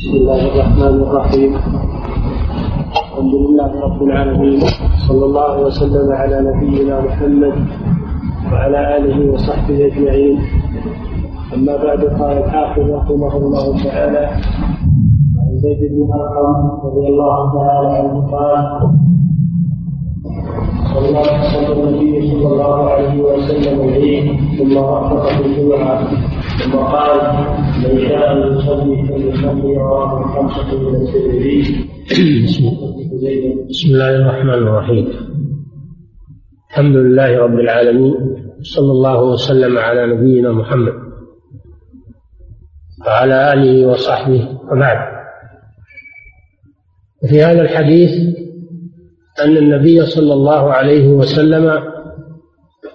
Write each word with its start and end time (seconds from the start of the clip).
بسم 0.00 0.16
الله 0.16 0.40
الرحمن 0.52 0.96
الرحيم. 1.04 1.52
الحمد 3.00 3.34
لله 3.44 3.70
رب 3.84 4.00
العالمين. 4.02 4.60
صلى 5.08 5.24
الله 5.28 5.52
وسلم 5.60 6.12
على 6.12 6.36
نبينا 6.48 7.00
محمد 7.00 7.56
وعلى 8.52 8.96
آله 8.96 9.16
وصحبه 9.32 9.76
أجمعين. 9.86 10.36
أما 11.52 11.74
بعد 11.84 12.00
قال 12.16 12.36
الحافظ 12.44 12.86
رحمه 12.90 13.32
الله 13.36 13.66
تعالى 13.84 14.24
عن 15.36 15.52
زيد 15.62 15.80
بن 15.92 16.00
أرقم 16.16 16.48
رضي 16.88 17.06
الله 17.12 17.36
تعالى 17.58 17.88
عنه 18.00 18.14
قال 18.32 18.56
صلى 20.96 21.72
النبي 21.76 22.40
صلى 22.40 22.48
الله 22.52 22.76
عليه 22.90 23.16
وسلم 23.22 23.76
العيد 23.88 24.26
ثم 24.58 24.76
وافق 24.76 25.22
في 25.28 25.42
الجمعة. 25.44 26.29
ثم 26.70 26.78
قال 26.78 27.20
من 27.82 28.08
شاء 28.08 28.52
يصلي 28.52 29.06
فليصلي 29.08 29.76
رواه 29.76 30.20
الخمسة 30.20 30.78
من 30.78 30.94
الترمذي. 30.96 31.62
بسم 33.70 33.88
الله 33.88 34.16
الرحمن 34.16 34.50
الرحيم. 34.50 35.08
الحمد 36.70 36.96
لله 36.96 37.38
رب 37.38 37.58
العالمين 37.58 38.14
صلى 38.62 38.92
الله 38.92 39.22
وسلم 39.24 39.78
على 39.78 40.06
نبينا 40.06 40.52
محمد 40.52 40.92
وعلى 43.06 43.52
آله 43.52 43.86
وصحبه 43.86 44.48
وبعد. 44.72 44.98
في 47.28 47.42
هذا 47.42 47.62
الحديث 47.62 48.10
أن 49.44 49.56
النبي 49.56 50.06
صلى 50.06 50.32
الله 50.32 50.72
عليه 50.72 51.08
وسلم 51.08 51.82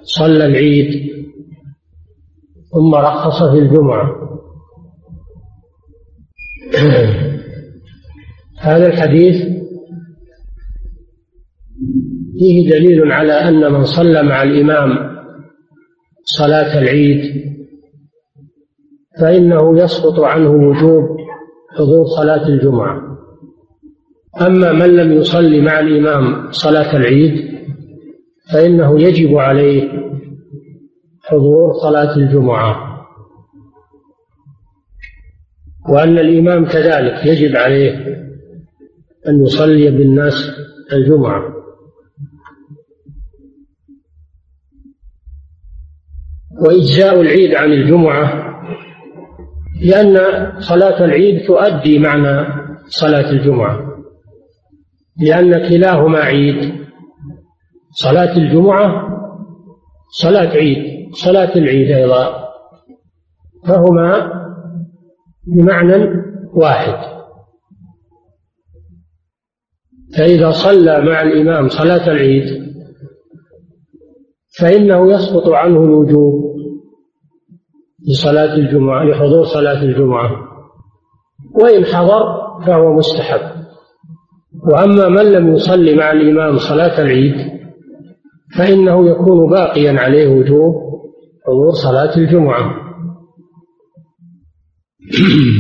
صلى 0.03 0.45
العيد 0.45 1.14
ثم 2.75 2.95
رخص 2.95 3.43
في 3.43 3.59
الجمعة. 3.59 4.15
هذا 8.59 8.87
الحديث 8.87 9.35
فيه 12.39 12.69
دليل 12.69 13.11
على 13.11 13.33
أن 13.33 13.71
من 13.71 13.83
صلى 13.83 14.23
مع 14.23 14.43
الإمام 14.43 14.89
صلاة 16.23 16.79
العيد 16.79 17.45
فإنه 19.21 19.83
يسقط 19.83 20.19
عنه 20.19 20.49
وجوب 20.49 21.17
حضور 21.77 22.05
صلاة 22.17 22.47
الجمعة. 22.47 23.01
أما 24.41 24.71
من 24.71 24.95
لم 24.95 25.11
يصلي 25.13 25.61
مع 25.61 25.79
الإمام 25.79 26.51
صلاة 26.51 26.97
العيد 26.97 27.55
فإنه 28.53 29.01
يجب 29.01 29.35
عليه 29.35 30.05
حضور 31.27 31.73
صلاة 31.73 32.15
الجمعة. 32.17 32.95
وأن 35.89 36.17
الإمام 36.17 36.65
كذلك 36.65 37.25
يجب 37.25 37.55
عليه 37.55 37.91
أن 39.27 39.43
يصلي 39.43 39.91
بالناس 39.91 40.51
الجمعة. 40.93 41.55
وإجزاء 46.61 47.21
العيد 47.21 47.55
عن 47.55 47.71
الجمعة 47.71 48.45
لأن 49.81 50.17
صلاة 50.59 51.05
العيد 51.05 51.47
تؤدي 51.47 51.99
معنى 51.99 52.47
صلاة 52.85 53.31
الجمعة. 53.31 53.95
لأن 55.21 55.69
كلاهما 55.69 56.19
عيد. 56.19 56.75
صلاة 57.91 58.37
الجمعة 58.37 59.07
صلاة 60.21 60.47
عيد. 60.47 60.94
صلاة 61.23 61.57
العيد 61.57 61.91
أيضا 61.91 62.45
فهما 63.67 64.31
بمعنى 65.47 66.23
واحد. 66.53 67.15
فإذا 70.17 70.51
صلى 70.51 71.01
مع 71.01 71.21
الإمام 71.21 71.69
صلاة 71.69 72.11
العيد 72.11 72.65
فإنه 74.59 75.13
يسقط 75.13 75.49
عنه 75.49 75.83
الوجوب 75.83 76.55
لصلاة 78.09 78.55
الجمعة 78.55 79.03
لحضور 79.03 79.43
صلاة 79.43 79.83
الجمعة. 79.83 80.31
وإن 81.63 81.85
حضر 81.85 82.23
فهو 82.65 82.93
مستحب. 82.93 83.55
وأما 84.71 85.09
من 85.09 85.31
لم 85.31 85.53
يصلي 85.53 85.95
مع 85.95 86.11
الإمام 86.11 86.57
صلاة 86.57 87.01
العيد 87.01 87.35
فإنه 88.57 89.09
يكون 89.09 89.49
باقيا 89.49 89.99
عليه 89.99 90.27
وجوب 90.27 90.84
حضور 91.47 91.71
صلاة 91.71 92.17
الجمعة 92.17 92.85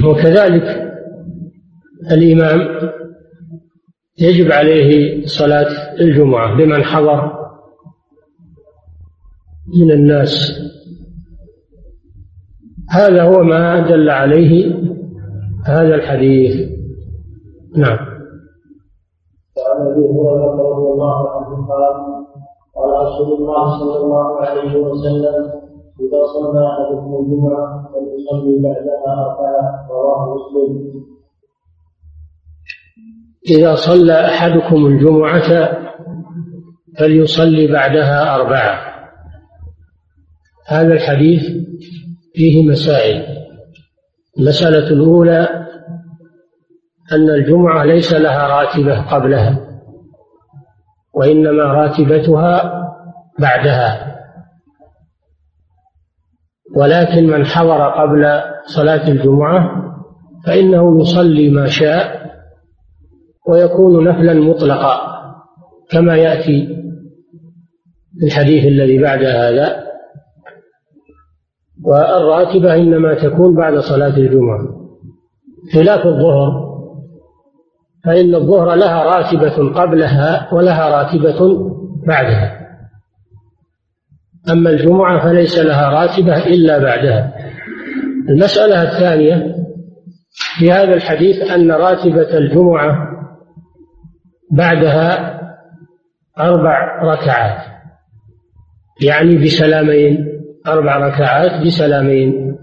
وكذلك 0.05 0.91
الإمام 2.11 2.59
يجب 4.19 4.51
عليه 4.51 5.21
صلاة 5.25 5.95
الجمعة 6.01 6.57
لمن 6.57 6.83
حضر 6.83 7.31
من 9.81 9.91
الناس. 9.91 10.61
هذا 12.89 13.23
هو 13.23 13.43
ما 13.43 13.79
دل 13.89 14.09
عليه 14.09 14.75
هذا 15.65 15.95
الحديث. 15.95 16.69
نعم. 17.75 17.97
وعن 19.57 19.87
أبي 19.87 19.99
هريرة 19.99 20.51
رضي 20.51 20.87
الله 20.93 21.29
عنه 21.29 21.67
قال 21.67 21.95
قال 22.75 23.07
رسول 23.07 23.37
الله 23.39 23.79
صلى 23.79 23.97
الله 23.97 24.41
عليه 24.41 24.75
وسلم 24.77 25.64
إذا 25.99 26.25
صلى 26.25 26.67
أحدكم 26.67 27.15
الجمعة 27.19 27.89
فليصلي 27.93 28.61
بعدها 28.63 29.13
أربعة 29.25 29.87
رواه 29.89 30.35
مسلم. 30.35 31.05
إذا 33.49 33.75
صلى 33.75 34.25
أحدكم 34.25 34.85
الجمعة 34.85 35.77
فليصلي 36.97 37.67
بعدها 37.67 38.35
أربعة. 38.35 38.79
هذا 40.67 40.93
الحديث 40.93 41.41
فيه 42.33 42.69
مسائل. 42.69 43.25
المسألة 44.39 44.87
الأولى 44.87 45.47
أن 47.11 47.29
الجمعة 47.29 47.83
ليس 47.83 48.13
لها 48.13 48.47
راتبة 48.47 49.01
قبلها 49.01 49.81
وإنما 51.13 51.63
راتبتها 51.63 52.81
بعدها. 53.39 54.14
ولكن 56.75 57.27
من 57.27 57.45
حضر 57.45 57.89
قبل 57.89 58.41
صلاة 58.75 59.07
الجمعة 59.07 59.85
فإنه 60.45 61.01
يصلي 61.01 61.49
ما 61.49 61.67
شاء 61.67 62.25
ويكون 63.47 64.07
نفلا 64.07 64.33
مطلقا 64.33 65.15
كما 65.91 66.15
يأتي 66.15 66.67
في 68.19 68.25
الحديث 68.25 68.65
الذي 68.65 68.97
بعد 68.97 69.23
هذا. 69.23 69.85
والراتبة 71.83 72.75
إنما 72.75 73.13
تكون 73.13 73.55
بعد 73.55 73.77
صلاة 73.77 74.17
الجمعة. 74.17 74.59
خلاف 75.73 76.05
الظهر 76.05 76.65
فإن 78.05 78.35
الظهر 78.35 78.75
لها 78.75 79.03
راتبة 79.03 79.81
قبلها 79.81 80.53
ولها 80.53 80.89
راتبة 80.89 81.69
بعدها. 82.07 82.64
أما 84.51 84.69
الجمعة 84.69 85.23
فليس 85.23 85.59
لها 85.59 85.89
راتبة 85.89 86.47
إلا 86.47 86.79
بعدها. 86.79 87.33
المسألة 88.29 88.83
الثانية 88.83 89.55
في 90.57 90.71
هذا 90.71 90.93
الحديث 90.93 91.51
أن 91.51 91.71
راتبة 91.71 92.37
الجمعة 92.37 93.07
بعدها 94.51 95.39
أربع 96.39 97.03
ركعات 97.03 97.65
يعني 99.01 99.37
بسلامين 99.37 100.27
أربع 100.67 100.97
ركعات 101.07 101.65
بسلامين 101.65 102.57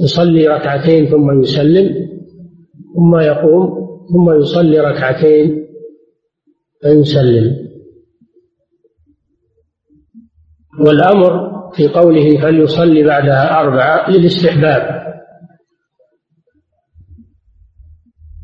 يصلي 0.00 0.48
ركعتين 0.48 1.06
ثم 1.06 1.40
يسلم 1.40 1.94
ثم 2.94 3.20
يقوم 3.20 3.80
ثم 4.12 4.40
يصلي 4.40 4.80
ركعتين 4.80 5.66
فيسلم. 6.82 7.69
والأمر 10.86 11.50
في 11.72 11.88
قوله 11.88 12.38
فليصلي 12.40 13.02
بعدها 13.02 13.60
أربعة 13.60 14.10
للاستحباب. 14.10 15.00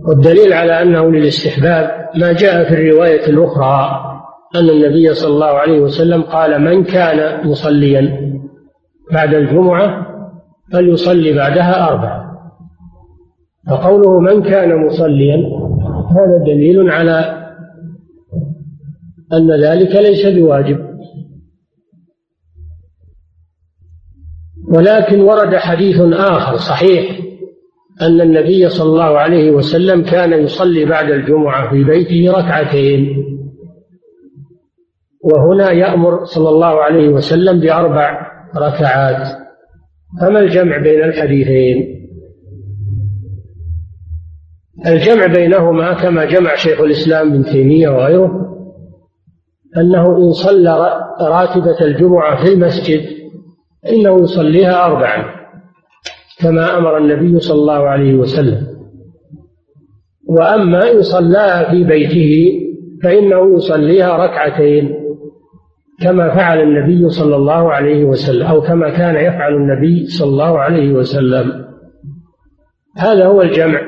والدليل 0.08 0.52
على 0.52 0.82
أنه 0.82 1.10
للاستحباب 1.10 2.08
ما 2.14 2.32
جاء 2.32 2.64
في 2.64 2.74
الرواية 2.74 3.26
الأخرى 3.26 4.02
أن 4.56 4.68
النبي 4.70 5.14
صلى 5.14 5.34
الله 5.34 5.46
عليه 5.46 5.80
وسلم 5.80 6.22
قال 6.22 6.62
من 6.62 6.84
كان 6.84 7.46
مصليا 7.48 8.32
بعد 9.12 9.34
الجمعة 9.34 10.06
فليصلي 10.72 11.32
بعدها 11.32 11.88
أربعة. 11.88 12.26
فقوله 13.70 14.20
من 14.20 14.42
كان 14.42 14.86
مصليا 14.86 15.36
هذا 16.10 16.44
دليل 16.46 16.90
على 16.90 17.46
أن 19.32 19.50
ذلك 19.64 19.96
ليس 19.96 20.26
بواجب. 20.26 20.95
ولكن 24.68 25.20
ورد 25.20 25.56
حديث 25.56 26.00
آخر 26.12 26.56
صحيح 26.56 27.18
أن 28.02 28.20
النبي 28.20 28.68
صلى 28.68 28.88
الله 28.88 29.18
عليه 29.18 29.50
وسلم 29.50 30.02
كان 30.02 30.32
يصلي 30.32 30.84
بعد 30.84 31.10
الجمعة 31.10 31.70
في 31.70 31.84
بيته 31.84 32.32
ركعتين. 32.32 33.24
وهنا 35.24 35.70
يأمر 35.72 36.24
صلى 36.24 36.48
الله 36.48 36.82
عليه 36.82 37.08
وسلم 37.08 37.60
بأربع 37.60 38.32
ركعات. 38.56 39.46
فما 40.20 40.40
الجمع 40.40 40.78
بين 40.78 41.04
الحديثين؟ 41.04 41.96
الجمع 44.86 45.26
بينهما 45.26 45.92
كما 45.92 46.24
جمع 46.24 46.54
شيخ 46.54 46.80
الإسلام 46.80 47.32
ابن 47.32 47.44
تيمية 47.44 47.88
وغيره 47.88 48.46
أنه 49.76 50.16
إن 50.16 50.32
صلى 50.32 51.02
راتبة 51.20 51.80
الجمعة 51.80 52.44
في 52.44 52.52
المسجد 52.52 53.15
فإنه 53.86 54.22
يصليها 54.22 54.84
أربعا 54.84 55.36
كما 56.38 56.78
أمر 56.78 56.98
النبي 56.98 57.40
صلى 57.40 57.58
الله 57.58 57.88
عليه 57.88 58.14
وسلم. 58.14 58.66
وأما 60.28 60.92
إن 60.92 61.02
صلاها 61.02 61.70
في 61.70 61.84
بيته 61.84 62.52
فإنه 63.02 63.56
يصليها 63.56 64.16
ركعتين 64.16 64.94
كما 66.02 66.34
فعل 66.34 66.62
النبي 66.62 67.08
صلى 67.08 67.36
الله 67.36 67.72
عليه 67.72 68.04
وسلم 68.04 68.46
أو 68.46 68.60
كما 68.60 68.90
كان 68.90 69.16
يفعل 69.16 69.54
النبي 69.54 70.06
صلى 70.06 70.28
الله 70.28 70.58
عليه 70.58 70.92
وسلم. 70.92 71.66
هذا 72.96 73.26
هو 73.26 73.42
الجمع 73.42 73.80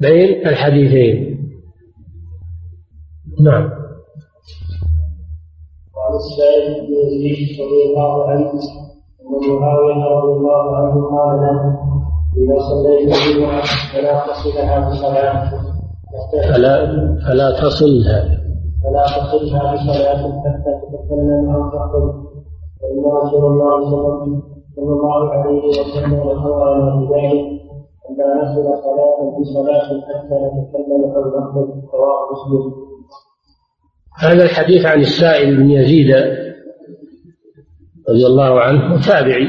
بين 0.00 0.48
الحديثين. 0.48 1.36
نعم. 3.44 3.70
وعن 5.96 6.14
السائب 6.16 6.86
بن 6.86 7.64
رضي 7.64 7.82
الله 7.90 8.30
عنه 8.30 8.52
ان 9.26 9.54
معاويه 9.60 10.04
رضي 10.04 10.32
الله 10.32 10.76
عنه 10.76 10.94
قال 11.16 11.36
له 11.40 11.76
اذا 12.36 12.58
صليت 12.68 13.14
الجمعه 13.16 13.62
فلا 13.92 14.14
تصلها 14.26 14.90
بصلاه 14.90 15.50
فلا 16.52 16.74
فلا 17.26 17.50
تصلها. 17.60 18.20
فلا 18.82 19.04
تصلها 19.04 19.74
بصلاة 19.74 20.22
حتى 20.44 20.72
تتكلم 20.82 21.50
أو 21.54 21.70
تخرج 21.70 22.12
فان 22.80 23.04
رسول 23.22 23.44
الله 23.52 23.90
صلى 23.90 24.92
الله 24.92 25.32
عليه 25.32 25.68
وسلم 25.68 26.14
امرنا 26.14 26.94
بذلك 26.94 27.46
أن 28.10 28.16
لا 28.18 28.28
نصل 28.42 28.64
صلاة 28.84 29.18
بصلاه 29.40 29.84
حتى 30.08 30.34
نتكلم 30.34 31.02
أو 31.16 31.22
نخرج 31.40 31.68
رواه 31.94 32.20
مسلم. 32.32 32.72
هذا 34.18 34.42
الحديث 34.44 34.86
عن 34.86 35.00
السائل 35.00 35.56
بن 35.56 35.70
يزيد 35.70 36.10
رضي 38.08 38.26
الله 38.26 38.60
عنه 38.60 39.00
تابعي 39.00 39.48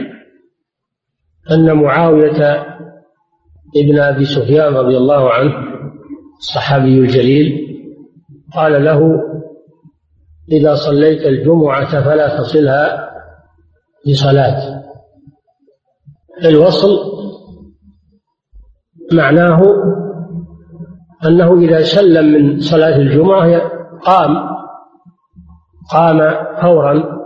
أن 1.51 1.73
معاوية 1.73 2.65
ابن 3.75 3.99
أبي 3.99 4.25
سفيان 4.25 4.73
رضي 4.73 4.97
الله 4.97 5.33
عنه 5.33 5.53
الصحابي 6.39 6.99
الجليل 6.99 7.67
قال 8.53 8.85
له 8.85 9.23
إذا 10.51 10.75
صليت 10.75 11.25
الجمعة 11.25 12.03
فلا 12.03 12.37
تصلها 12.37 13.09
بصلاة 14.07 14.83
الوصل 16.45 17.17
معناه 19.13 19.61
أنه 21.25 21.59
إذا 21.59 21.81
سلم 21.81 22.25
من 22.25 22.59
صلاة 22.59 22.95
الجمعة 22.95 23.61
قام 24.03 24.57
قام 25.91 26.35
فورا 26.61 27.17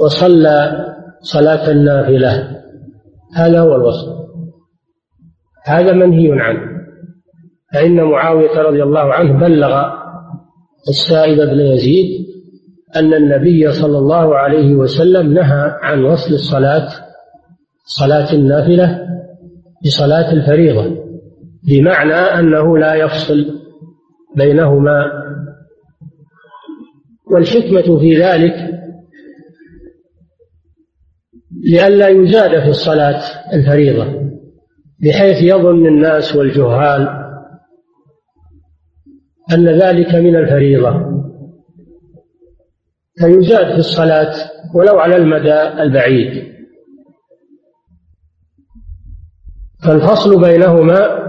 وصلى 0.00 0.86
صلاة 1.20 1.70
النافلة. 1.70 2.56
هذا 3.34 3.60
هو 3.60 3.74
الوصف. 3.76 4.16
هذا 5.64 5.92
منهي 5.92 6.40
عنه. 6.40 6.76
فإن 7.74 8.02
معاوية 8.02 8.58
رضي 8.58 8.82
الله 8.82 9.14
عنه 9.14 9.38
بلغ 9.38 9.84
السائب 10.88 11.38
بن 11.38 11.60
يزيد 11.60 12.26
أن 12.96 13.14
النبي 13.14 13.72
صلى 13.72 13.98
الله 13.98 14.36
عليه 14.36 14.74
وسلم 14.74 15.32
نهى 15.32 15.70
عن 15.82 16.04
وصل 16.04 16.34
الصلاة 16.34 16.88
صلاة 17.84 18.32
النافلة 18.32 19.06
بصلاة 19.84 20.32
الفريضة 20.32 20.96
بمعنى 21.68 22.14
أنه 22.14 22.78
لا 22.78 22.94
يفصل 22.94 23.46
بينهما. 24.36 25.04
والحكمة 27.32 27.98
في 27.98 28.22
ذلك 28.22 28.75
لئلا 31.64 32.08
يزاد 32.08 32.50
في 32.60 32.68
الصلاة 32.68 33.22
الفريضة 33.52 34.26
بحيث 35.02 35.42
يظن 35.42 35.86
الناس 35.86 36.36
والجهال 36.36 37.26
أن 39.52 39.68
ذلك 39.68 40.14
من 40.14 40.36
الفريضة. 40.36 41.16
فيزاد 43.18 43.72
في 43.72 43.78
الصلاة 43.78 44.34
ولو 44.74 44.98
على 44.98 45.16
المدى 45.16 45.62
البعيد. 45.82 46.56
فالفصل 49.84 50.40
بينهما 50.40 51.26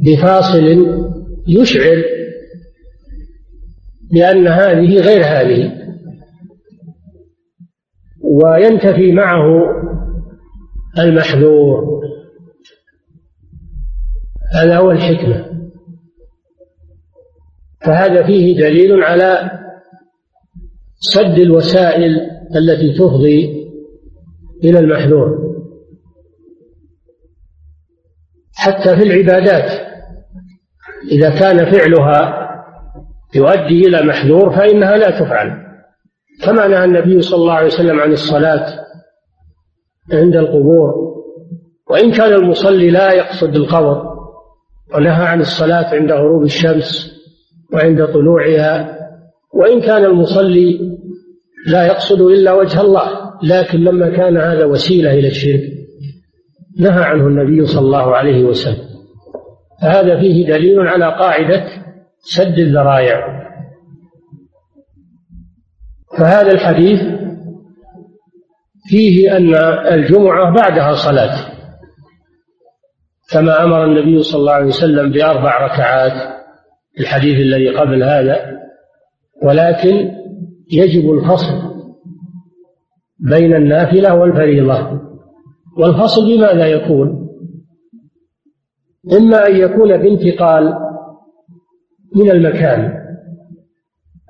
بفاصل 0.00 0.86
يشعر 1.48 2.04
بأن 4.12 4.46
هذه 4.46 5.00
غير 5.00 5.24
هذه. 5.24 5.78
وينتفي 8.28 9.12
معه 9.12 9.64
المحذور. 10.98 12.00
هذا 14.54 14.76
هو 14.78 14.90
الحكمة. 14.90 15.44
فهذا 17.80 18.26
فيه 18.26 18.56
دليل 18.56 19.02
على 19.02 19.50
سد 21.00 21.38
الوسائل 21.38 22.16
التي 22.56 22.98
تفضي 22.98 23.68
إلى 24.64 24.78
المحذور. 24.78 25.38
حتى 28.54 28.96
في 28.96 29.02
العبادات 29.02 29.88
إذا 31.12 31.30
كان 31.40 31.72
فعلها 31.72 32.48
يؤدي 33.34 33.86
إلى 33.86 34.02
محذور 34.02 34.50
فإنها 34.50 34.96
لا 34.96 35.10
تفعل. 35.10 35.67
كما 36.44 36.68
نهى 36.68 36.84
النبي 36.84 37.22
صلى 37.22 37.40
الله 37.40 37.52
عليه 37.52 37.66
وسلم 37.66 38.00
عن 38.00 38.12
الصلاة 38.12 38.66
عند 40.12 40.36
القبور 40.36 41.08
وإن 41.90 42.12
كان 42.12 42.32
المصلي 42.32 42.90
لا 42.90 43.12
يقصد 43.12 43.56
القبر 43.56 44.02
ونهى 44.94 45.26
عن 45.26 45.40
الصلاة 45.40 45.94
عند 45.94 46.12
غروب 46.12 46.42
الشمس 46.42 47.18
وعند 47.72 48.06
طلوعها 48.06 48.98
وإن 49.54 49.80
كان 49.80 50.04
المصلي 50.04 50.80
لا 51.66 51.86
يقصد 51.86 52.20
إلا 52.20 52.52
وجه 52.52 52.80
الله 52.80 53.28
لكن 53.42 53.78
لما 53.78 54.10
كان 54.16 54.36
هذا 54.36 54.64
وسيلة 54.64 55.10
إلى 55.10 55.28
الشرك 55.28 55.62
نهى 56.78 57.04
عنه 57.04 57.26
النبي 57.26 57.66
صلى 57.66 57.80
الله 57.80 58.16
عليه 58.16 58.44
وسلم. 58.44 58.88
فهذا 59.82 60.20
فيه 60.20 60.46
دليل 60.46 60.80
على 60.80 61.04
قاعدة 61.04 61.64
سد 62.20 62.58
الذرائع. 62.58 63.47
فهذا 66.18 66.52
الحديث 66.52 67.00
فيه 68.88 69.36
أن 69.36 69.54
الجمعة 69.94 70.54
بعدها 70.54 70.94
صلاة 70.94 71.36
كما 73.32 73.64
أمر 73.64 73.84
النبي 73.84 74.22
صلى 74.22 74.40
الله 74.40 74.52
عليه 74.52 74.66
وسلم 74.66 75.12
بأربع 75.12 75.66
ركعات 75.66 76.38
الحديث 77.00 77.40
الذي 77.40 77.68
قبل 77.68 78.02
هذا 78.02 78.58
ولكن 79.42 80.10
يجب 80.72 81.10
الفصل 81.10 81.68
بين 83.18 83.54
النافلة 83.54 84.14
والفريضة 84.14 85.00
والفصل 85.78 86.26
بماذا 86.26 86.66
يكون؟ 86.66 87.28
إما 89.12 89.46
أن 89.46 89.56
يكون 89.56 89.96
بانتقال 89.96 90.74
من 92.16 92.30
المكان 92.30 92.94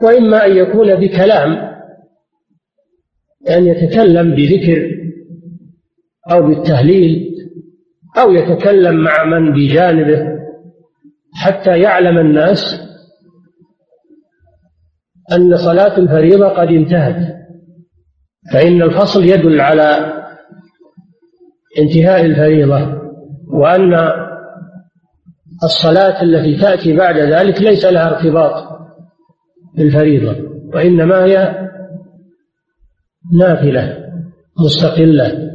وإما 0.02 0.46
أن 0.46 0.56
يكون 0.56 0.94
بكلام 0.94 1.77
أن 3.50 3.66
يتكلم 3.66 4.34
بذكر 4.34 4.90
أو 6.30 6.42
بالتهليل 6.42 7.34
أو 8.18 8.32
يتكلم 8.32 8.96
مع 9.04 9.24
من 9.24 9.52
بجانبه 9.52 10.38
حتى 11.34 11.78
يعلم 11.78 12.18
الناس 12.18 12.80
أن 15.32 15.56
صلاة 15.56 15.98
الفريضة 15.98 16.48
قد 16.48 16.68
انتهت. 16.68 17.38
فإن 18.52 18.82
الفصل 18.82 19.24
يدل 19.24 19.60
على 19.60 20.12
انتهاء 21.78 22.24
الفريضة 22.24 23.02
وأن 23.52 23.94
الصلاة 25.64 26.22
التي 26.22 26.56
تأتي 26.60 26.96
بعد 26.96 27.16
ذلك 27.16 27.62
ليس 27.62 27.84
لها 27.84 28.08
ارتباط 28.08 28.78
بالفريضة 29.76 30.36
وإنما 30.74 31.24
هي 31.24 31.68
نافلة 33.32 33.96
مستقلة. 34.64 35.48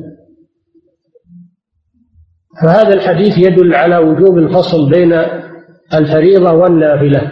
فهذا 2.62 2.94
الحديث 2.94 3.38
يدل 3.38 3.76
على 3.76 3.98
وجوب 3.98 4.38
الفصل 4.38 4.90
بين 4.90 5.14
الفريضة 5.94 6.52
والنافلة 6.52 7.32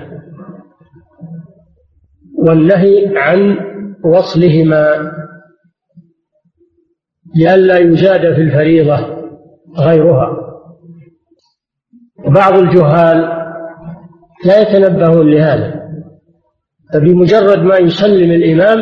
والنهي 2.37 3.17
عن 3.17 3.57
وصلهما 4.05 5.11
لئلا 7.35 7.77
يزاد 7.77 8.21
في 8.21 8.41
الفريضة 8.41 8.97
غيرها. 9.77 10.37
بعض 12.25 12.57
الجهال 12.57 13.17
لا 14.45 14.61
يتنبهون 14.61 15.31
لهذا 15.31 15.81
فبمجرد 16.93 17.59
ما 17.59 17.77
يسلم 17.77 18.31
الإمام 18.31 18.79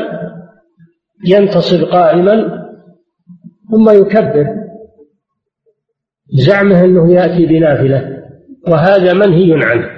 ينتصب 1.27 1.83
قائما 1.83 2.65
ثم 3.71 3.89
يكبر. 3.89 4.45
زعمه 6.33 6.85
أنه 6.85 7.13
يأتي 7.13 7.45
بنافلة 7.45 8.19
وهذا 8.67 9.13
منهي 9.13 9.65
عنه 9.65 9.89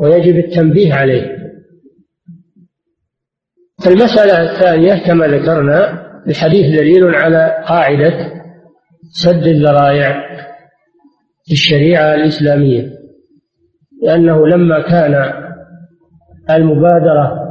ويجب 0.00 0.36
التنبيه 0.36 0.94
عليه. 0.94 1.42
المسألة 3.86 4.52
الثانية 4.52 5.06
كما 5.06 5.26
ذكرنا 5.26 6.02
الحديث 6.28 6.78
دليل 6.80 7.14
على 7.14 7.64
قاعدة 7.68 8.32
سد 9.10 9.46
الذرائع 9.46 10.22
في 11.44 11.52
الشريعة 11.52 12.14
الإسلامية 12.14 12.90
لأنه 14.02 14.46
لما 14.46 14.80
كان 14.80 15.32
المبادرة 16.50 17.41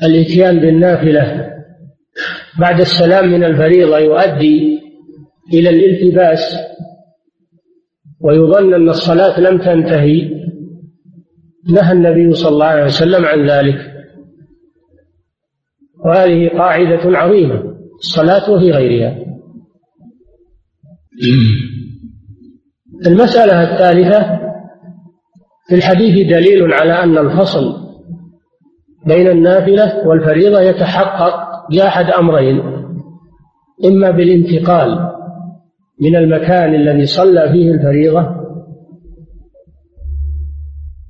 بالإتيان 0.00 0.60
بالنافلة. 0.60 1.48
بعد 2.60 2.80
السلام 2.80 3.32
من 3.32 3.44
الفريضة 3.44 3.98
يؤدي 3.98 4.78
إلى 5.54 5.70
الالتباس 5.70 6.56
ويظن 8.20 8.74
أن 8.74 8.88
الصلاة 8.88 9.40
لم 9.40 9.58
تنتهي. 9.58 10.38
نهى 11.72 11.92
النبي 11.92 12.32
صلى 12.32 12.50
الله 12.50 12.66
عليه 12.66 12.84
وسلم 12.84 13.24
عن 13.24 13.50
ذلك. 13.50 13.92
وهذه 16.04 16.48
قاعدة 16.48 17.18
عظيمة 17.18 17.62
الصلاة 17.98 18.58
في 18.58 18.70
غيرها. 18.70 19.18
المسألة 23.06 23.62
الثالثة 23.62 24.38
في 25.68 25.74
الحديث 25.74 26.26
دليل 26.26 26.72
على 26.72 26.92
أن 26.92 27.18
الفصل 27.18 27.87
بين 29.06 29.28
النافلة 29.28 30.06
والفريضة 30.06 30.60
يتحقق 30.60 31.48
بأحد 31.70 32.04
أمرين. 32.04 32.62
إما 33.84 34.10
بالانتقال 34.10 35.12
من 36.00 36.16
المكان 36.16 36.74
الذي 36.74 37.06
صلى 37.06 37.48
فيه 37.52 37.70
الفريضة 37.70 38.38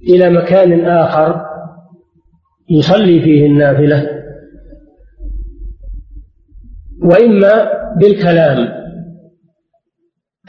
إلى 0.09 0.31
مكان 0.31 0.87
آخر 0.87 1.43
يصلي 2.71 3.21
فيه 3.21 3.47
النافلة 3.47 4.09
وإما 7.03 7.71
بالكلام. 7.97 8.69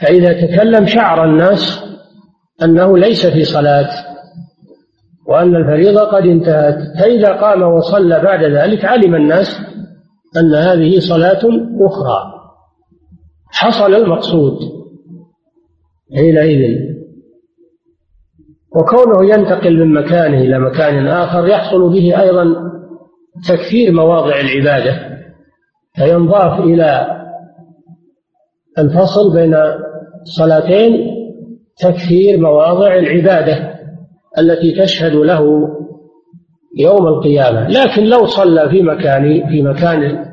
فإذا 0.00 0.46
تكلم 0.46 0.86
شعر 0.86 1.24
الناس 1.24 1.84
أنه 2.62 2.98
ليس 2.98 3.26
في 3.26 3.44
صلاة. 3.44 4.09
وأن 5.30 5.56
الفريضة 5.56 6.00
قد 6.00 6.22
انتهت. 6.26 6.78
فإذا 7.00 7.32
قام 7.32 7.62
وصلى 7.62 8.20
بعد 8.20 8.44
ذلك 8.44 8.84
علم 8.84 9.14
الناس 9.14 9.46
أن 10.36 10.54
هذه 10.54 10.98
صلاة 10.98 11.40
أخرى. 11.80 12.32
حصل 13.46 13.94
المقصود 13.94 14.58
حينئذ. 16.16 16.90
وكونه 18.76 19.34
ينتقل 19.34 19.76
من 19.76 19.94
مكانه 19.94 20.38
إلى 20.38 20.58
مكان 20.58 21.06
آخر 21.06 21.48
يحصل 21.48 21.92
به 21.92 22.22
أيضا 22.22 22.44
تكثير 23.48 23.92
مواضع 23.92 24.40
العبادة. 24.40 25.10
فينضاف 25.94 26.60
إلى 26.60 27.06
الفصل 28.78 29.34
بين 29.34 29.56
صلاتين 30.24 31.06
تكثير 31.76 32.40
مواضع 32.40 32.94
العبادة. 32.94 33.79
التي 34.38 34.82
تشهد 34.82 35.12
له 35.12 35.68
يوم 36.78 37.06
القيامة. 37.06 37.68
لكن 37.68 38.04
لو 38.04 38.26
صلى 38.26 38.68
في 38.68 38.82
مكان 38.82 39.48
في 39.48 39.62
مكان 39.62 40.24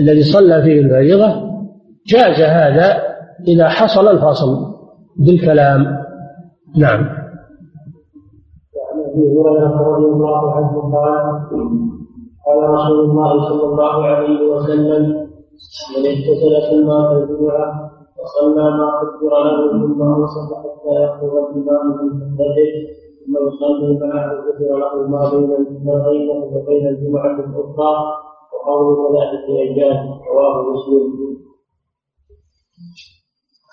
الذي 0.00 0.22
صلى 0.22 0.62
فيه 0.62 0.80
الفريضة 0.80 1.52
جاز 2.06 2.40
هذا 2.40 3.02
إذا 3.48 3.68
حصل 3.68 4.08
الفصل 4.08 4.56
بالكلام. 5.18 6.02
نعم. 6.76 7.22
رضي 9.80 10.06
الله 10.06 10.52
عنه 10.52 10.72
قال 10.94 11.42
قال 12.46 12.70
رسول 12.70 13.10
الله 13.10 13.48
صلى 13.48 13.64
الله 13.64 14.06
عليه 14.06 14.50
وسلم 14.50 15.02
من 15.92 16.06
اغتسل 16.06 16.74
الماء 16.74 17.12
الجمعه 17.12 17.90
وصلى 18.18 18.64
ما 18.70 18.88
قدر 18.98 19.32
له 19.44 19.70
ثم 19.70 20.02
انصت 20.02 20.54
حتى 20.54 20.94
يخرج 21.04 21.32
الإمام 21.56 21.86
من 21.88 22.10
خطبته 22.20 23.01
ثم 23.26 23.34
يصلي 23.46 23.98
ما 23.98 24.22
قدر 24.46 24.78
له 24.82 25.08
ما 25.08 25.30
بين 25.30 25.48
بينه 25.84 26.44
وبين 26.44 26.86
الجمعة 26.88 27.34
الأخرى 27.34 27.94
وقول 28.52 28.96
ثلاثة 29.02 29.46
أيام 29.58 30.06
رواه 30.06 30.72
مسلم. 30.72 31.42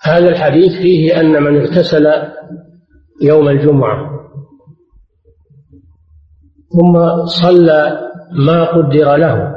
هذا 0.04 0.30
الحديث 0.30 0.72
فيه 0.82 1.20
أن 1.20 1.44
من 1.44 1.62
اغتسل 1.62 2.08
يوم 3.22 3.50
الجمعة 3.50 4.10
ثم 6.70 7.26
صلى 7.26 8.10
ما 8.46 8.64
قدر 8.64 9.16
له 9.16 9.56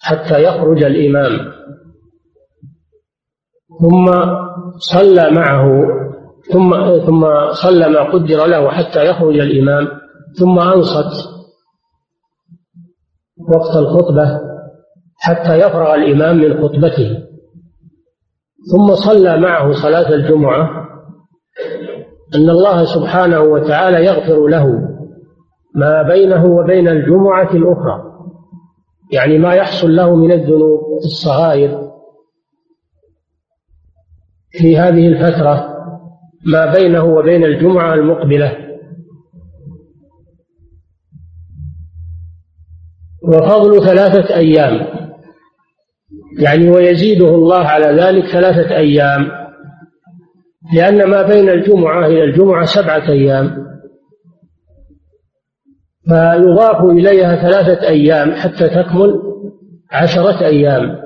حتى 0.00 0.42
يخرج 0.42 0.82
الإمام 0.82 1.52
ثم 3.80 4.06
صلى 4.78 5.30
معه 5.30 6.07
ثم 6.52 6.98
ثم 7.06 7.26
صلى 7.52 7.88
ما 7.88 8.12
قدر 8.12 8.46
له 8.46 8.70
حتى 8.70 9.06
يخرج 9.06 9.38
الإمام 9.38 9.88
ثم 10.38 10.58
أنصت 10.58 11.28
وقت 13.54 13.76
الخطبة 13.76 14.40
حتى 15.16 15.58
يفرغ 15.58 15.94
الإمام 15.94 16.36
من 16.36 16.62
خطبته. 16.62 17.24
ثم 18.72 18.94
صلى 18.94 19.36
معه 19.40 19.72
صلاة 19.72 20.08
الجمعة 20.14 20.88
أن 22.34 22.50
الله 22.50 22.84
سبحانه 22.84 23.40
وتعالى 23.40 24.04
يغفر 24.04 24.46
له 24.46 24.88
ما 25.74 26.02
بينه 26.02 26.46
وبين 26.46 26.88
الجمعة 26.88 27.50
الأخرى 27.50 28.02
يعني 29.12 29.38
ما 29.38 29.54
يحصل 29.54 29.96
له 29.96 30.16
من 30.16 30.32
الذنوب 30.32 30.80
الصغائر 31.04 31.88
في 34.50 34.78
هذه 34.78 35.08
الفترة. 35.08 35.77
ما 36.46 36.72
بينه 36.72 37.04
وبين 37.04 37.44
الجمعة 37.44 37.94
المقبلة. 37.94 38.68
وفضل 43.22 43.86
ثلاثة 43.86 44.36
أيام. 44.36 44.86
يعني 46.40 46.70
ويزيده 46.70 47.28
الله 47.28 47.64
على 47.64 48.02
ذلك 48.02 48.24
ثلاثة 48.26 48.76
أيام. 48.76 49.30
لأن 50.74 51.04
ما 51.04 51.22
بين 51.22 51.48
الجمعة 51.48 52.06
إلى 52.06 52.24
الجمعة 52.24 52.64
سبعة 52.64 53.10
أيام. 53.10 53.68
فيضاف 56.08 56.84
إليها 56.84 57.36
ثلاثة 57.36 57.88
أيام 57.88 58.32
حتى 58.32 58.68
تكمل 58.68 59.22
عشرة 59.92 60.46
أيام. 60.46 60.98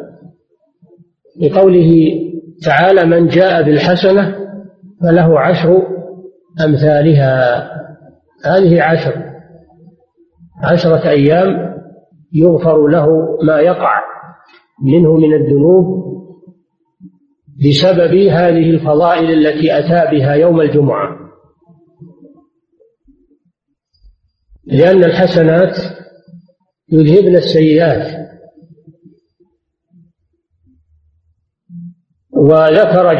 لقوله 1.40 1.92
تعالى 2.64 3.04
من 3.04 3.26
جاء 3.26 3.62
بالحسنة 3.62 4.41
فله 5.02 5.40
عشر 5.40 5.86
أمثالها. 6.64 7.62
هذه 8.44 8.82
عشر. 8.82 9.32
عشرة 10.64 11.08
أيام 11.08 11.72
يغفر 12.32 12.88
له 12.88 13.06
ما 13.46 13.60
يقع 13.60 14.00
منه 14.84 15.16
من 15.16 15.34
الذنوب 15.34 16.02
بسبب 17.68 18.14
هذه 18.14 18.70
الفضائل 18.70 19.30
التي 19.30 19.78
أتى 19.78 20.16
بها 20.16 20.34
يوم 20.34 20.60
الجمعة. 20.60 21.16
لأن 24.66 25.04
الحسنات 25.04 25.76
يذهبن 26.92 27.36
السيئات. 27.36 28.21
وذكر 32.42 33.14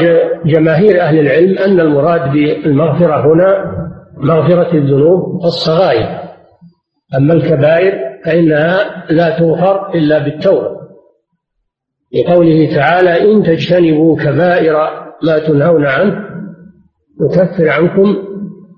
جماهير 0.46 1.00
أهل 1.00 1.18
العلم 1.18 1.58
أن 1.58 1.80
المراد 1.80 2.32
بالمغفرة 2.32 3.32
هنا 3.32 3.72
مغفرة 4.16 4.74
الذنوب 4.78 5.44
الصغائر 5.44 6.08
أما 7.16 7.34
الكبائر 7.34 7.92
فإنها 8.24 9.04
لا 9.10 9.38
تغفر 9.38 9.94
إلا 9.94 10.18
بالتوبة. 10.18 10.82
لقوله 12.14 12.74
تعالى 12.74 13.32
إن 13.32 13.42
تجتنبوا 13.42 14.16
كبائر 14.16 14.74
ما 15.22 15.38
تنهون 15.38 15.86
عنه 15.86 16.14
نكفر 17.20 17.68
عنكم 17.68 18.16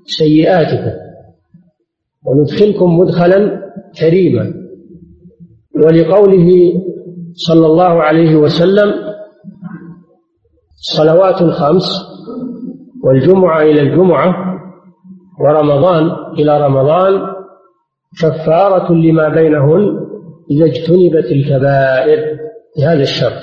سيئاتكم 0.04 0.96
وندخلكم 2.24 2.98
مدخلا 2.98 3.60
كريما. 4.00 4.54
ولقوله 5.84 6.48
صلى 7.32 7.66
الله 7.66 8.02
عليه 8.02 8.36
وسلم 8.36 9.13
الصلوات 10.88 11.42
الخمس 11.42 11.84
والجمعة 13.04 13.62
إلى 13.62 13.80
الجمعة 13.80 14.34
ورمضان 15.40 16.10
إلى 16.38 16.66
رمضان 16.66 17.34
كفارة 18.22 18.92
لما 18.92 19.28
بينهن 19.28 20.00
إذا 20.50 20.64
اجتنبت 20.64 21.24
الكبائر 21.24 22.38
بهذا 22.76 23.02
الشرط. 23.02 23.42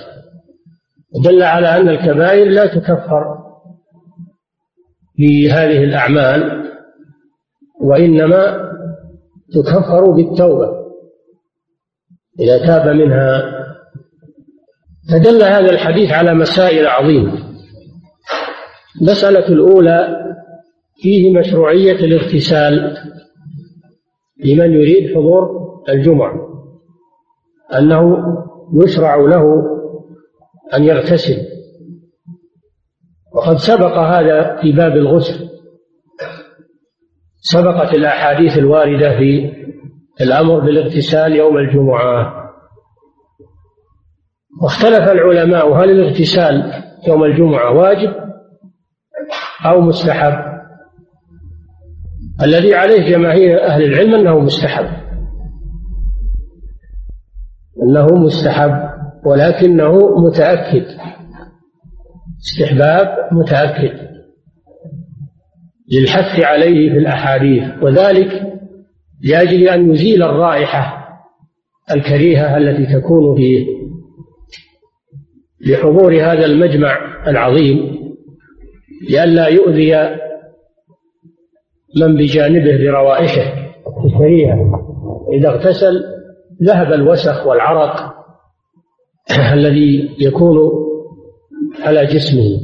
دل 1.25 1.43
على 1.43 1.67
أن 1.67 1.89
الكبائر 1.89 2.48
لا 2.48 2.65
تكفر 2.65 3.38
بهذه 5.19 5.83
الأعمال 5.83 6.71
وإنما 7.81 8.71
تكفر 9.53 10.12
بالتوبة. 10.12 10.81
إذا 12.39 12.65
تاب 12.65 12.95
منها 12.95 13.60
فدل 15.10 15.43
هذا 15.43 15.72
الحديث 15.72 16.12
على 16.12 16.34
مسائل 16.34 16.88
عظيمة. 16.88 17.34
المسألة 19.01 19.48
الأولى 19.48 20.17
فيه 21.01 21.39
مشروعية 21.39 21.96
الاغتسال 21.96 22.98
لمن 24.46 24.74
يريد 24.74 25.15
حضور 25.15 25.62
الجمعة 25.89 26.34
أنه 27.77 28.17
يشرع 28.84 29.15
له 29.15 29.43
أن 30.74 30.84
يغتسل. 30.84 31.38
وقد 33.36 33.58
سبق 33.58 33.98
هذا 33.98 34.62
في 34.62 34.72
باب 34.72 34.91
الغسل. 34.91 35.50
سبقت 37.41 37.93
الأحاديث 37.93 38.58
الواردة 38.58 39.17
في 39.17 39.53
الأمر 40.22 40.60
بالاغتسال 40.60 41.36
يوم 41.36 41.58
الجمعة. 41.58 42.40
واختلف 44.60 45.10
العلماء 45.10 45.74
هل 45.74 45.89
الاغتسال 45.89 46.84
يوم 47.08 47.24
الجمعة 47.24 47.72
واجب 47.72 48.13
أو 49.65 49.81
مستحب؟ 49.81 50.51
الذي 52.43 52.75
عليه 52.75 53.10
جماهير 53.10 53.63
أهل 53.63 53.84
العلم 53.84 54.15
أنه 54.15 54.39
مستحب. 54.39 54.86
أنه 57.84 58.05
مستحب 58.05 58.89
ولكنه 59.25 60.20
متأكد. 60.20 60.86
استحباب 62.41 63.08
متأكد. 63.31 64.12
للحث 65.91 66.39
عليه 66.39 66.91
في 66.91 66.98
الأحاديث. 66.98 67.63
وذلك 67.81 68.53
لأجل 69.24 69.70
أن 69.70 69.91
يزيل 69.91 70.24
الرائحة 70.24 71.08
الكريهة 71.91 72.58
التي 72.58 72.86
تكون 73.00 73.36
فيه. 73.38 73.80
لحضور 75.65 76.15
هذا 76.15 76.45
المجمع 76.45 76.97
العظيم 77.27 78.01
لئلا 79.09 79.47
يؤذي 79.47 80.17
من 81.99 82.15
بجانبه 82.15 82.77
بروائحه. 82.77 83.61
الكريهة 84.05 84.55
إذا 85.33 85.49
اغتسل 85.49 86.03
ذهب 86.63 86.93
الوسخ 86.93 87.47
والعرق 87.47 88.13
الذي 89.53 90.09
يكون 90.19 90.57
على 91.79 92.05
جسمه 92.05 92.59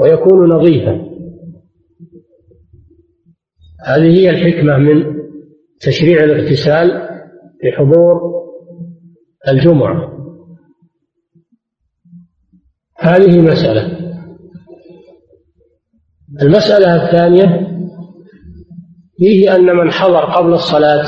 ويكون 0.00 0.48
نظيفا. 0.48 1.14
هذه 3.86 4.18
هي 4.18 4.30
الحكمة 4.30 4.78
من 4.78 5.04
تشريع 5.80 6.24
الاغتسال 6.24 7.08
لحضور 7.64 8.20
الجمعة. 9.48 10.23
هذه 13.04 13.40
مسألة 13.40 14.04
المسألة 16.42 17.04
الثانية 17.04 17.70
فيه 19.18 19.56
أن 19.56 19.76
من 19.76 19.90
حضر 19.90 20.24
قبل 20.24 20.52
الصلاة 20.52 21.04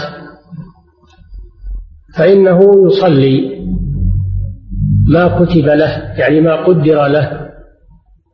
فإنه 2.17 2.61
يصلي 2.87 3.67
ما 5.09 5.45
كتب 5.45 5.65
له 5.65 6.15
يعني 6.19 6.41
ما 6.41 6.67
قدر 6.67 7.07
له 7.07 7.51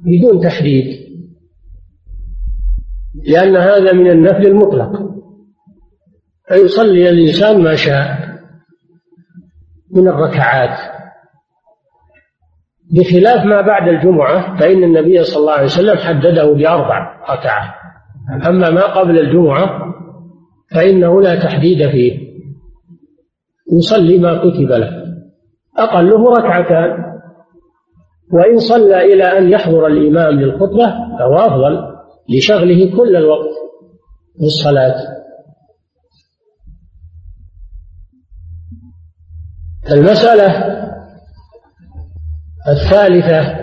بدون 0.01 0.41
تحديد 0.41 1.03
لأن 3.25 3.57
هذا 3.57 3.93
من 3.93 4.11
النفل 4.11 4.47
المطلق. 4.47 5.13
فيصلي 6.49 7.09
الإنسان 7.09 7.63
ما 7.63 7.77
شاء 7.77 8.19
من 9.91 10.09
الركعات. 10.09 10.92
بخلاف 12.93 13.45
ما 13.45 13.61
بعد 13.61 13.89
الجمعة 13.89 14.57
فإن 14.57 14.85
النبي 14.85 15.25
صلى 15.25 15.41
الله 15.41 15.53
عليه 15.53 15.65
وسلم 15.65 15.97
حدده 15.97 16.53
بأربع 16.53 17.21
ركعات. 17.31 17.71
أما 18.47 18.71
ما 18.71 19.01
قبل 19.01 19.19
الجمعة 19.19 19.95
فإنه 20.75 21.23
لا 21.23 21.35
تحديد 21.35 21.91
فيه. 21.91 22.33
يصلي 23.73 24.19
ما 24.19 24.39
كتب 24.39 24.73
له. 24.73 25.03
أقله 25.79 26.31
ركعتان. 26.31 27.13
وإن 28.33 28.59
صلى 28.59 29.15
إلى 29.15 29.25
أن 29.39 29.51
يحضر 29.51 29.87
الإمام 29.87 30.41
للخطبة 30.41 30.91
فهو 31.19 31.39
أفضل 31.39 31.93
لشغله 32.37 32.97
كل 32.97 33.17
الوقت 33.17 33.49
بالصلاة 34.41 34.95
المسألة 39.93 40.83
الثالثة 42.73 43.63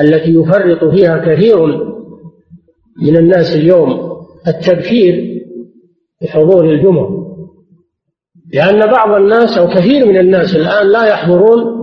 التي 0.00 0.34
يفرط 0.34 0.84
فيها 0.84 1.18
كثير 1.18 1.66
من 3.02 3.16
الناس 3.16 3.56
اليوم 3.56 4.16
التبكير 4.48 5.42
بحضور 6.22 6.64
الجمعة 6.64 7.26
لأن 8.54 8.92
بعض 8.92 9.20
الناس 9.20 9.58
أو 9.58 9.68
كثير 9.68 10.06
من 10.06 10.16
الناس 10.16 10.56
الآن 10.56 10.92
لا 10.92 11.06
يحضرون 11.06 11.76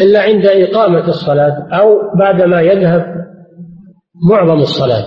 إلا 0.00 0.22
عند 0.22 0.46
إقامة 0.46 1.08
الصلاة 1.08 1.68
أو 1.72 2.16
بعدما 2.18 2.60
يذهب 2.60 3.16
معظم 4.30 4.58
الصلاة. 4.58 5.06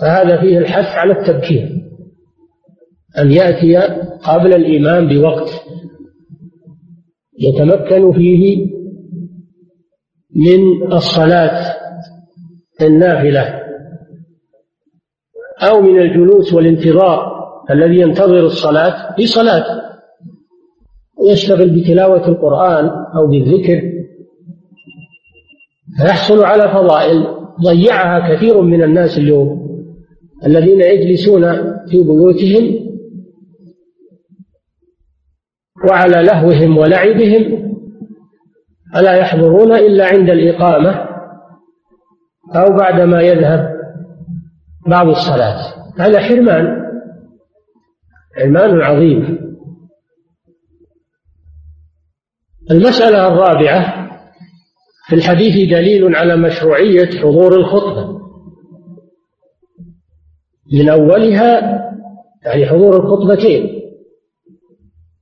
فهذا 0.00 0.40
فيه 0.40 0.58
الحث 0.58 0.98
على 0.98 1.12
التبكير 1.12 1.68
أن 3.18 3.32
يأتي 3.32 3.76
قبل 4.24 4.54
الإمام 4.54 5.08
بوقت. 5.08 5.65
يتمكن 7.38 8.12
فيه 8.12 8.66
من 10.36 10.92
الصلاة 10.92 11.76
النافلة 12.82 13.62
أو 15.62 15.80
من 15.80 16.00
الجلوس 16.00 16.54
والانتظار 16.54 17.36
الذي 17.70 18.00
ينتظر 18.00 18.46
الصلاة 18.46 19.14
في 19.16 19.26
صلاة. 19.26 19.64
يشتغل 21.30 21.80
بتلاوة 21.80 22.28
القرآن 22.28 22.88
أو 23.16 23.26
بالذكر. 23.26 23.82
فيحصل 25.98 26.44
على 26.44 26.68
فضائل 26.68 27.26
ضيعها 27.62 28.34
كثير 28.34 28.60
من 28.60 28.82
الناس 28.82 29.18
اليوم 29.18 29.66
الذين 30.46 30.80
يجلسون 30.80 31.42
في 31.90 32.02
بيوتهم 32.02 32.85
وعلى 35.90 36.22
لهوهم 36.22 36.78
ولعبهم 36.78 37.66
ألا 38.96 39.12
يحضرون 39.12 39.72
إلا 39.72 40.06
عند 40.06 40.30
الإقامة 40.30 41.06
أو 42.54 42.76
بعدما 42.76 43.20
يذهب 43.22 43.76
بعض 44.88 45.08
الصلاة. 45.08 45.56
هذا 45.98 46.20
حرمان 46.20 46.82
حرمان 48.36 48.80
عظيم. 48.80 49.38
المسألة 52.70 53.28
الرابعة 53.28 54.06
في 55.08 55.14
الحديث 55.14 55.70
دليل 55.70 56.16
على 56.16 56.36
مشروعية 56.36 57.20
حضور 57.20 57.56
الخطبة. 57.56 58.16
من 60.72 60.88
أولها 60.88 61.76
يعني 62.44 62.66
حضور 62.66 62.96
الخطبتين. 62.96 63.75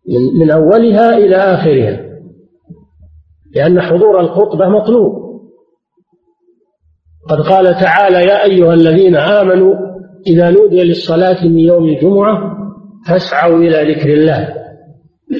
من, 0.09 0.41
من 0.41 0.51
أولها 0.51 1.19
إلى 1.19 1.37
آخرها. 1.37 2.05
لأن 3.55 3.81
حضور 3.81 4.21
الخطبة 4.21 4.69
مطلوب. 4.69 5.25
قد 7.29 7.41
قال 7.41 7.75
تعالى 7.75 8.17
يا 8.17 8.45
أيها 8.45 8.75
الذين 8.75 9.17
آمنوا 9.17 9.75
إذا 10.27 10.51
نودي 10.51 10.85
للصلاة 10.85 11.45
من 11.45 11.59
يوم 11.59 11.85
الجمعة 11.85 12.57
فاسعوا 13.09 13.59
إلى 13.59 13.95
ذكر 13.95 14.13
الله 14.13 14.55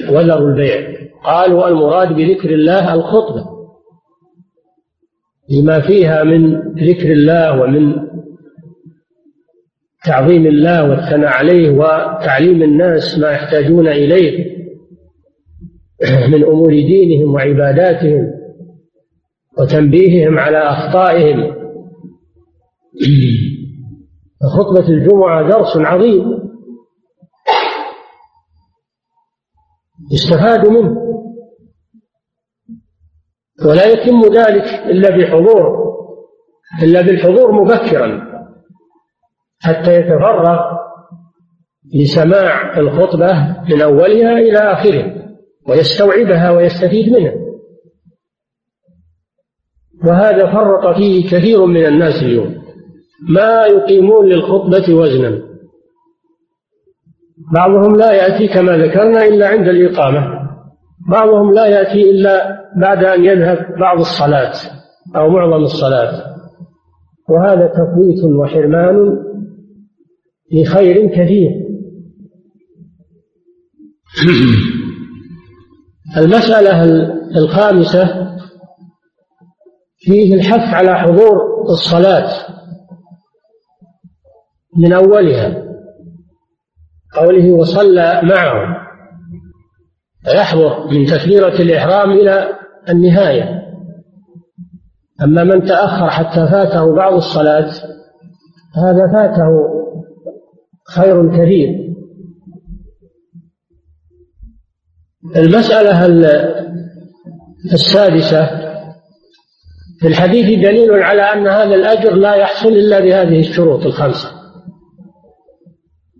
وذروا 0.09 0.49
البيع. 0.49 0.95
قالوا 1.23 1.67
المراد 1.67 2.13
بذكر 2.13 2.49
الله 2.49 2.93
الخطبة 2.93 3.45
لما 5.49 5.79
فيها 5.79 6.23
من 6.23 6.55
ذكر 6.73 7.11
الله 7.11 7.61
ومن 7.61 7.95
تعظيم 10.05 10.45
الله 10.45 10.89
والثناء 10.89 11.29
عليه 11.29 11.69
وتعليم 11.69 12.63
الناس 12.63 13.19
ما 13.19 13.31
يحتاجون 13.31 13.87
إليه. 13.87 14.54
من 16.31 16.43
أمور 16.43 16.69
دينهم 16.69 17.33
وعباداتهم 17.33 18.31
وتنبيههم 19.59 20.39
على 20.39 20.57
أخطائهم. 20.57 21.55
خطبة 24.57 24.89
الجمعة 24.89 25.49
درس 25.49 25.77
عظيم. 25.77 26.45
يستفاد 30.11 30.67
منه. 30.67 31.05
ولا 33.65 33.85
يتم 33.85 34.21
ذلك 34.21 34.63
إلا 34.63 35.17
بحضور 35.17 35.85
إلا 36.83 37.01
بالحضور 37.01 37.51
مبكرا 37.51 38.35
حتى 39.61 39.95
يتفرغ 39.95 40.59
لسماع 41.93 42.77
الخطبة 42.77 43.63
من 43.69 43.81
أولها 43.81 44.31
إلى 44.37 44.57
آخرها. 44.57 45.24
ويستوعبها 45.69 46.51
ويستفيد 46.51 47.13
منها. 47.13 47.33
وهذا 50.05 50.53
فرط 50.53 50.97
فيه 50.97 51.29
كثير 51.29 51.65
من 51.65 51.85
الناس 51.85 52.23
اليوم. 52.23 52.55
ما 53.29 53.65
يقيمون 53.65 54.25
للخطبة 54.25 54.93
وزنا. 54.93 55.41
بعضهم 57.53 57.95
لا 57.95 58.11
يأتي 58.11 58.47
كما 58.47 58.77
ذكرنا 58.77 59.25
إلا 59.25 59.47
عند 59.47 59.67
الإقامة. 59.67 60.49
بعضهم 61.09 61.53
لا 61.53 61.65
يأتي 61.65 62.11
إلا 62.11 62.61
بعد 62.81 63.03
أن 63.03 63.25
يذهب 63.25 63.75
بعض 63.79 63.99
الصلاة 63.99 64.53
أو 65.15 65.29
معظم 65.29 65.63
الصلاة. 65.63 66.35
وهذا 67.29 67.67
تفويت 67.67 68.23
وحرمان 68.39 69.17
لخير 70.51 71.07
كثير. 71.07 71.65
المسألة 76.17 76.83
الخامسة 77.35 78.35
فيه 79.97 80.35
الحث 80.35 80.73
على 80.73 80.99
حضور 80.99 81.63
الصلاة 81.69 82.29
من 84.77 84.93
أولها 84.93 85.65
قوله 87.15 87.51
وصلى 87.51 88.21
معهم 88.23 88.75
يحضر 90.35 90.87
من 90.87 91.05
تكبيرة 91.05 91.61
الإحرام 91.61 92.11
إلى 92.11 92.49
النهاية. 92.89 93.65
أما 95.23 95.43
من 95.43 95.63
تأخر 95.65 96.09
حتى 96.09 96.47
فاته 96.47 96.95
بعض 96.95 97.13
الصلاة 97.13 97.71
هذا 98.75 99.11
فاته 99.13 99.49
خير 100.95 101.29
كثير. 101.29 101.84
المسألة 105.35 106.05
السادسة. 107.73 108.65
في 109.99 110.07
الحديث 110.07 110.45
دليل 110.45 110.91
على 110.91 111.21
أن 111.21 111.47
هذا 111.47 111.75
الأجر 111.75 112.15
لا 112.15 112.35
يحصل 112.35 112.67
إلا 112.69 112.99
بهذه 112.99 113.39
الشروط 113.39 113.85
الخمسة. 113.85 114.31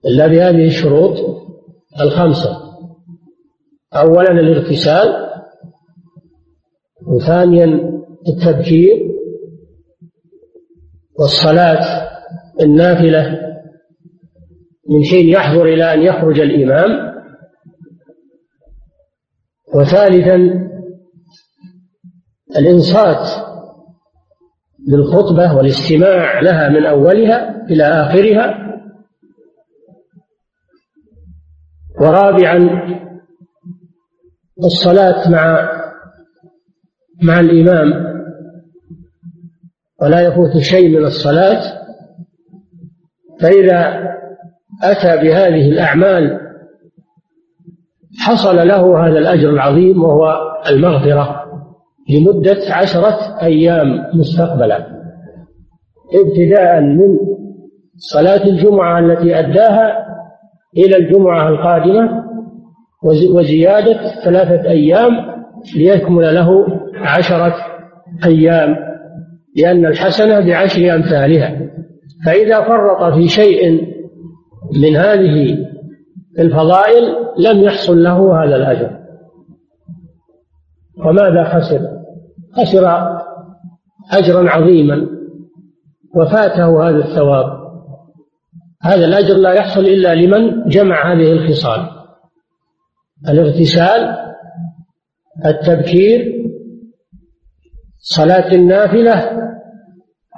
إلا 0.06 0.28
بهذه 0.28 0.68
الشروط 0.68 1.18
الخمسة. 2.02 2.58
أولا 3.94 4.32
الاغتسال 4.32 5.26
وثانيا 7.08 7.66
التبكير 8.28 9.12
والصلاة 11.20 12.10
النافلة 12.62 13.40
من 14.90 15.04
حين 15.04 15.30
يحضر 15.30 15.66
إلى 15.66 15.94
أن 15.94 16.02
يخرج 16.02 16.40
الإمام. 16.40 17.15
وثالثا 19.76 20.36
الإنصات 22.58 23.28
للخطبة 24.88 25.56
والاستماع 25.56 26.40
لها 26.40 26.70
من 26.70 26.86
أولها 26.86 27.66
إلى 27.66 27.84
آخرها. 27.84 28.66
ورابعا 32.00 32.70
الصلاة 34.64 35.30
مع 35.30 35.70
مع 37.24 37.40
الإمام. 37.40 38.16
ولا 40.02 40.22
يفوت 40.22 40.58
شيء 40.58 41.00
من 41.00 41.06
الصلاة. 41.06 41.62
فإذا 43.40 44.06
أتى 44.84 45.18
بهذه 45.24 45.70
الأعمال 45.70 46.45
حصل 48.20 48.56
له 48.68 49.08
هذا 49.08 49.20
الأجر 49.20 49.50
العظيم 49.50 50.04
وهو 50.04 50.36
المغفرة 50.70 51.46
لمدة 52.10 52.58
عشرة 52.70 53.18
أيام 53.42 53.88
مستقبلا. 54.14 54.88
ابتداء 56.14 56.82
من 56.82 57.18
صلاة 57.98 58.44
الجمعة 58.44 59.00
التي 59.00 59.40
أداها 59.40 60.06
إلى 60.78 60.98
الجمعة 60.98 61.50
القادمة 61.50 62.26
وزيادة 63.34 64.00
ثلاثة 64.24 64.70
أيام 64.70 65.12
ليكمل 65.76 66.36
له 66.36 66.68
عشرة 66.96 67.56
أيام 68.26 68.76
لأن 69.56 69.86
الحسنة 69.86 70.40
بعشر 70.40 70.96
أمثالها. 70.96 71.60
فإذا 72.26 72.62
فرط 72.62 73.14
في 73.14 73.28
شيء 73.28 73.82
من 74.84 74.96
هذه 74.96 75.58
الفضائل 76.40 77.16
لم 77.38 77.64
يحصل 77.64 78.04
له 78.04 78.44
هذا 78.44 78.56
الأجر. 78.56 79.00
وماذا 80.98 81.44
خسر؟ 81.44 81.80
خسر 82.58 83.16
أجرا 84.12 84.50
عظيما 84.50 85.08
وفاته 86.16 86.90
هذا 86.90 86.98
الثواب. 86.98 87.66
هذا 88.82 89.06
الأجر 89.06 89.36
لا 89.36 89.54
يحصل 89.54 89.80
إلا 89.80 90.16
لمن 90.16 90.70
جمع 90.70 91.14
هذه 91.14 91.32
الخصال. 91.32 91.90
الاغتسال 93.30 94.18
التبكير 95.46 96.36
صلاة 97.98 98.54
النافلة 98.54 99.46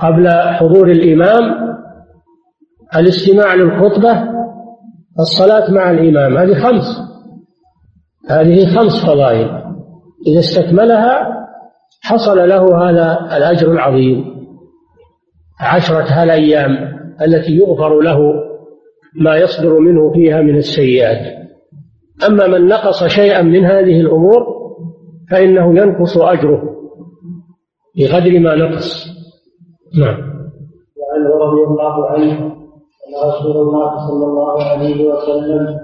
قبل 0.02 0.30
حضور 0.30 0.92
الإمام 0.92 1.78
الاستماع 2.96 3.56
للخطبة 3.56 4.37
الصلاة 5.20 5.72
مع 5.72 5.92
الإمام 5.92 6.38
هذه 6.38 6.54
خمس. 6.54 6.86
هذه 8.30 8.76
خمس 8.76 9.06
فضائل. 9.06 9.50
إذا 10.28 10.40
استكملها 10.40 11.38
حصل 12.02 12.50
له 12.50 12.90
هذا 12.90 13.38
الأجر 13.38 13.72
العظيم. 13.72 14.26
عشرة 15.62 16.06
هالأيام 16.10 16.72
التي 17.22 17.52
يغفر 17.52 18.02
له 18.02 18.20
ما 19.16 19.36
يصدر 19.36 19.80
منه 19.80 20.14
فيها 20.14 20.42
من 20.42 20.58
السيئات. 20.58 21.38
أما 22.30 22.48
من 22.48 22.68
نقص 22.68 23.04
شيئا 23.04 23.42
من 23.42 23.66
هذه 23.66 24.02
الأمور 24.02 24.58
فإنه 25.32 25.80
ينقص 25.80 26.18
أجره 26.18 26.62
بقدر 27.98 28.40
ما 28.40 28.56
نقص. 28.56 29.08
نعم. 30.00 30.18
وعنه 30.98 31.30
رضي 31.46 31.64
الله 31.64 32.10
عنه 32.10 32.57
أن 33.08 33.30
رسول 33.30 33.58
الله 33.58 34.08
صلى 34.08 34.26
الله 34.26 34.64
عليه 34.64 35.06
وسلم 35.06 35.80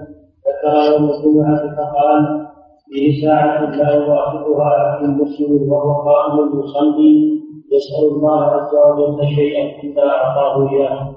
ذكر 0.46 0.92
يوم 0.92 1.10
الجمعة 1.10 1.76
فقال 1.76 2.46
فيه 2.92 3.26
ساعة 3.26 3.70
لا 3.70 3.94
يوافقها 3.94 4.64
عبد 4.64 5.08
مسلم 5.08 5.72
وهو 5.72 6.02
قائم 6.02 6.60
يصلي 6.60 7.34
يسأل 7.72 8.08
الله 8.16 8.42
عز 8.44 8.70
وجل 8.74 9.28
شيئا 9.36 9.82
إلا 9.84 10.02
أعطاه 10.02 10.70
إياه. 10.70 11.14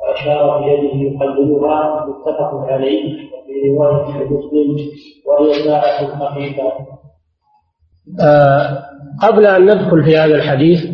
وأشار 0.00 0.58
بيده 0.60 0.94
يقللها 0.94 2.06
متفق 2.06 2.54
عليه 2.54 3.04
وفي 3.14 3.70
رواية 3.70 4.24
مسلم 4.24 4.76
وهي 5.26 5.52
ساعة 5.64 6.06
خفيفة. 6.06 6.72
آه 8.22 8.78
قبل 9.22 9.46
أن 9.46 9.64
ندخل 9.64 10.04
في 10.04 10.16
هذا 10.16 10.34
الحديث 10.34 10.86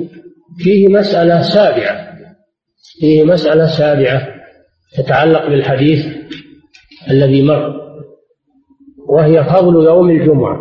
فيه 0.58 0.88
مسألة 0.88 1.42
سابعة. 1.42 2.14
فيه 3.00 3.24
مسألة 3.24 3.66
سابعة. 3.66 4.33
تتعلق 4.94 5.48
بالحديث 5.48 6.06
الذي 7.10 7.46
مر 7.46 7.84
وهي 9.08 9.44
فضل 9.44 9.84
يوم 9.84 10.10
الجمعة. 10.10 10.58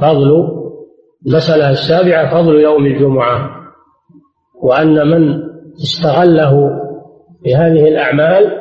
فضل 0.00 0.48
المسألة 1.26 1.70
السابعة 1.70 2.34
فضل 2.34 2.60
يوم 2.60 2.86
الجمعة. 2.86 3.50
وأن 4.62 5.06
من 5.10 5.42
استغله 5.82 6.70
بهذه 7.44 7.88
الأعمال 7.88 8.60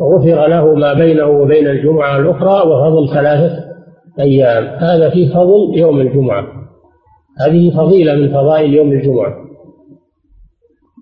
غفر 0.00 0.46
له 0.48 0.74
ما 0.74 0.94
بينه 0.94 1.26
وبين 1.26 1.66
الجمعة 1.66 2.16
الأخرى 2.16 2.68
وفضل 2.70 3.14
ثلاثة 3.14 3.64
أيام. 4.20 4.64
هذا 4.64 5.10
في 5.10 5.28
فضل 5.28 5.78
يوم 5.78 6.00
الجمعة. 6.00 6.46
هذه 7.46 7.76
فضيلة 7.76 8.14
من 8.14 8.28
فضائل 8.28 8.74
يوم 8.74 8.92
الجمعة. 8.92 9.34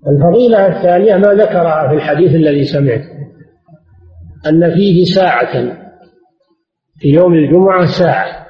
الفضيلة 0.08 0.66
الثانية 0.66 1.16
ما 1.16 1.34
ذكرها 1.34 1.88
في 1.88 1.94
الحديث 1.94 2.34
الذي 2.34 2.64
سمعت 2.64 3.02
أن 4.46 4.74
فيه 4.74 5.04
ساعة 5.04 5.52
في 6.98 7.08
يوم 7.08 7.34
الجمعة 7.34 7.86
ساعة 7.86 8.46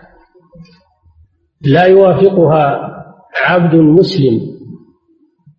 لا 1.66 1.84
يوافقها 1.84 2.90
عبد 3.44 3.74
مسلم 3.74 4.40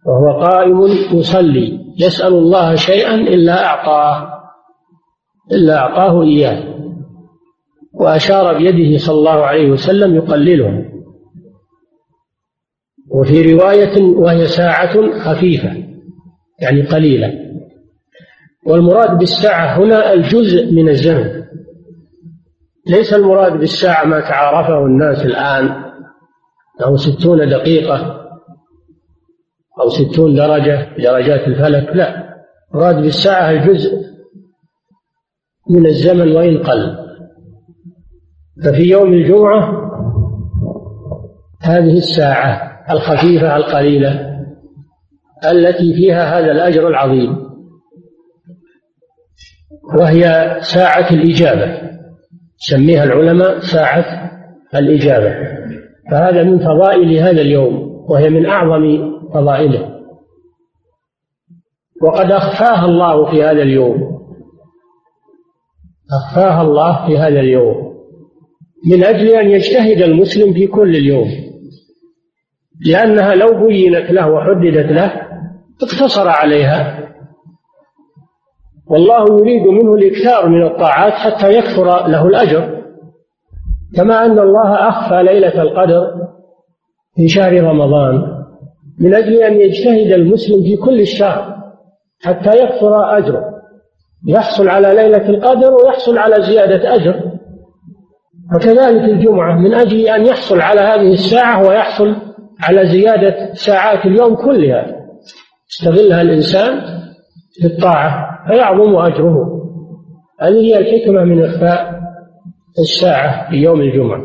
وهو 0.06 0.42
قائم 0.42 0.82
يصلي 1.14 1.80
يسأل 2.00 2.34
الله 2.34 2.76
شيئا 2.76 3.16
إلا 3.16 3.66
أعطاه 3.66 4.42
إلا 5.52 5.78
أعطاه 5.78 6.22
إياه. 6.24 6.72
وأشار 7.94 8.58
بيده 8.58 8.98
صلى 8.98 9.16
الله 9.16 9.46
عليه 9.46 9.72
وسلم 9.72 10.16
يقلله 10.16 10.86
وفي 13.10 13.54
رواية 13.54 14.04
وهي 14.04 14.46
ساعة 14.46 15.20
خفيفة. 15.20 15.81
يعني 16.62 16.82
قليلة 16.82 17.34
والمراد 18.65 19.17
بالساعة 19.17 19.80
هنا 19.80 20.13
الجزء 20.13 20.71
من 20.71 20.89
الزمن. 20.89 21.43
ليس 22.88 23.13
المراد 23.13 23.54
بالساعة 23.54 24.06
ما 24.06 24.19
تعارفه 24.19 24.86
الناس 24.86 25.26
الآن 25.26 25.84
أو 26.86 26.97
ستون 26.97 27.50
دقيقة 27.50 28.21
أو 29.82 29.89
ستون 29.89 30.36
درجة 30.36 30.95
درجات 30.97 31.47
الفلك 31.47 31.95
لا. 31.95 32.36
مراد 32.74 32.95
بالساعة 32.95 33.52
الجزء 33.52 33.91
من 35.69 35.86
الزمن 35.86 36.36
وإن 36.36 36.58
قل. 36.58 36.97
ففي 38.63 38.84
يوم 38.84 39.13
الجمعة 39.13 39.91
هذه 41.62 41.97
الساعة 41.97 42.71
الخفيفة 42.91 43.56
القليلة 43.58 44.31
التي 45.46 45.94
فيها 45.94 46.40
هذا 46.40 46.52
الأجر 46.52 46.88
العظيم 46.88 47.52
وهي 50.00 50.58
ساعة 50.62 51.10
الإجابة. 51.12 51.92
سميها 52.58 53.04
العلماء 53.04 53.60
ساعة 53.60 54.32
الإجابة. 54.76 55.36
فهذا 56.12 56.44
من 56.44 56.60
فضائل 56.60 57.18
هذا 57.18 57.42
اليوم 57.42 58.06
وهي 58.10 58.30
من 58.30 58.46
أعظم 58.46 59.12
فضائله. 59.34 60.02
وقد 62.02 62.32
أخفاها 62.32 62.86
الله 62.86 63.32
في 63.32 63.44
هذا 63.44 63.62
اليوم. 63.62 64.22
أخفاها 66.14 66.62
الله 66.62 67.08
في 67.08 67.18
هذا 67.18 67.40
اليوم. 67.40 67.92
من 68.88 69.04
أجل 69.04 69.28
أن 69.28 69.50
يجتهد 69.50 70.02
المسلم 70.02 70.54
في 70.54 70.68
كل 70.68 70.96
اليوم. 70.96 71.28
لأنها 72.86 73.36
لو 73.36 73.68
بينت 73.68 74.12
له 74.12 74.30
وحددت 74.30 74.92
له 74.92 75.31
اقتصر 75.84 76.30
عليها. 76.30 77.02
والله 78.88 79.39
يريد 79.39 79.67
منه 79.67 79.94
الإكثار 79.94 80.50
من 80.50 80.63
الطاعات 80.63 81.13
حتى 81.13 81.50
يكثر 81.50 82.08
له 82.08 82.28
الأجر. 82.28 82.82
كما 83.96 84.26
أن 84.26 84.39
الله 84.39 84.89
أخفى 84.89 85.24
ليلة 85.24 85.62
القدر 85.62 86.12
في 87.15 87.28
شهر 87.28 87.63
رمضان 87.63 88.41
من 89.00 89.15
أجل 89.15 89.34
أن 89.34 89.62
يجتهد 89.62 90.12
المسلم 90.12 90.63
في 90.63 90.78
كل 90.78 91.02
الشهر 91.02 91.56
حتى 92.24 92.63
يكثر 92.63 93.17
أجره. 93.17 93.44
يحصل 94.28 94.70
على 94.70 94.94
ليلة 94.94 95.30
القدر 95.30 95.74
ويحصل 95.74 96.17
على 96.17 96.41
زيادة 96.41 96.96
أجر. 96.96 97.32
وكذلك 98.56 99.04
الجمعة 99.04 99.60
من 99.60 99.74
أجل 99.74 100.08
أن 100.08 100.26
يحصل 100.26 100.62
على 100.62 100.82
هذه 100.82 101.13
الساعة 101.13 101.67
ويحصل 101.67 102.15
على 102.60 102.86
زيادة 102.86 103.54
ساعات 103.54 104.06
اليوم 104.06 104.36
كلها. 104.36 105.01
يستغلها 105.72 106.22
الإنسان 106.22 106.82
في 107.62 107.68
الطاعة 107.68 108.38
فيعظم 108.48 108.96
أجره. 108.96 109.62
هذه 110.42 110.60
هي 110.60 110.78
الحكمة 110.78 111.24
من 111.24 111.46
إخفاء 111.46 112.02
الساعة 112.80 113.50
في 113.50 113.56
يوم 113.56 113.82
الجمعة. 113.82 114.22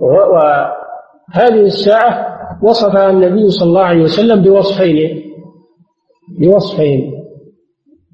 وهذه 0.00 1.60
الساعة 1.60 2.36
وصفها 2.62 3.10
النبي 3.10 3.50
صلى 3.50 3.68
الله 3.68 3.82
عليه 3.84 4.02
وسلم 4.02 4.42
بوصفين 4.42 5.22
بوصفين. 6.40 7.12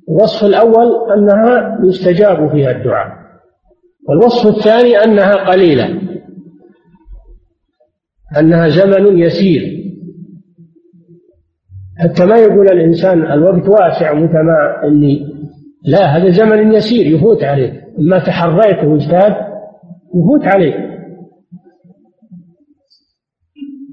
الوصف 0.08 0.44
الأول 0.44 1.12
أنها 1.12 1.78
يستجاب 1.84 2.50
فيها 2.50 2.70
الدعاء 2.70 3.08
والوصف 4.08 4.46
الثاني 4.46 4.96
أنها 5.04 5.34
قليلة 5.34 6.00
أنها 8.38 8.68
زمن 8.68 9.18
يسير. 9.18 9.71
حتى 11.98 12.24
ما 12.24 12.36
يقول 12.36 12.66
الإنسان 12.72 13.32
الوقت 13.32 13.68
واسع 13.68 14.12
متما 14.14 14.84
إني 14.84 15.32
لا 15.84 16.16
هذا 16.16 16.30
زمن 16.30 16.72
يسير 16.72 17.06
يفوت 17.06 17.44
عليه. 17.44 17.82
ما 17.98 18.18
تحريت 18.18 18.84
واجتهد 18.84 19.36
يفوت 20.14 20.44
عليه. 20.44 20.92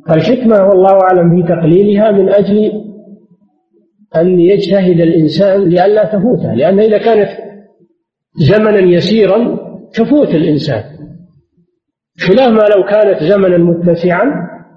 فالحكمة 0.07 0.67
والله 0.67 0.99
أعلم 1.01 1.35
في 1.35 1.47
تقليلها 1.47 2.12
من 2.12 2.29
أجل 2.29 2.71
أن 4.15 4.39
يجتهد 4.39 5.01
الإنسان 5.01 5.62
لئلا 5.62 6.05
تفوته 6.05 6.53
لأن 6.53 6.79
إذا 6.79 6.97
كانت 6.97 7.29
زمنا 8.35 8.79
يسيرا 8.79 9.57
تفوت 9.93 10.27
الإنسان. 10.27 10.83
خلاف 12.19 12.49
ما 12.49 12.75
لو 12.75 12.83
كانت 12.89 13.23
زمنا 13.23 13.57
متسعا 13.57 14.23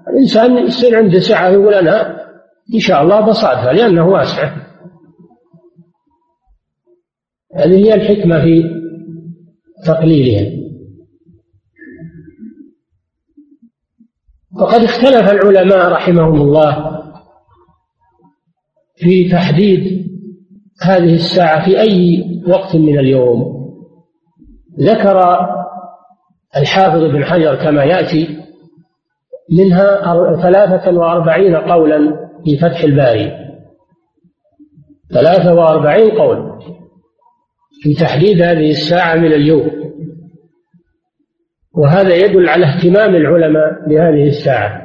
الإنسان 0.09 0.57
يصير 0.57 0.97
عنده 0.97 1.19
سعة 1.19 1.49
يقول 1.49 1.73
أنا 1.73 2.22
إن 2.73 2.79
شاء 2.79 3.03
الله 3.03 3.21
بصادها 3.21 3.73
لأنه 3.73 4.07
واسع. 4.07 4.55
هذه 7.55 7.85
هي 7.85 7.93
الحكمة 7.93 8.41
في 8.41 8.63
تقليلها. 9.85 10.63
وقد 14.61 14.83
اختلف 14.83 15.31
العلماء 15.31 15.91
رحمهم 15.91 16.41
الله 16.41 17.01
في 18.95 19.29
تحديد 19.29 20.07
هذه 20.81 21.13
الساعة 21.13 21.65
في 21.65 21.79
أي 21.81 22.23
وقت 22.47 22.75
من 22.75 22.99
اليوم. 22.99 23.53
ذكر 24.79 25.47
الحافظ 26.57 27.03
ابن 27.03 27.25
حجر 27.25 27.55
كما 27.55 27.83
يأتي 27.83 28.37
منها 29.51 30.15
ثلاثة 30.41 30.91
وأربعين 30.91 31.55
قولا 31.55 32.23
في 32.45 32.57
فتح 32.57 32.83
الباري. 32.83 33.31
ثلاثة 35.13 35.53
وأربعين 35.53 36.11
قول 36.11 36.59
في 37.83 37.93
تحديد 37.93 38.41
هذه 38.41 38.69
الساعة 38.69 39.15
من 39.15 39.33
اليوم. 39.33 39.71
وهذا 41.75 42.15
يدل 42.15 42.49
على 42.49 42.65
اهتمام 42.65 43.15
العلماء 43.15 43.89
بهذه 43.89 44.27
الساعة. 44.27 44.81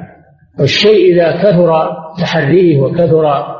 والشيء 0.59 1.13
إذا 1.13 1.31
كثر 1.31 1.89
تحريه 2.19 2.79
وكثر 2.79 3.59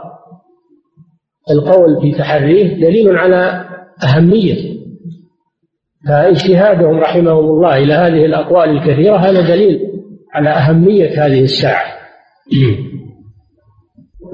القول 1.51 2.01
في 2.01 2.11
تحريه 2.11 2.75
دليل 2.75 3.17
على 3.17 3.65
أهميته 4.03 4.79
فاجتهادهم 6.07 6.99
رحمهم 6.99 7.45
الله 7.45 7.77
إلى 7.77 7.93
هذه 7.93 8.25
الأقوال 8.25 8.69
الكثيرة 8.69 9.17
هذا 9.17 9.41
دليل 9.41 9.79
على 10.33 10.49
أهمية 10.49 11.25
هذه 11.25 11.41
الساعة. 11.41 11.99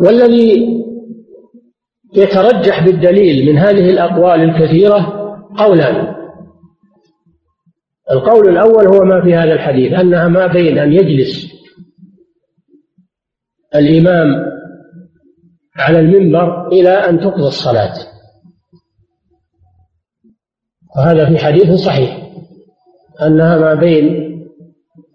والذي 0.06 0.76
يترجح 2.16 2.86
بالدليل 2.86 3.46
من 3.46 3.58
هذه 3.58 3.90
الأقوال 3.90 4.42
الكثيرة 4.42 5.26
قولان 5.58 6.16
القول 8.12 8.50
الأول 8.50 8.88
هو 8.88 9.06
ما 9.06 9.24
في 9.24 9.36
هذا 9.36 9.54
الحديث 9.54 9.94
أنها 9.94 10.28
ما 10.28 10.48
بين 10.48 10.78
أن 10.78 10.94
يجلس 10.94 11.56
الإمام 13.76 14.28
على 15.76 16.00
المنبر 16.00 16.68
إلى 16.68 16.90
أن 16.90 17.20
تقضى 17.20 17.48
الصلاة. 17.48 17.94
وهذا 20.98 21.30
في 21.30 21.38
حديث 21.38 21.72
صحيح 21.72 22.32
أنها 23.22 23.58
ما 23.58 23.74
بين 23.74 24.06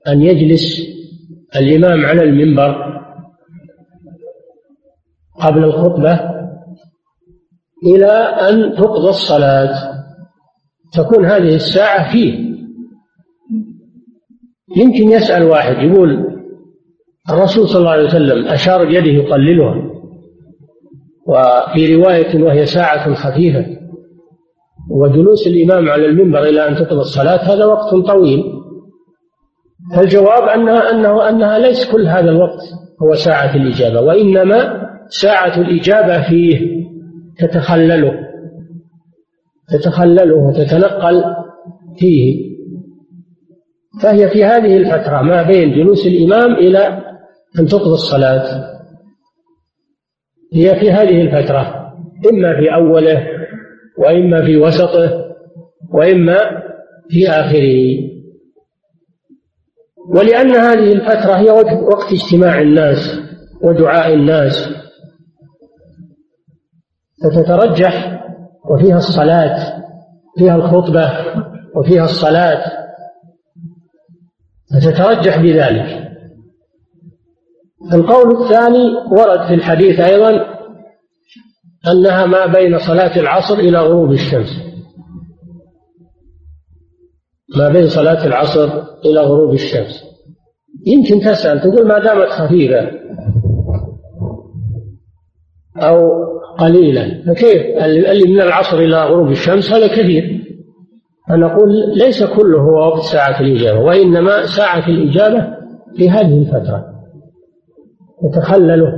أن 0.09 0.23
يجلس 0.23 0.81
الإمام 1.57 2.07
على 2.07 2.23
المنبر 2.23 3.00
قبل 5.43 5.65
الخطبة 5.65 6.21
إلى 7.87 8.13
أن 8.51 8.75
تقضى 8.77 9.09
الصلاة. 9.09 9.69
تكون 10.93 11.27
هذه 11.27 11.55
الساعة 11.55 12.13
فيه. 12.13 12.51
يمكن 14.77 15.11
يسأل 15.11 15.43
واحد 15.43 15.77
يقول 15.83 16.27
الرسول 17.31 17.69
صلى 17.69 17.79
الله 17.79 17.91
عليه 17.91 18.05
وسلم 18.05 18.49
أشار 18.49 18.85
بيده 18.85 19.07
يقللها. 19.07 19.91
وفي 21.27 21.97
رواية 21.97 22.43
وهي 22.43 22.67
ساعة 22.67 23.15
خفيفة. 23.15 23.67
وجلوس 24.91 25.47
الإمام 25.47 25.89
على 25.89 26.07
المنبر 26.07 26.43
إلى 26.43 26.69
أن 26.69 26.75
تقضى 26.75 27.01
الصلاة 27.01 27.55
هذا 27.55 27.65
وقت 27.65 27.95
طويل. 27.95 28.45
فالجواب 29.97 30.49
أنها 30.49 30.91
أنه 30.91 31.29
أنها 31.29 31.59
ليس 31.59 31.93
كل 31.93 32.07
هذا 32.07 32.31
الوقت 32.31 32.61
هو 33.03 33.15
ساعة 33.15 33.57
الإجابة 33.57 34.01
وإنما 34.01 34.90
ساعة 35.11 35.61
الإجابة 35.61 36.29
فيه 36.29 36.81
تتخلله 37.39 38.13
تتخلله 39.71 40.35
وتتنقل 40.37 41.25
فيه. 41.99 42.51
فهي 44.03 44.29
في 44.29 44.45
هذه 44.45 44.77
الفترة 44.77 45.23
ما 45.23 45.43
بين 45.43 45.73
جلوس 45.73 46.07
الإمام 46.07 46.55
إلى 46.55 46.87
أن 47.59 47.67
تقضى 47.67 47.93
الصلاة. 47.93 48.71
هي 50.55 50.81
في 50.81 50.91
هذه 50.91 51.21
الفترة 51.23 51.93
إما 52.33 52.61
في 52.61 52.75
أوله 52.75 53.27
وإما 53.99 54.45
في 54.45 54.57
وسطه 54.57 55.25
وإما 55.95 56.39
في 57.09 57.29
آخره. 57.29 58.11
ولأن 60.15 60.51
هذه 60.51 60.93
الفترة 60.93 61.33
هي 61.33 61.51
وقت 61.83 62.13
اجتماع 62.13 62.61
الناس 62.61 63.21
ودعاء 63.63 64.15
الناس. 64.15 64.71
فتترجح 67.23 68.23
وفيها 68.71 68.97
الصلاة 68.97 69.81
فيها 70.39 70.57
الخطبة 70.57 71.11
وفيها 71.77 72.05
الصلاة. 72.05 72.65
فتترجح 74.75 75.41
بذلك. 75.41 76.11
القول 77.93 78.43
الثاني 78.43 78.85
ورد 79.13 79.47
في 79.49 79.55
الحديث 79.55 80.01
أيضا 80.01 80.47
أنها 81.93 82.27
ما 82.27 82.47
بين 82.47 82.79
صلاة 82.79 83.21
العصر 83.21 83.55
إلى 83.55 83.79
غروب 83.79 84.13
الشمس. 84.13 84.49
ما 87.57 87.69
بين 87.69 87.89
صلاة 87.89 88.27
العصر 88.27 88.83
إلى 89.05 89.21
غروب 89.21 89.55
الشمس. 89.55 90.05
يمكن 90.87 91.21
تسأل 91.21 91.61
تقول 91.61 91.89
ما 91.89 91.99
دامت 91.99 92.29
خفيفة 92.29 92.91
أو 95.77 96.11
قليلة 96.59 97.23
فكيف؟ 97.27 97.63
اللي 97.85 98.33
من 98.33 98.41
العصر 98.41 98.79
إلى 98.79 99.05
غروب 99.05 99.31
الشمس 99.31 99.73
هذا 99.73 99.87
كثير. 99.87 100.41
فنقول 101.29 101.69
ليس 101.97 102.25
كله 102.25 102.59
هو 102.59 102.89
وقت 102.89 103.03
ساعة 103.03 103.41
الإجابة 103.41 103.81
وإنما 103.81 104.47
ساعة 104.47 104.89
الإجابة 104.89 105.57
في 105.97 106.11
هذه 106.11 106.39
الفترة. 106.39 106.85
يتخلله 108.25 108.93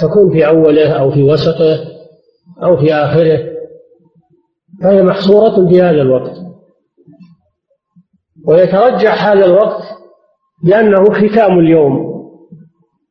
تكون 0.00 0.32
في 0.32 0.46
أوله 0.46 0.92
أو 0.92 1.10
في 1.10 1.22
وسطه 1.22 1.78
أو 2.62 2.76
في 2.76 2.94
آخره. 2.94 3.50
فهي 4.82 5.02
محصورة 5.02 5.68
في 5.68 5.82
هذا 5.82 6.02
الوقت. 6.02 6.36
ويترجح 8.46 9.26
هذا 9.26 9.44
الوقت 9.44 9.82
لأنه 10.64 11.04
ختام 11.04 11.58
اليوم 11.58 12.10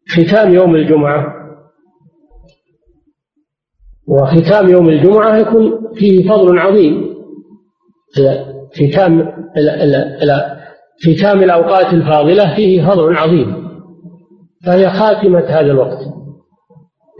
ختام 0.09 0.53
يوم 0.53 0.75
الجمعة. 0.75 1.38
وختام 4.09 4.69
يوم 4.69 4.89
الجمعة 4.89 5.37
يكون 5.37 5.93
فيه 5.93 6.29
فضل 6.29 6.59
عظيم. 6.59 7.15
ختام 8.75 9.31
ختام 11.05 11.43
الأوقات 11.43 11.93
الفاضلة 11.93 12.55
فيه 12.55 12.87
فضل 12.87 13.15
عظيم. 13.15 13.69
فهي 14.65 14.89
خاتمة 14.89 15.45
هذا 15.45 15.71
الوقت. 15.71 15.99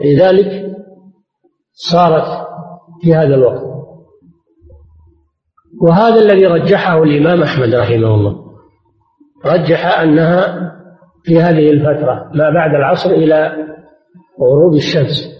لذلك 0.06 0.76
صارت 1.74 2.48
في 3.02 3.16
هذا 3.16 3.36
الوقت. 3.36 3.70
وهذا 5.82 6.22
الذي 6.22 6.46
رجحه 6.46 7.04
الإمام 7.04 7.42
أحمد 7.44 7.76
رحمه 7.76 8.16
الله. 8.16 8.36
رجح 9.46 10.00
أنها 10.00 10.72
في 11.24 11.42
هذه 11.42 11.70
الفترة 11.72 12.32
ما 12.34 12.50
بعد 12.50 12.76
العصر 12.76 13.10
إلى 13.10 13.52
غروب 14.42 14.74
الشمس. 14.74 15.39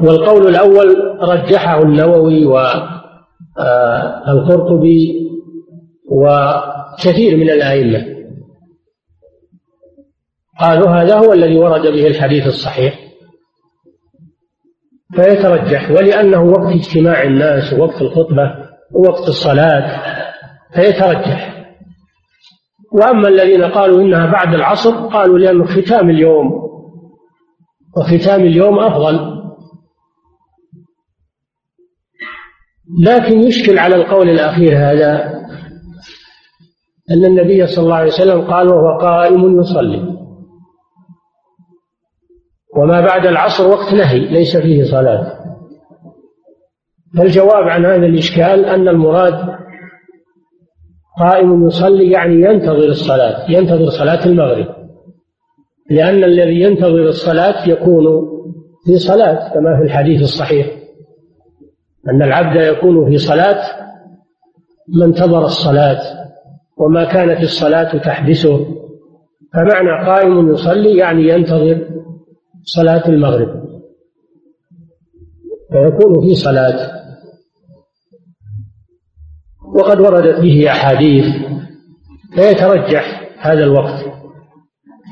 والقول 0.00 0.46
الأول 0.46 1.18
رجحه 1.20 1.82
النووي 1.82 2.46
والقرطبي 4.26 5.26
وكثير 6.10 7.36
من 7.36 7.50
الأئمة. 7.50 8.16
قالوا 10.60 10.88
هذا 10.88 11.16
هو 11.16 11.32
الذي 11.32 11.58
ورد 11.58 11.82
به 11.82 12.06
الحديث 12.06 12.46
الصحيح. 12.46 12.98
فيترجح 15.14 15.90
ولأنه 15.90 16.42
وقت 16.42 16.74
اجتماع 16.74 17.22
الناس 17.22 17.72
ووقت 17.72 18.02
الخطبة 18.02 18.54
ووقت 18.92 19.28
الصلاة 19.28 20.02
فيترجح. 20.74 21.66
وأما 22.92 23.28
الذين 23.28 23.64
قالوا 23.64 24.02
إنها 24.02 24.32
بعد 24.32 24.54
العصر 24.54 25.06
قالوا 25.06 25.38
لأنه 25.38 25.64
ختام 25.64 26.10
اليوم 26.10 26.52
وختام 27.96 28.40
اليوم 28.40 28.78
أفضل. 28.78 29.35
لكن 33.02 33.40
يشكل 33.40 33.78
على 33.78 33.94
القول 33.94 34.30
الأخير 34.30 34.78
هذا 34.78 35.36
أن 37.10 37.24
النبي 37.24 37.66
صلى 37.66 37.84
الله 37.84 37.94
عليه 37.94 38.12
وسلم 38.12 38.40
قال 38.40 38.68
وهو 38.68 38.98
قائم 38.98 39.60
يصلي. 39.60 40.16
وما 42.76 43.00
بعد 43.00 43.26
العصر 43.26 43.68
وقت 43.68 43.94
نهي 43.94 44.18
ليس 44.18 44.56
فيه 44.56 44.82
صلاة. 44.84 45.36
فالجواب 47.18 47.68
عن 47.68 47.84
هذا 47.84 48.06
الإشكال 48.06 48.64
أن 48.64 48.88
المراد 48.88 49.56
قائم 51.18 51.66
يصلي 51.66 52.10
يعني 52.10 52.34
ينتظر 52.34 52.88
الصلاة 52.88 53.50
ينتظر 53.50 53.90
صلاة 53.90 54.26
المغرب. 54.26 54.66
لأن 55.90 56.24
الذي 56.24 56.60
ينتظر 56.60 57.02
الصلاة 57.08 57.68
يكون 57.68 58.04
في 58.86 58.98
صلاة 58.98 59.54
كما 59.54 59.76
في 59.76 59.82
الحديث 59.82 60.22
الصحيح. 60.22 60.75
أن 62.10 62.22
العبد 62.22 62.56
يكون 62.56 63.10
في 63.10 63.18
صلاة 63.18 63.86
ما 64.88 65.04
انتظر 65.04 65.44
الصلاة 65.44 65.98
وما 66.78 67.04
كانت 67.04 67.42
الصلاة 67.42 67.98
تحبسه 67.98 68.76
فمعنى 69.54 70.06
قائم 70.06 70.52
يصلي 70.52 70.96
يعني 70.96 71.28
ينتظر 71.28 71.88
صلاة 72.62 73.08
المغرب. 73.08 73.66
فيكون 75.72 76.20
في 76.20 76.34
صلاة. 76.34 76.96
وقد 79.74 80.00
وردت 80.00 80.40
به 80.40 80.70
أحاديث 80.70 81.24
فيترجح 82.34 83.30
هذا 83.38 83.64
الوقت. 83.64 84.04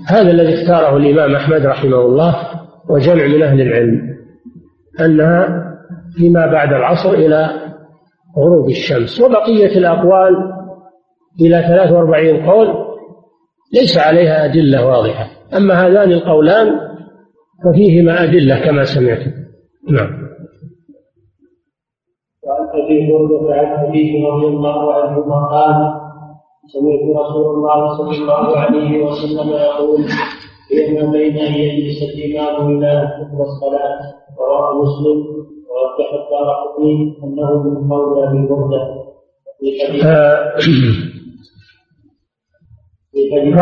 هذا 0.06 0.30
الذي 0.30 0.54
اختاره 0.54 0.96
الإمام 0.96 1.34
أحمد 1.34 1.66
رحمه 1.66 2.00
الله 2.00 2.36
وجمع 2.90 3.26
من 3.26 3.42
أهل 3.42 3.60
العلم 3.60 4.16
أنها 5.00 5.63
فيما 6.16 6.46
بعد 6.46 6.72
العصر 6.72 7.10
إلى 7.10 7.50
غروب 8.38 8.68
الشمس. 8.68 9.20
وبقية 9.20 9.78
الأقوال 9.78 10.34
إلى 11.40 11.62
43 11.62 12.50
قول 12.50 12.66
ليس 13.74 13.98
عليها 13.98 14.44
أدلة 14.44 14.86
واضحة. 14.86 15.26
أما 15.56 15.74
هذان 15.74 16.12
القولان 16.12 16.80
ففيهما 17.64 18.22
أدلة 18.22 18.64
كما 18.64 18.84
سمعتم 18.84 19.30
نعم. 19.90 20.24
وعن 22.46 22.68
أبي 22.82 23.12
هريرة 23.12 23.54
عن 23.54 23.84
رضي 24.26 24.46
الله 24.46 24.94
عنهما 24.94 25.46
قال 25.46 26.04
سمعت 26.72 27.24
رسول 27.24 27.54
الله 27.54 27.96
صلى 27.96 28.22
الله 28.22 28.58
عليه 28.58 29.04
وسلم 29.04 29.48
يقول 29.48 30.00
إن 30.72 31.12
بين 31.12 31.38
أن 31.38 31.54
يجلس 31.54 32.02
ان 32.02 32.20
تقضى 32.90 33.42
الصلاة. 33.42 33.98
رواه 34.38 34.82
مسلم. 34.82 35.44
ورجح 35.84 36.12
الدار 36.12 36.48
قطني 36.64 37.16
أنه 37.24 37.62
من 37.62 37.88
قول 37.88 38.24
ابي 38.24 38.46
برده 38.48 38.84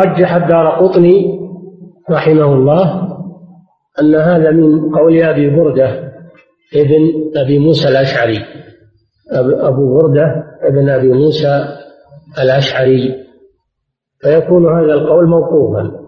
رجح 0.03 0.35
الدار 0.35 0.67
قطني 0.69 1.41
رحمه 2.11 2.55
الله 2.55 3.09
أن 4.01 4.15
هذا 4.15 4.51
من 4.51 4.95
قول 4.95 5.23
أبي 5.23 5.51
بردة 5.51 6.13
ابن 6.77 7.33
أبي 7.37 7.59
موسى 7.59 7.89
الأشعري. 7.89 8.39
أبو 9.61 9.99
بردة 9.99 10.45
ابن 10.63 10.89
أبي 10.89 11.13
موسى 11.13 11.65
الأشعري. 12.43 13.15
فيكون 14.21 14.67
هذا 14.67 14.95
القول 14.95 15.27
موقوفا. 15.27 16.03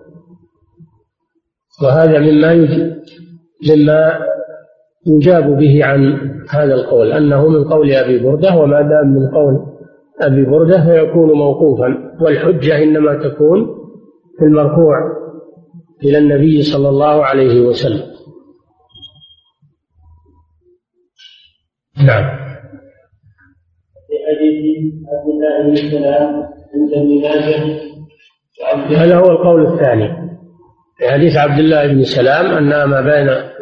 وهذا 1.82 2.18
مما 2.18 2.54
مما 3.70 4.18
يجاب 5.06 5.58
به 5.58 5.84
عن 5.84 6.18
هذا 6.50 6.74
القول 6.74 7.12
أنه 7.12 7.48
من 7.48 7.64
قول 7.64 7.92
أبي 7.92 8.18
بردة 8.18 8.56
وما 8.56 8.82
دام 8.82 9.06
من 9.06 9.28
قول 9.28 9.66
أبي 10.20 10.44
بردة 10.44 10.84
فيكون 10.84 11.32
موقوفا 11.32 12.14
والحجة 12.20 12.82
إنما 12.82 13.14
تكون 13.14 13.66
في 14.38 14.44
المرفوع 14.44 14.96
إلى 16.04 16.18
النبي 16.18 16.62
صلى 16.62 16.88
الله 16.88 17.24
عليه 17.24 17.60
وسلم. 17.60 18.14
نعم. 22.06 22.44
حديث 24.28 24.94
عبد 25.12 25.28
الله 25.28 25.62
بن 25.62 25.76
سلام 25.76 26.44
عند 26.74 26.92
هذا 28.92 29.16
هو 29.16 29.30
القول 29.30 29.66
الثاني 29.66 30.08
في 30.98 31.08
حديث 31.08 31.36
عبد 31.36 31.58
الله 31.58 31.86
بن 31.86 32.02
سلام 32.02 32.46
أنها 32.46 32.86
ما 32.86 33.00
بين 33.00 33.53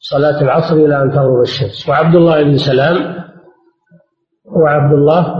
صلاة 0.00 0.42
العصر 0.42 0.76
إلى 0.76 1.02
أن 1.02 1.10
تغرب 1.10 1.40
الشمس. 1.40 1.88
وعبد 1.88 2.14
الله 2.14 2.42
بن 2.42 2.56
سلام 2.56 2.96
هو 4.48 4.66
عبد 4.66 4.94
الله 4.94 5.34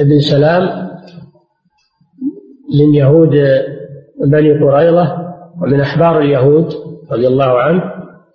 بن 0.00 0.20
سلام 0.20 0.88
من 2.78 2.94
يهود 2.94 3.30
بني 4.26 4.52
قريظة 4.64 5.34
ومن 5.62 5.80
أحبار 5.80 6.20
اليهود 6.20 6.72
رضي 7.12 7.26
الله 7.26 7.58
عنه. 7.58 7.82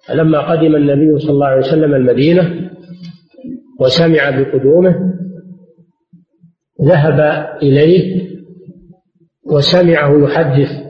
فلما 0.08 0.52
قدم 0.52 0.76
النبي 0.76 1.20
صلى 1.20 1.32
الله 1.32 1.48
عليه 1.48 1.60
وسلم 1.60 1.94
المدينة 1.94 2.70
وسمع 3.80 4.30
بقدومه 4.30 5.14
ذهب 6.82 7.20
إليه 7.62 8.24
وسمعه 9.46 10.24
يحدث. 10.24 10.84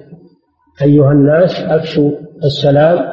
أيها 0.82 1.12
الناس 1.12 1.62
أفشوا 1.62 2.12
السلام 2.44 3.13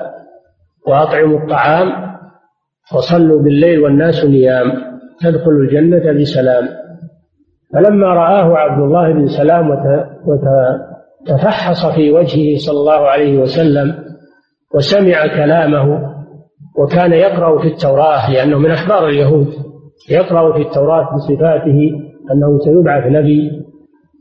وأطعموا 0.86 1.38
الطعام 1.38 1.88
وصلوا 2.96 3.42
بالليل 3.42 3.80
والناس 3.80 4.24
نيام 4.24 4.72
تدخلوا 5.20 5.62
الجنة 5.62 6.20
بسلام. 6.20 6.68
فلما 7.74 8.06
رآه 8.06 8.56
عبد 8.56 8.82
الله 8.82 9.12
بن 9.12 9.26
سلام 9.26 9.70
وتفحص 10.26 11.86
في 11.94 12.12
وجهه 12.12 12.58
صلى 12.58 12.78
الله 12.80 13.08
عليه 13.08 13.38
وسلم 13.38 13.94
وسمع 14.74 15.26
كلامه 15.26 16.10
وكان 16.78 17.12
يقرأ 17.12 17.58
في 17.62 17.68
التوراة 17.68 18.30
لأنه 18.32 18.58
من 18.58 18.70
أحبار 18.70 19.08
اليهود 19.08 19.46
يقرأ 20.10 20.52
في 20.52 20.68
التوراة 20.68 21.14
بصفاته 21.14 21.90
أنه 22.32 22.58
سيبعث 22.64 23.06
نبي 23.06 23.50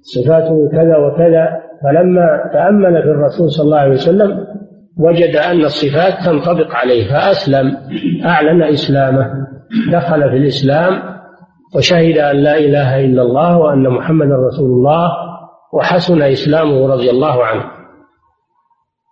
صفاته 0.01 0.69
كذا 0.71 0.97
وكذا. 0.97 1.59
فلما 1.83 2.49
تأمل 2.53 3.03
في 3.03 3.09
الرسول 3.09 3.51
صلى 3.51 3.65
الله 3.65 3.77
عليه 3.77 3.93
وسلم 3.93 4.45
وجد 4.99 5.35
أن 5.35 5.65
الصفات 5.65 6.25
تنطبق 6.25 6.75
عليه 6.75 7.09
فأسلم. 7.09 7.77
أعلن 8.25 8.63
إسلامه. 8.63 9.47
دخل 9.91 10.29
في 10.29 10.37
الإسلام 10.37 11.19
وشهد 11.75 12.17
أن 12.17 12.35
لا 12.35 12.57
إله 12.57 13.05
إلا 13.05 13.21
الله 13.21 13.57
وأن 13.57 13.89
محمدا 13.89 14.35
رسول 14.35 14.71
الله 14.71 15.11
وحسن 15.73 16.21
إسلامه 16.21 16.87
رضي 16.87 17.09
الله 17.09 17.45
عنه. 17.45 17.63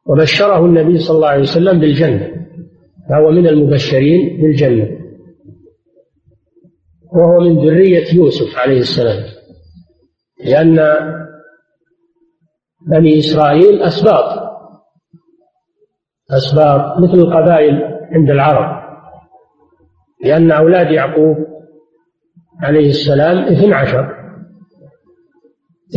وبشره 0.06 0.66
النبي 0.66 0.98
صلى 0.98 1.16
الله 1.16 1.28
عليه 1.28 1.42
وسلم 1.42 1.80
بالجنة 1.80 2.32
فهو 3.10 3.32
من 3.32 3.48
المبشرين 3.48 4.42
بالجنة. 4.42 4.88
وهو 7.14 7.40
من 7.40 7.68
ذرية 7.68 8.16
يوسف 8.16 8.58
عليه 8.58 8.80
السلام 8.80 9.24
لأن 10.46 10.80
بني 12.88 13.20
إسرائيل 13.20 13.82
أسباط. 13.82 14.47
أسباط 16.32 16.98
مثل 16.98 17.14
القبائل 17.14 17.84
عند 18.12 18.30
العرب 18.30 18.88
لأن 20.24 20.52
أولاد 20.52 20.92
يعقوب 20.92 21.38
عليه 22.64 22.90
السلام 22.90 23.38
اثنى 23.38 23.74
عشر 23.74 24.18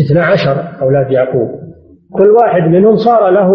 اثنى 0.01 0.21
عشر 0.21 0.83
أولاد 0.83 1.13
يعقوب. 1.13 1.49
كل 2.13 2.31
واحد 2.31 2.63
منهم 2.63 2.97
صار 2.97 3.31
له 3.31 3.53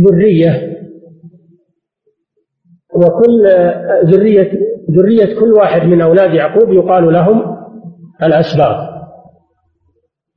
ذرية 0.00 0.76
وكل 2.94 3.46
ذرية 4.04 4.52
ذرية 4.90 5.40
كل 5.40 5.52
واحد 5.52 5.82
من 5.82 6.00
أولاد 6.00 6.34
يعقوب 6.34 6.72
يقال 6.72 7.12
لهم 7.12 7.56
الأسباط 8.22 8.76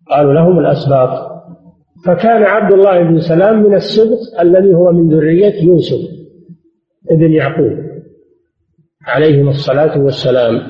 قالوا 0.09 0.33
لهم 0.33 0.59
الأسباط. 0.59 1.28
فكان 2.05 2.43
عبد 2.43 2.73
الله 2.73 3.03
بن 3.03 3.19
سلام 3.19 3.63
من 3.63 3.75
السبط 3.75 4.39
الذي 4.39 4.73
هو 4.73 4.91
من 4.91 5.09
ذرية 5.09 5.63
يوسف 5.63 6.09
ابن 7.11 7.31
يعقوب. 7.31 7.89
عليهم 9.05 9.49
الصلاة 9.49 9.99
والسلام. 9.99 10.61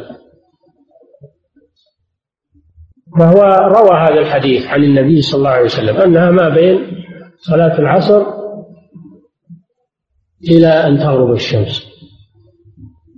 فهو 3.20 3.44
روى 3.78 4.00
هذا 4.00 4.20
الحديث 4.20 4.68
عن 4.68 4.84
النبي 4.84 5.22
صلى 5.22 5.38
الله 5.38 5.50
عليه 5.50 5.66
وسلم 5.66 5.98
أنها 5.98 6.32
ما 6.32 6.50
بين 6.50 6.80
صلاة 7.38 7.80
العصر 7.80 8.26
إلى 10.52 10.68
أن 10.68 10.98
تغرب 10.98 11.32
الشمس. 11.32 11.90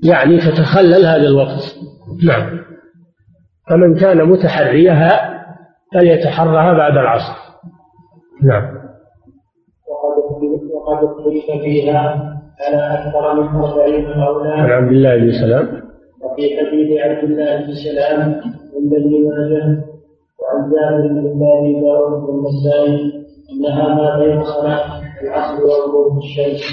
يعني 0.04 0.38
تتخلل 0.38 1.06
هذا 1.06 1.28
الوقت. 1.28 1.76
نعم. 2.24 2.62
فمن 3.70 4.00
كان 4.00 4.30
متحريها 4.30 5.42
فليتحرها 5.94 6.74
بعد 6.74 6.98
العصر. 6.98 7.41
نعم. 8.44 8.64
وقد 10.74 11.04
اختلف 11.04 11.62
فيها 11.64 12.02
على 12.62 12.94
أكثر 12.94 13.34
من 13.34 13.48
أربعين 13.48 14.06
قولا 14.06 14.54
عن 14.54 14.72
عبد 14.72 14.92
الله 14.92 15.18
بن 15.18 15.32
سلام. 15.32 15.66
وفي 16.22 16.44
حديث 16.58 17.02
عبد 17.02 17.24
الله 17.24 17.58
بن 17.58 17.74
سلام 17.74 18.20
عند 18.76 18.94
ابن 18.94 19.12
ماجه 19.28 19.66
وعن 20.40 20.72
جابر 20.72 21.08
بن 21.08 21.42
ابي 21.58 21.82
داود 21.82 22.14
بن 22.22 22.30
النسائي 22.34 23.14
إنها 23.52 23.96
ما 23.96 24.20
بين 24.20 24.44
صلاة 24.44 25.02
العصر 25.22 25.64
وغروب 25.64 26.18
الشمس. 26.18 26.64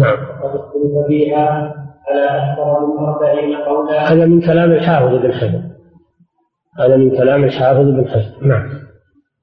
نعم. 0.00 0.16
وقد 0.16 0.56
اختلف 0.60 1.06
فيها 1.08 1.74
على 2.08 2.24
أكثر 2.24 2.86
من 2.86 2.98
أربعين 2.98 3.56
قولا 3.56 4.12
هذا 4.12 4.26
من 4.26 4.40
كلام 4.40 4.70
الحافظ 4.72 5.14
بن 5.14 5.32
حجر. 5.32 5.62
هذا 6.78 6.96
من 6.96 7.10
كلام 7.10 7.44
الحافظ 7.44 7.80
بن 7.80 8.08
حجر. 8.08 8.46
نعم. 8.46 8.81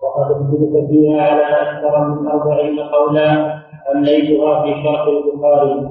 وقد 0.01 0.31
اختلف 0.31 0.89
فيها 0.89 1.21
على 1.21 1.43
أكثر 1.43 2.07
من 2.07 2.27
أربعين 2.27 2.79
قولا 2.79 3.29
أمليتها 3.95 4.63
في 4.63 4.69
شرح 4.83 5.01
البخاري. 5.07 5.89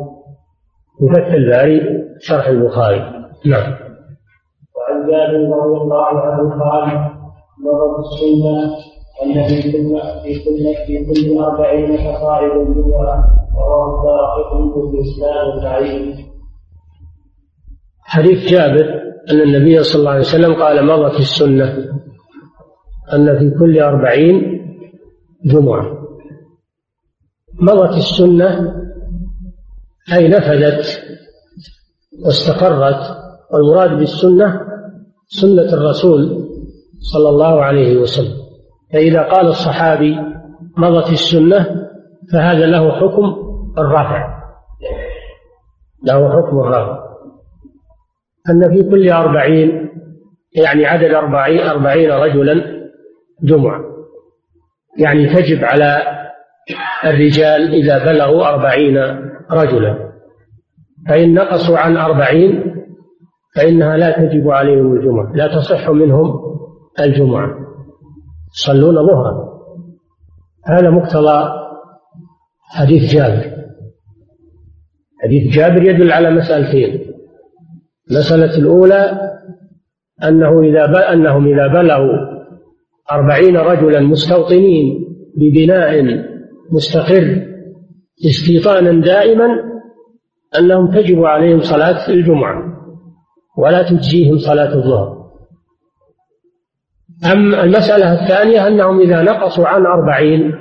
في 0.99 1.09
فتح 1.15 1.33
الباري 1.33 1.81
شرح 2.21 2.47
البخاري. 2.49 3.01
نعم. 3.47 3.73
وعن 4.77 5.07
جابر 5.11 5.57
رضي 5.57 5.81
الله 5.83 6.05
عنه 6.07 6.51
قال 6.65 6.87
مرت 7.65 7.99
السنة 7.99 8.77
أن 9.23 9.49
في 9.49 9.73
كل 9.73 10.01
في 10.23 10.45
كل 10.45 10.65
في 10.87 11.05
كل 11.07 11.39
أربعين 11.45 11.97
فصاعد 11.97 12.51
الجمعة 12.51 13.25
وهو 13.57 13.99
الداخل 13.99 14.91
في 14.91 14.99
إسلام 15.01 15.61
ضعيف 15.63 16.17
حديث 18.03 18.51
جابر 18.53 19.03
أن 19.31 19.41
النبي 19.41 19.83
صلى 19.83 20.01
الله 20.01 20.11
عليه 20.11 20.21
وسلم 20.21 20.55
قال 20.55 20.87
مضت 20.87 21.19
السنة. 21.19 21.99
أن 23.15 23.39
في 23.39 23.59
كل 23.59 23.81
أربعين 23.81 24.59
جمعة. 25.45 25.99
مضت 27.61 27.97
السنة 27.97 28.75
أي 30.13 30.29
نفذت 30.29 31.03
واستقرت 32.25 33.19
والمراد 33.53 33.99
بالسنة 33.99 34.61
سنة 35.27 35.73
الرسول 35.73 36.49
صلى 37.13 37.29
الله 37.29 37.63
عليه 37.63 37.97
وسلم. 37.97 38.39
فإذا 38.93 39.23
قال 39.23 39.47
الصحابي 39.47 40.17
مضت 40.77 41.13
السنة 41.13 41.89
فهذا 42.33 42.67
له 42.67 42.91
حكم 42.91 43.37
الرفع 43.79 44.39
له 46.05 46.29
حكم 46.29 46.59
الرفع 46.59 46.99
أن 48.51 48.71
في 48.71 48.91
كل 48.91 49.11
أربعين 49.11 49.89
يعني 50.57 50.87
عدد 50.87 51.15
أربعين, 51.15 51.61
أربعين 51.61 52.11
رجلا 52.11 52.78
جمعة. 53.43 53.81
يعني 54.99 55.35
تجب 55.35 55.65
على 55.65 56.03
الرجال 57.05 57.75
إذا 57.75 58.05
بلغوا 58.05 58.49
أربعين 58.49 58.97
رجلا. 59.51 60.13
فإن 61.09 61.35
نقصوا 61.35 61.79
عن 61.79 61.97
أربعين 61.97 62.75
فإنها 63.57 63.97
لا 63.97 64.27
تجب 64.27 64.51
عليهم 64.51 64.93
الجمعة. 64.93 65.33
لا 65.33 65.47
تصح 65.47 65.91
منهم 65.91 66.35
الجمعة. 67.01 67.51
يصلون 68.55 69.07
ظهرا. 69.07 69.49
هذا 70.67 70.91
مقتضى 70.91 71.53
حديث 72.63 73.15
جابر. 73.15 73.59
حديث 75.23 75.57
جابر 75.57 75.83
يدل 75.83 76.13
على 76.13 76.31
مسألتين. 76.31 77.09
المسألة 78.11 78.59
الأولى 78.59 79.21
أنه 80.25 80.61
إذا 80.61 81.13
أنهم 81.13 81.47
إذا 81.47 81.67
بلغوا 81.67 82.38
أربعين 83.13 83.57
رجلا 83.57 84.01
مستوطنين 84.01 85.05
ببناء 85.37 86.05
مستقر 86.73 87.47
استيطانا 88.27 89.01
دائما 89.01 89.47
أنهم 90.59 90.91
تجب 90.91 91.25
عليهم 91.25 91.61
صلاة 91.61 92.09
الجمعة 92.09 92.63
ولا 93.59 93.83
تجزيهم 93.83 94.39
صلاة 94.39 94.75
الظهر. 94.75 95.19
أما 97.33 97.65
المسألة 97.65 98.23
الثانية 98.23 98.67
أنهم 98.67 99.01
إذا 99.01 99.23
نقصوا 99.23 99.67
عن 99.67 99.87
أربعين 99.87 100.53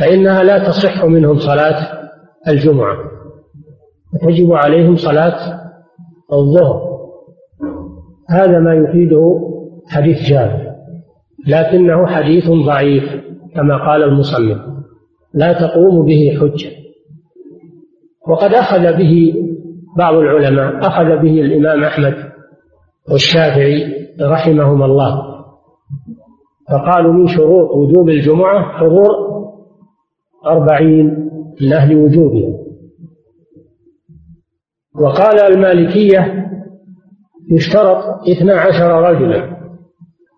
فإنها 0.00 0.42
لا 0.42 0.58
تصح 0.68 1.04
منهم 1.04 1.38
صلاة 1.38 2.08
الجمعة 2.48 2.96
تجب 4.22 4.52
عليهم 4.52 4.96
صلاة 4.96 5.60
الظهر. 6.32 6.96
هذا 8.30 8.58
ما 8.58 8.74
يفيده 8.74 9.40
حديث 9.88 10.18
جابر. 10.30 10.65
لكنه 11.46 12.06
حديث 12.06 12.50
ضعيف 12.50 13.04
كما 13.54 13.76
قال 13.76 14.02
المصنف 14.02 14.58
لا 15.34 15.52
تقوم 15.52 16.06
به 16.06 16.38
حجة. 16.40 16.70
وقد 18.28 18.54
أخذ 18.54 18.98
به 18.98 19.34
بعض 19.98 20.14
العلماء 20.14 20.86
أخذ 20.86 21.04
به 21.04 21.40
الإمام 21.40 21.84
أحمد 21.84 22.14
والشافعي 23.10 23.94
رحمهما 24.20 24.84
الله. 24.84 25.36
فقالوا 26.70 27.12
من 27.12 27.26
شروط 27.26 27.70
وجوب 27.70 28.08
الجمعة 28.08 28.78
حضور 28.78 29.08
أربعين 30.46 31.30
من 31.60 31.72
أهل 31.72 31.96
وجوبها 31.96 32.58
وقال 35.00 35.40
المالكية 35.40 36.46
يشترط 37.50 38.04
اثنا 38.28 38.54
عشر 38.60 38.90
رجلا 38.90 39.56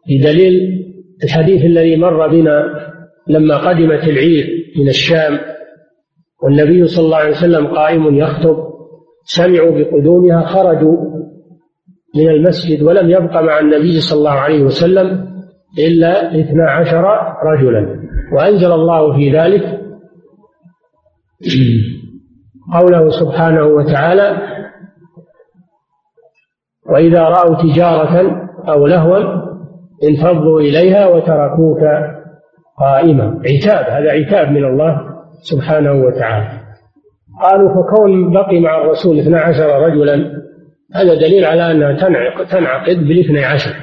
بدليل 0.09 0.79
الحديث 1.25 1.65
الذي 1.65 1.97
مر 1.97 2.29
بنا 2.29 2.65
لما 3.29 3.57
قدمت 3.57 4.05
العير 4.09 4.47
من 4.79 4.89
الشام 4.89 5.39
والنبي 6.43 6.87
صلى 6.87 7.05
الله 7.05 7.17
عليه 7.17 7.31
وسلم 7.31 7.67
قائم 7.67 8.15
يخطب 8.15 8.57
سمعوا 9.25 9.71
بقدومها 9.79 10.47
خرجوا 10.47 10.97
من 12.17 12.29
المسجد 12.29 12.83
ولم 12.83 13.11
يبق 13.11 13.41
مع 13.41 13.59
النبي 13.59 14.01
صلى 14.01 14.19
الله 14.19 14.31
عليه 14.31 14.63
وسلم 14.63 15.29
إلا 15.79 16.41
اثنا 16.41 16.71
عشر 16.71 17.05
رجلا. 17.45 18.09
وأنزل 18.37 18.73
الله 18.73 19.17
في 19.17 19.33
ذلك 19.39 19.81
قوله 22.75 23.09
سبحانه 23.09 23.65
وتعالى 23.65 24.37
وإذا 26.93 27.23
رأوا 27.23 27.63
تجارة 27.63 28.31
أو 28.69 28.87
لهوا 28.87 29.48
انفضوا 30.05 30.61
إليها 30.61 31.07
وتركوك 31.07 31.81
قائما. 32.79 33.43
عتاب 33.47 33.85
هذا 33.85 34.11
عتاب 34.11 34.51
من 34.51 34.65
الله 34.65 35.01
سبحانه 35.43 35.93
وتعالى. 35.93 36.61
قالوا 37.43 37.69
فكون 37.69 38.33
بقي 38.33 38.61
مع 38.61 38.81
الرسول 38.81 39.19
اثنا 39.19 39.41
عشر 39.41 39.83
رجلا 39.83 40.15
هذا 40.95 41.15
دليل 41.15 41.45
على 41.45 41.71
أنها 41.71 41.93
تنعقد 42.45 42.97
بالاثني 42.97 43.45
عشر. 43.45 43.75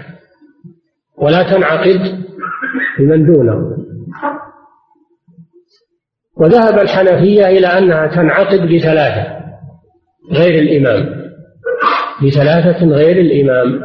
ولا 1.18 1.44
تنعقد 1.44 2.00
بمن 3.00 3.26
دونه. 3.26 3.76
وذهب 6.38 6.80
الحنفية 6.80 7.48
إلى 7.48 7.68
أنها 7.68 8.08
تنعقد 8.08 8.60
بثلاثة 8.60 9.36
غير 10.32 10.62
الإمام. 10.62 11.26
بثلاثة 12.24 12.86
غير 12.86 13.18
الإمام. 13.18 13.82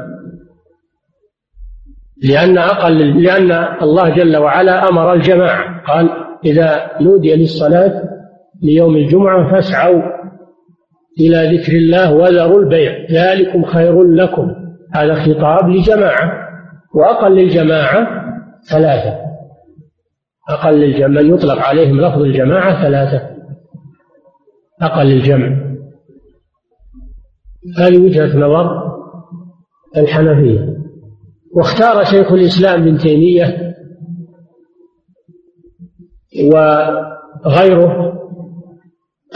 لأن 2.28 2.58
أقل 2.58 3.22
لأن 3.22 3.52
الله 3.82 4.08
جل 4.08 4.36
وعلا 4.36 4.88
أمر 4.88 5.12
الجماعة. 5.12 5.82
قال 5.86 6.10
إذا 6.44 6.90
نودي 7.00 7.36
للصلاة 7.36 8.02
ليوم 8.62 8.96
الجمعة 8.96 9.50
فاسعوا 9.50 10.02
إلى 11.20 11.56
ذكر 11.56 11.72
الله 11.72 12.14
وذروا 12.14 12.60
البيع. 12.60 12.92
ذلكم 13.10 13.64
خير 13.64 14.02
لكم. 14.02 14.54
هذا 14.94 15.14
خطاب 15.14 15.68
لجماعة 15.68 16.32
وأقل 16.94 17.38
الجماعة 17.38 18.06
ثلاثة. 18.70 19.18
أقل 20.50 20.84
الجمع 20.84 21.06
من 21.06 21.34
يطلق 21.34 21.58
عليهم 21.58 22.00
لفظ 22.00 22.22
الجماعة 22.22 22.82
ثلاثة. 22.82 23.30
أقل 24.82 25.12
الجمع 25.12 25.48
هذه 27.78 27.98
وجهة 27.98 28.38
نظر 28.38 28.90
الحنفية. 29.96 30.80
واختار 31.57 32.05
شيخ 32.05 32.32
الإسلام 32.32 32.82
ابن 32.82 32.98
تيمية 32.98 33.74
وغيره 37.46 38.12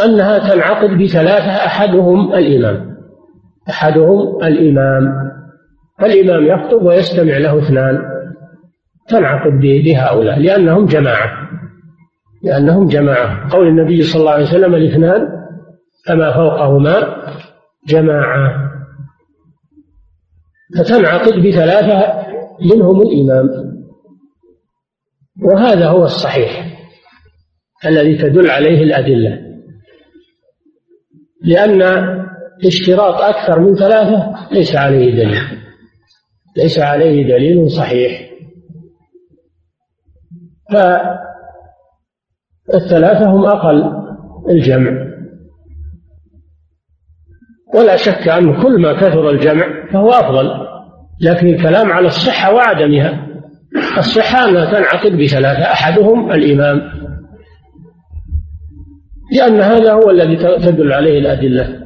أنها 0.04 0.38
تنعقد 0.38 0.90
بثلاثة 1.02 1.50
أحدهم 1.66 2.34
الإمام. 2.34 2.96
أحدهم 3.68 4.44
الإمام. 4.44 5.14
فالإمام 6.00 6.46
يخطب 6.46 6.82
ويستمع 6.82 7.38
له 7.38 7.58
اثنان. 7.58 7.98
تنعقد 9.08 9.52
بهؤلاء 9.60 10.38
لأنهم 10.38 10.86
جماعة. 10.86 11.48
لأنهم 12.42 12.86
جماعة. 12.86 13.48
قول 13.50 13.68
النبي 13.68 14.02
صلى 14.02 14.20
الله 14.20 14.32
عليه 14.32 14.44
وسلم 14.44 14.74
الاثنان 14.74 15.28
فما 16.06 16.32
فوقهما 16.32 17.16
جماعة. 17.88 18.73
فتنعقد 20.78 21.32
بثلاثة 21.32 22.24
منهم 22.60 23.02
الإمام. 23.02 23.48
وهذا 25.42 25.88
هو 25.88 26.04
الصحيح 26.04 26.78
الذي 27.86 28.18
تدل 28.18 28.50
عليه 28.50 28.82
الأدلة. 28.82 29.40
لأن 31.42 31.82
اشتراط 32.66 33.14
أكثر 33.14 33.60
من 33.60 33.74
ثلاثة 33.74 34.34
ليس 34.52 34.76
عليه 34.76 35.10
دليل. 35.10 35.40
ليس 36.56 36.78
عليه 36.78 37.22
دليل 37.22 37.70
صحيح. 37.70 38.30
فالثلاثة 42.68 43.30
هم 43.30 43.44
أقل 43.44 44.04
الجمع. 44.50 45.14
ولا 47.74 47.96
شك 47.96 48.28
أن 48.28 48.62
كل 48.62 48.80
ما 48.82 48.92
كثر 48.92 49.30
الجمع 49.30 49.92
فهو 49.92 50.10
أفضل. 50.10 50.63
لكن 51.20 51.46
الكلام 51.46 51.92
على 51.92 52.06
الصحة 52.06 52.54
وعدمها. 52.54 53.26
الصحة 53.98 54.48
أنها 54.48 54.64
تنعقد 54.64 55.12
بثلاثة 55.12 55.62
أحدهم 55.62 56.32
الإمام. 56.32 56.80
لأن 59.32 59.60
هذا 59.60 59.92
هو 59.92 60.10
الذي 60.10 60.36
تدل 60.36 60.92
عليه 60.92 61.18
الأدلة. 61.18 61.84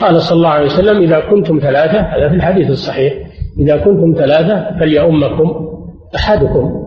قال 0.00 0.20
صلى 0.20 0.36
الله 0.36 0.48
عليه 0.48 0.66
وسلم 0.66 1.02
إذا 1.02 1.20
كنتم 1.20 1.58
ثلاثة 1.58 2.00
هذا 2.00 2.28
في 2.28 2.34
الحديث 2.34 2.70
الصحيح. 2.70 3.14
إذا 3.58 3.76
كنتم 3.76 4.14
ثلاثة 4.16 4.78
فليؤمكم 4.80 5.68
أحدكم. 6.16 6.80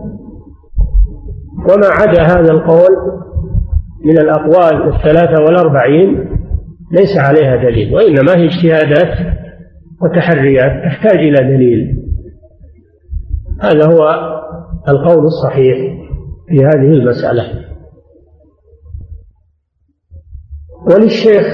وما 1.70 1.86
عدا 1.86 2.22
هذا 2.22 2.50
القول 2.52 2.90
من 4.04 4.18
الأقوال 4.18 4.94
الثلاثة 4.94 5.42
والأربعين 5.42 6.28
ليس 6.92 7.18
عليها 7.18 7.56
دليل 7.56 7.94
وإنما 7.94 8.36
هي 8.36 8.44
اجتهادات. 8.44 9.43
وتحريات 10.04 10.84
تحتاج 10.84 11.18
إلى 11.18 11.56
دليل. 11.56 12.04
هذا 13.62 13.86
هو 13.86 14.08
القول 14.88 15.24
الصحيح 15.24 15.78
في 16.48 16.64
هذه 16.64 16.92
المسألة. 16.92 17.64
وللشيخ 20.86 21.46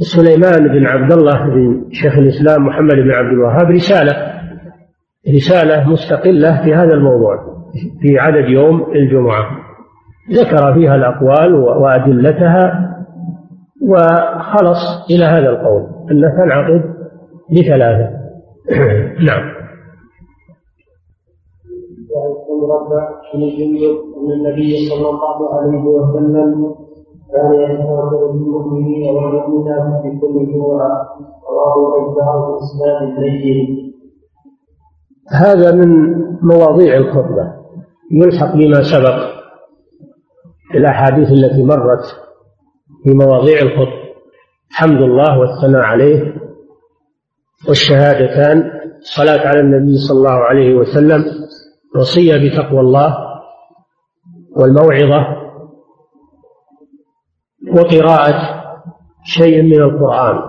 سليمان 0.00 0.68
بن 0.68 0.86
عبد 0.86 1.12
الله 1.12 1.46
بن 1.46 1.90
شيخ 1.92 2.18
الإسلام 2.18 2.66
محمد 2.66 2.94
بن 2.94 3.10
عبد 3.10 3.32
الوهاب 3.32 3.70
رسالة 3.70 4.40
رسالة 5.36 5.88
مستقلة 5.88 6.64
في 6.64 6.74
هذا 6.74 6.94
الموضوع 6.94 7.36
في 8.00 8.18
عدد 8.18 8.48
يوم 8.48 8.92
الجمعة. 8.92 9.50
ذكر 10.32 10.74
فيها 10.74 10.94
الأقوال 10.94 11.54
وأدلتها 11.54 12.90
وخلص 13.82 15.10
إلى 15.10 15.24
هذا 15.24 15.48
القول. 15.50 15.86
أنها 16.10 16.30
تنعقد 16.30 16.99
بثلاثة. 17.52 18.20
نعم. 19.26 19.60
رب 22.70 22.88
بن 23.34 23.40
جندب 23.40 23.96
أن 24.16 24.32
النبي 24.32 24.88
صلى 24.88 25.08
الله 25.10 25.54
عليه 25.54 25.84
وسلم 25.84 26.74
كان 27.32 27.52
يتفاخر 27.54 28.26
بالمؤمنين 28.26 29.16
والمؤمنات 29.16 30.02
في 30.02 30.20
كل 30.20 30.52
جمعة 30.52 31.08
رواه 31.50 31.96
البزار 31.98 32.50
بإسناد 32.50 33.18
الليل 33.18 33.92
هذا 35.32 35.74
من 35.74 36.20
مواضيع 36.42 36.96
الخطبة 36.96 37.52
يلحق 38.12 38.54
بما 38.54 38.82
سبق 38.82 39.40
في 40.72 40.78
الأحاديث 40.78 41.28
التي 41.32 41.64
مرت 41.64 42.04
في 43.04 43.14
مواضيع 43.14 43.62
الخطبة 43.62 44.00
حمد 44.70 45.02
الله 45.02 45.38
والثناء 45.38 45.82
عليه. 45.82 46.34
والشهادتان 47.68 48.70
الصلاة 48.98 49.48
على 49.48 49.60
النبي 49.60 49.96
صلى 49.96 50.18
الله 50.18 50.30
عليه 50.30 50.74
وسلم 50.74 51.24
وصية 51.96 52.36
بتقوى 52.36 52.80
الله 52.80 53.16
والموعظة 54.56 55.26
وقراءة 57.76 58.60
شيء 59.24 59.62
من 59.62 59.82
القرآن. 59.82 60.40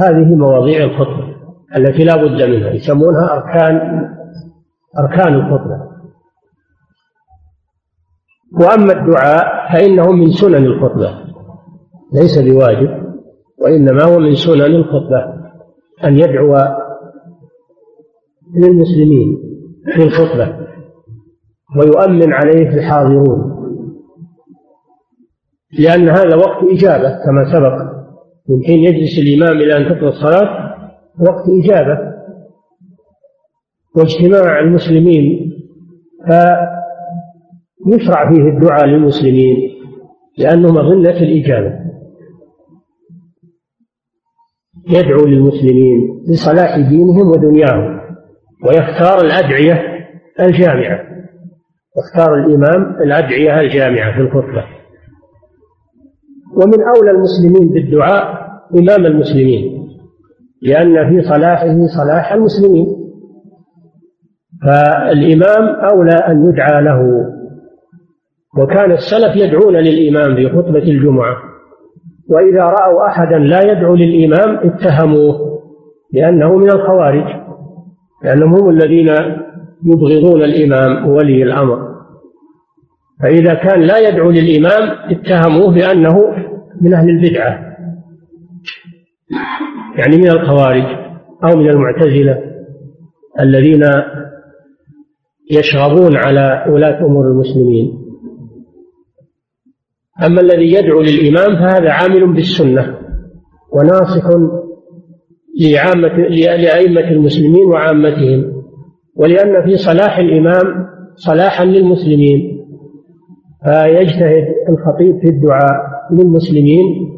هذه 0.00 0.34
مواضيع 0.34 0.84
الخطبة 0.84 1.36
التي 1.76 2.04
لا 2.04 2.16
بد 2.16 2.42
منها 2.42 2.70
يسمونها 2.70 3.32
أركان 3.32 3.76
أركان 4.98 5.34
الخطبة. 5.34 5.90
وأما 8.60 8.92
الدعاء 8.92 9.72
فإنه 9.72 10.12
من 10.12 10.30
سنن 10.30 10.66
الخطبة 10.66 11.24
ليس 12.12 12.38
بواجب 12.38 13.14
وإنما 13.58 14.04
هو 14.04 14.18
من 14.18 14.34
سنن 14.34 14.60
الخطبة. 14.60 15.39
أن 16.04 16.18
يدعو 16.18 16.56
للمسلمين 18.54 19.38
في 19.94 20.02
الخطبة 20.02 20.56
ويؤمن 21.76 22.32
عليه 22.32 22.68
الحاضرون 22.68 23.50
لأن 25.78 26.08
هذا 26.08 26.36
وقت 26.36 26.64
إجابة 26.72 27.24
كما 27.24 27.44
سبق. 27.52 27.90
من 28.48 28.64
حين 28.64 28.78
يجلس 28.78 29.18
الإمام 29.18 29.56
إلى 29.56 29.76
أن 29.76 29.84
تقضى 29.88 30.08
الصلاة 30.08 30.74
وقت 31.20 31.44
إجابة. 31.48 31.98
واجتماع 33.96 34.60
المسلمين 34.60 35.52
فيشرع 37.86 38.32
فيه 38.32 38.42
الدعاء 38.42 38.86
للمسلمين 38.86 39.56
لأنه 40.38 40.72
مظنة 40.72 41.16
الإجابة. 41.16 41.72
يدعو 44.90 45.26
للمسلمين 45.26 46.24
لصلاح 46.28 46.78
دينهم 46.78 47.28
ودنياهم 47.28 48.00
ويختار 48.64 49.20
الأدعية 49.24 49.82
الجامعة 50.40 51.10
يختار 51.98 52.34
الإمام 52.34 52.96
الأدعية 53.02 53.60
الجامعة 53.60 54.16
في 54.16 54.20
الخطبة. 54.20 54.64
ومن 56.56 56.82
أولى 56.96 57.10
المسلمين 57.10 57.68
بالدعاء 57.72 58.50
إمام 58.78 59.06
المسلمين 59.06 59.88
لأن 60.62 61.08
في 61.08 61.28
صلاحه 61.28 61.86
صلاح 61.86 62.32
المسلمين. 62.32 62.86
فالإمام 64.62 65.68
أولى 65.92 66.14
أن 66.14 66.48
يدعى 66.48 66.82
له 66.82 67.26
وكان 68.58 68.92
السلف 68.92 69.36
يدعون 69.36 69.76
للإمام 69.76 70.36
في 70.36 70.48
خطبة 70.48 70.82
الجمعة. 70.82 71.36
وإذا 72.30 72.64
رأوا 72.64 73.06
أحدا 73.06 73.38
لا 73.38 73.72
يدعو 73.72 73.94
للإمام 73.94 74.56
اتهموه 74.56 75.60
لأنه 76.12 76.56
من 76.56 76.70
الخوارج 76.70 77.24
لأنهم 78.24 78.54
هم 78.54 78.68
الذين 78.70 79.08
يبغضون 79.84 80.42
الإمام 80.42 81.08
وولي 81.08 81.42
الأمر. 81.42 81.90
فإذا 83.22 83.54
كان 83.54 83.80
لا 83.80 83.98
يدعو 84.08 84.30
للإمام 84.30 85.10
اتهموه 85.10 85.74
بأنه 85.74 86.16
من 86.80 86.94
أهل 86.94 87.08
البدعة 87.10 87.70
يعني 89.98 90.16
من 90.16 90.30
الخوارج 90.30 90.84
أو 91.44 91.56
من 91.56 91.70
المعتزلة 91.70 92.38
الذين 93.40 93.82
يشغبون 95.50 96.16
على 96.16 96.64
ولاة 96.68 97.06
أمور 97.06 97.26
المسلمين. 97.26 97.99
أما 100.26 100.40
الذي 100.40 100.72
يدعو 100.72 101.00
للإمام 101.00 101.56
فهذا 101.56 101.90
عامل 101.90 102.34
بالسنة 102.34 102.98
وناصح 103.72 104.28
لعامة 105.60 106.16
لأئمة 106.28 107.10
المسلمين 107.10 107.66
وعامتهم 107.66 108.52
ولأن 109.16 109.64
في 109.64 109.76
صلاح 109.76 110.18
الإمام 110.18 110.86
صلاحا 111.14 111.64
للمسلمين 111.64 112.66
فيجتهد 113.64 114.44
الخطيب 114.68 115.20
في 115.20 115.28
الدعاء 115.28 115.90
للمسلمين 116.12 117.10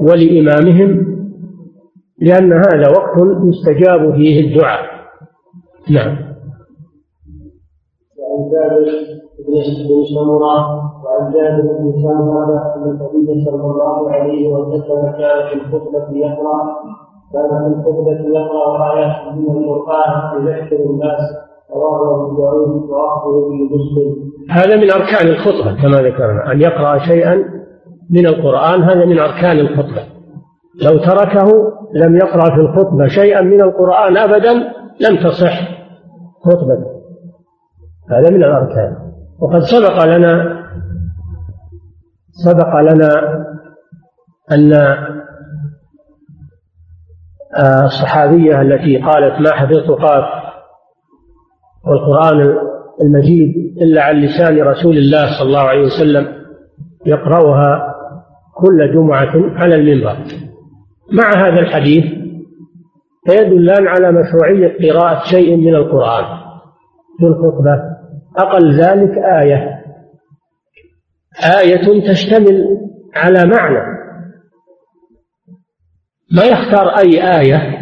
ولإمامهم 0.00 1.16
لأن 2.18 2.52
هذا 2.52 2.88
وقت 2.88 3.16
يستجاب 3.48 4.14
فيه 4.14 4.40
الدعاء. 4.40 4.80
نعم. 5.90 6.16
وعن 8.18 8.50
جابر 8.52 8.90
بن 9.48 10.04
سمرة 10.14 10.82
وعن 11.06 11.32
جابر 11.32 11.62
بن 11.62 11.92
سمرة 12.02 12.74
أن 12.76 12.82
النبي 12.82 13.44
صلى 13.44 13.64
الله 13.64 14.10
عليه 14.10 14.48
وسلم 14.48 15.12
كان 15.18 15.48
في 15.48 15.54
الخطبة 15.54 16.16
يقرأ 16.16 16.76
كان 17.32 17.48
في 17.48 17.78
الخطبة 17.78 18.38
يقرأ 18.38 18.94
آيات 18.94 19.34
من 19.34 19.50
القرآن 19.50 20.46
يذكر 20.46 20.76
الناس 20.76 21.20
رواه 21.74 22.14
أبو 22.14 22.36
داود 22.36 22.90
وأخذه 22.90 23.48
مسلم. 23.70 24.32
هذا 24.50 24.76
من 24.76 24.90
أركان 24.90 25.28
الخطبة 25.28 25.82
كما 25.82 26.08
ذكرنا 26.08 26.52
أن 26.52 26.60
يقرأ 26.60 26.98
شيئا 26.98 27.44
من 28.10 28.26
القرآن 28.26 28.82
هذا 28.82 29.04
من 29.04 29.18
أركان 29.18 29.58
الخطبة. 29.58 30.02
لو 30.82 30.98
تركه 30.98 31.48
لم 31.94 32.16
يقرأ 32.16 32.54
في 32.54 32.60
الخطبة 32.60 33.06
شيئا 33.08 33.42
من 33.42 33.60
القرآن 33.60 34.16
أبدا 34.16 34.52
لم 35.00 35.16
تصح 35.24 35.60
خطبته 36.44 36.96
هذا 38.10 38.30
من 38.30 38.44
الأركان. 38.44 38.96
وقد 39.40 39.60
سبق 39.60 40.04
لنا 40.04 40.55
سبق 42.44 42.80
لنا 42.80 43.44
أن 44.52 44.96
الصحابية 47.84 48.62
التي 48.62 48.96
قالت 48.96 49.40
ما 49.40 49.52
حفظت 49.52 49.90
قاف 49.90 50.24
والقرآن 51.86 52.56
المجيد 53.02 53.54
إلا 53.82 54.02
عن 54.02 54.14
لسان 54.14 54.62
رسول 54.62 54.96
الله 54.96 55.38
صلى 55.38 55.48
الله 55.48 55.60
عليه 55.60 55.84
وسلم 55.84 56.26
يقرأها 57.06 57.94
كل 58.54 58.94
جمعة 58.94 59.60
على 59.62 59.74
المنبر 59.74 60.16
مع 61.12 61.46
هذا 61.46 61.60
الحديث 61.60 62.04
فيدلان 63.26 63.88
على 63.88 64.12
مشروعية 64.12 64.90
قراءة 64.90 65.24
شيء 65.30 65.56
من 65.56 65.74
القرآن 65.74 66.24
في 67.18 67.26
الخطبة. 67.26 67.82
أقل 68.38 68.80
ذلك 68.80 69.18
آية. 69.18 69.85
آية 71.44 72.10
تشتمل 72.12 72.78
على 73.14 73.44
معنى. 73.44 73.96
ما 76.32 76.44
يختار 76.44 76.88
أي 76.88 77.38
آية 77.40 77.78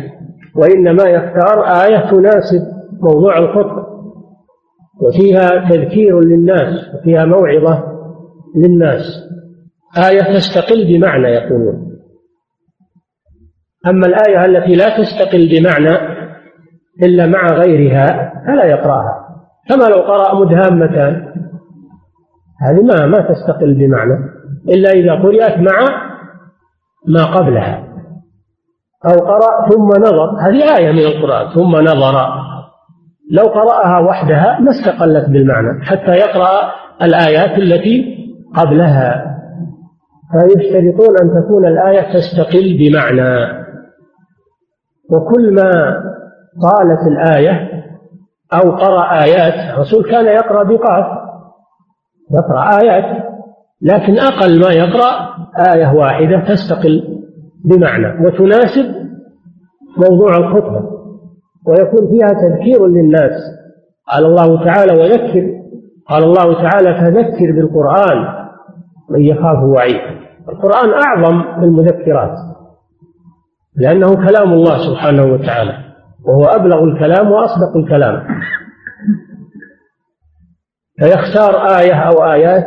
وإنما 0.57 1.05
يختار 1.05 1.64
آية 1.64 2.11
تناسب 2.11 2.74
موضوع 3.00 3.38
الخطبة. 3.38 3.86
وفيها 5.02 5.48
تذكير 5.70 6.20
للناس 6.20 6.94
وفيها 6.94 7.24
موعظة 7.24 7.84
للناس. 8.57 9.02
آية 10.09 10.36
تستقل 10.36 10.84
بمعنى 10.92 11.28
يقولون. 11.28 11.98
أما 13.86 14.07
الآية 14.07 14.44
التي 14.44 14.74
لا 14.74 14.98
تستقل 14.98 15.48
بمعنى 15.48 15.96
إلا 17.02 17.26
مع 17.26 17.46
غيرها 17.46 18.32
فلا 18.46 18.64
يقرأها. 18.64 19.24
كما 19.68 19.84
لو 19.84 20.02
قرأ 20.02 20.34
مدهامتان 20.34 21.34
هذه 22.64 22.82
ما 22.82 23.06
ما 23.06 23.20
تستقل 23.20 23.74
بمعنى. 23.74 24.14
إلا 24.68 24.90
إذا 24.90 25.14
قرأت 25.14 25.58
مع 25.58 25.80
ما 27.08 27.24
قبلها. 27.24 27.84
أو 29.06 29.26
قرأ 29.26 29.68
ثم 29.68 29.88
نظر. 29.88 30.40
هذه 30.40 30.78
آية 30.78 30.92
من 30.92 30.98
القرآن. 30.98 31.54
ثم 31.54 31.76
نظر. 31.76 32.28
لو 33.30 33.44
قرأها 33.44 33.98
وحدها 33.98 34.60
ما 34.60 34.70
استقلت 34.70 35.28
بالمعنى. 35.28 35.84
حتى 35.84 36.12
يقرأ 36.12 36.72
الآيات 37.02 37.58
التي 37.58 38.16
قبلها. 38.56 39.34
فيشترطون 40.32 41.16
أن 41.22 41.42
تكون 41.42 41.66
الآية 41.66 42.12
تستقل 42.12 42.78
بمعنى. 42.78 43.64
وكل 45.10 45.54
ما 45.54 45.70
طالت 46.62 47.00
الآية 47.06 47.84
أو 48.52 48.70
قرأ 48.70 49.22
آيات 49.22 49.74
الرسول 49.74 50.10
كان 50.10 50.26
يقرأ 50.26 50.62
بقاف. 50.62 51.23
يقرأ 52.30 52.78
آيات 52.82 53.24
لكن 53.82 54.18
أقل 54.18 54.60
ما 54.60 54.72
يقرأ 54.72 55.34
آية 55.74 55.92
واحدة 55.94 56.44
تستقل 56.48 57.20
بمعنى 57.64 58.26
وتناسب 58.26 58.94
موضوع 59.96 60.36
الخطبة 60.36 60.90
ويكون 61.66 62.08
فيها 62.10 62.28
تذكير 62.28 62.86
للناس. 62.86 63.32
قال 64.12 64.24
الله 64.24 64.64
تعالى 64.64 64.92
وذكر 65.00 65.50
قال 66.08 66.24
الله 66.24 66.62
تعالى 66.62 66.94
فذكر 66.94 67.52
بالقرآن 67.52 68.44
من 69.10 69.20
يخاف 69.20 69.62
وعيد. 69.64 70.00
القرآن 70.48 70.90
أعظم 71.06 71.64
المذكرات 71.64 72.38
لأنه 73.76 74.14
كلام 74.14 74.52
الله 74.52 74.78
سبحانه 74.78 75.22
وتعالى 75.32 75.72
وهو 76.24 76.44
أبلغ 76.44 76.84
الكلام 76.84 77.32
وأصدق 77.32 77.76
الكلام. 77.76 78.22
فيختار 80.99 81.55
آية 81.80 81.95
أو 81.95 82.32
آيات 82.32 82.66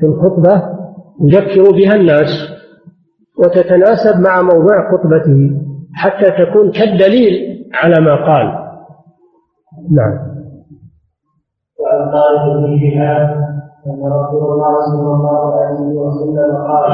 في 0.00 0.06
الخطبة 0.06 0.62
يذكر 1.22 1.70
بها 1.76 1.94
الناس 1.94 2.28
وتتناسب 3.38 4.20
مع 4.20 4.42
موضوع 4.42 4.90
خطبته 4.92 5.50
حتى 5.94 6.30
تكون 6.44 6.70
كالدليل 6.70 7.64
على 7.74 8.04
ما 8.04 8.14
قال. 8.14 8.46
نعم. 9.90 10.28
طارق 12.12 12.44
بن 12.56 12.78
شهاب 12.80 13.48
أن 13.86 14.12
رسول 14.12 14.52
الله 14.52 14.74
صلى 14.90 15.12
الله 15.14 15.60
عليه 15.60 15.94
وسلم 15.94 16.56
قال 16.56 16.92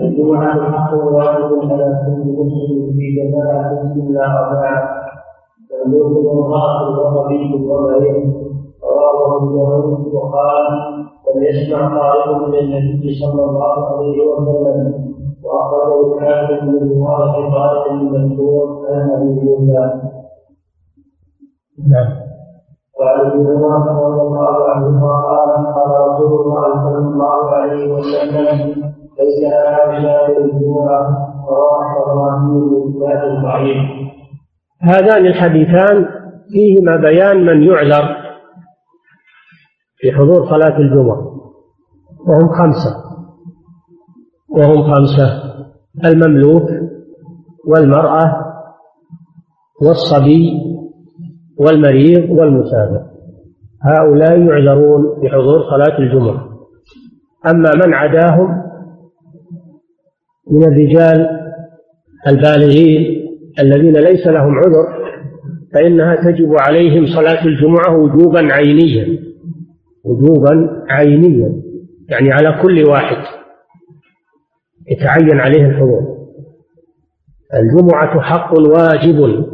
الجمعة 0.00 0.72
حق 0.72 0.94
واجب 0.94 1.72
على 1.72 2.02
كل 2.06 2.22
مسلم 2.22 2.92
في 2.96 3.06
جماعة 3.16 3.92
إلا 3.96 4.24
أربعة. 4.26 5.02
فيوجب 5.68 6.26
امرأة 6.28 7.00
وصبي 7.00 7.54
ومريض 7.54 8.51
رواه 9.22 9.52
داود 9.52 10.14
وقال 10.14 10.64
لم 11.34 11.42
يسمع 11.42 11.98
طارق 11.98 12.48
من 12.48 12.54
النبي 12.54 13.14
صلى 13.20 13.44
الله 13.44 13.86
عليه 13.86 14.26
وسلم 14.26 15.12
وأخرجه 15.44 16.14
الحاكم 16.14 16.66
من 16.66 16.90
رواية 16.92 17.50
طارق 17.50 17.90
المذكور 17.90 18.86
عن 18.90 19.10
أبي 19.10 19.40
موسى 19.40 20.00
نعم 21.88 22.08
وعن 23.00 23.20
ابي 23.20 23.38
هريره 23.38 24.08
رضي 24.08 24.20
الله 24.20 24.68
عنه 24.68 25.00
قال 25.00 25.66
قال 25.74 26.08
رسول 26.08 26.40
الله 26.40 26.74
صلى 26.84 26.98
الله 26.98 27.50
عليه 27.50 27.92
وسلم 27.92 28.82
ليس 29.18 29.44
هذا 29.44 30.28
الجمعه 30.38 31.32
هذان 34.80 35.26
الحديثان 35.26 36.06
فيهما 36.52 36.96
بيان 36.96 37.46
من 37.46 37.62
يعذر 37.62 38.21
في 40.02 40.12
حضور 40.12 40.50
صلاة 40.50 40.78
الجمعة. 40.78 41.32
وهم 42.26 42.48
خمسة. 42.48 42.96
وهم 44.48 44.94
خمسة 44.94 45.42
المملوك 46.04 46.70
والمرأة 47.66 48.44
والصبي 49.82 50.52
والمريض 51.58 52.30
والمسافر. 52.30 53.02
هؤلاء 53.82 54.38
يعذرون 54.38 55.20
بحضور 55.22 55.60
صلاة 55.70 55.98
الجمعة. 55.98 56.48
أما 57.50 57.70
من 57.86 57.94
عداهم 57.94 58.62
من 60.50 60.64
الرجال 60.64 61.28
البالغين 62.28 63.22
الذين 63.60 63.92
ليس 63.92 64.26
لهم 64.26 64.54
عذر 64.54 65.02
فإنها 65.74 66.14
تجب 66.14 66.54
عليهم 66.60 67.06
صلاة 67.06 67.46
الجمعة 67.46 67.96
وجوبا 67.98 68.52
عينيا. 68.52 69.31
وجوبا 70.04 70.84
عينيا 70.88 71.62
يعني 72.08 72.32
على 72.32 72.62
كل 72.62 72.84
واحد. 72.88 73.16
يتعين 74.90 75.40
عليه 75.40 75.66
الحضور. 75.66 76.12
الجمعة 77.54 78.20
حق 78.20 78.52
واجب 78.58 79.44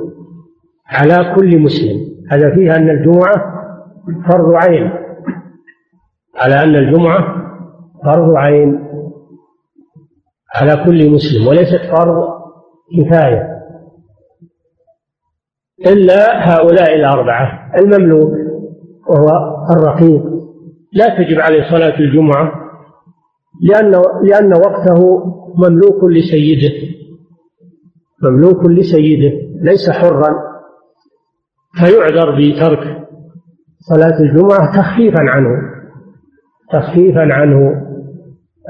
على 0.86 1.34
كل 1.34 1.58
مسلم. 1.58 2.08
هذا 2.30 2.54
فيها 2.54 2.76
أن 2.76 2.90
الجمعة 2.90 3.34
فرض 4.30 4.54
عين. 4.54 4.90
على 6.36 6.62
أن 6.62 6.74
الجمعة 6.74 7.36
فرض 8.04 8.36
عين 8.36 8.88
على 10.54 10.84
كل 10.84 11.10
مسلم 11.10 11.46
وليست 11.48 11.90
فرض 11.96 12.28
كفاية. 12.98 13.58
إلا 15.86 16.50
هؤلاء 16.50 16.94
الأربعة. 16.94 17.72
المملوك 17.80 18.32
وهو 19.08 19.28
الرقيق. 19.70 20.37
لا 20.92 21.08
تجب 21.18 21.40
عليه 21.40 21.70
صلاة 21.70 22.00
الجمعة 22.00 22.52
لأن 23.62 23.90
لأن 24.22 24.52
وقته 24.54 25.24
مملوك 25.56 26.04
لسيده. 26.04 26.74
مملوك 28.22 28.64
لسيده 28.64 29.36
ليس 29.62 29.90
حرا. 29.90 30.48
فيعذر 31.78 32.30
بترك 32.30 33.08
صلاة 33.78 34.20
الجمعة 34.20 34.76
تخفيفا 34.76 35.20
عنه. 35.20 35.48
تخفيفا 36.72 37.32
عنه. 37.32 37.84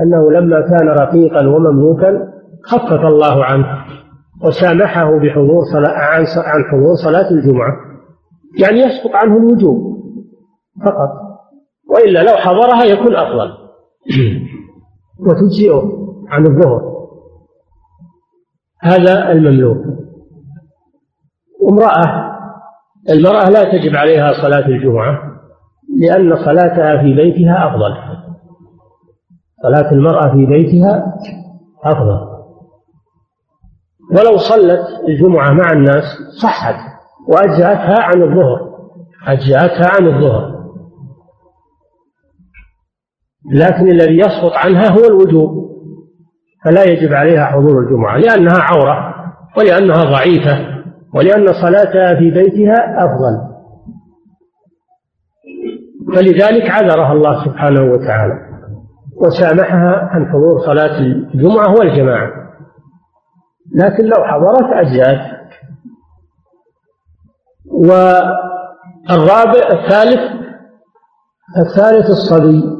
أنه 0.03 0.31
لما 0.33 0.61
كان 0.61 0.89
رقيقا 0.89 1.47
ومملوكا 1.47 2.29
خفف 2.65 3.05
الله 3.07 3.45
عنه 3.45 3.67
وسامحه 4.45 5.19
بحضور 5.19 5.63
صلاة 5.73 5.93
عن 6.37 6.65
حضور 6.71 6.95
صلاة 7.05 7.31
الجمعة. 7.31 7.73
يعني 8.61 8.81
يسقط 8.81 9.15
عنه 9.15 9.37
الوجوب 9.37 9.99
فقط. 10.85 11.28
وإلا 11.89 12.23
لو 12.23 12.37
حضرها 12.37 12.85
يكون 12.85 13.17
أفضل. 13.17 13.53
وتجزئه 15.21 15.83
عن 16.29 16.47
الظهر. 16.47 16.99
هذا 18.83 19.33
المملوك. 19.33 19.85
امرأة 21.71 22.29
المرأة 23.11 23.45
لا 23.45 23.65
تجب 23.65 23.97
عليها 23.97 24.33
صلاة 24.33 24.67
الجمعة 24.67 25.19
لأن 26.01 26.37
صلاتها 26.37 27.03
في 27.03 27.15
بيتها 27.15 27.69
أفضل. 27.69 27.95
صلاة 29.63 29.93
المرأة 29.93 30.33
في 30.33 30.47
بيتها 30.47 31.19
أفضل. 31.85 32.29
ولو 34.11 34.37
صلت 34.37 35.09
الجمعة 35.09 35.53
مع 35.53 35.73
الناس 35.73 36.05
صحت 36.43 36.75
وأجزأتها 37.29 38.03
عن 38.03 38.23
الظهر. 38.23 38.79
أجزأتها 39.27 39.91
عن 40.01 40.07
الظهر. 40.07 40.58
لكن 43.53 43.89
الذي 43.91 44.19
يسقط 44.19 44.53
عنها 44.53 44.91
هو 44.91 45.05
الوجوب 45.05 45.69
فلا 46.65 46.85
يجب 46.85 47.13
عليها 47.13 47.45
حضور 47.45 47.81
الجمعة 47.81 48.17
لأنها 48.19 48.59
عورة 48.61 49.15
ولأنها 49.57 50.05
ضعيفة 50.05 50.79
ولأن 51.15 51.47
صلاتها 51.47 52.15
في 52.15 52.31
بيتها 52.31 53.05
أفضل. 53.05 53.49
فلذلك 56.15 56.71
عذرها 56.71 57.13
الله 57.13 57.45
سبحانه 57.45 57.83
وتعالى 57.93 58.35
وسامحها 59.17 60.09
عن 60.13 60.27
حضور 60.29 60.59
صلاة 60.67 60.99
الجمعة 60.99 61.75
والجماعة. 61.79 62.31
لكن 63.75 64.05
لو 64.05 64.25
حضرت 64.25 64.73
أجزأت 64.73 65.39
والرابع 67.71 69.63
الثالث 69.71 70.21
الثالث 71.59 72.11
الصبي. 72.11 72.78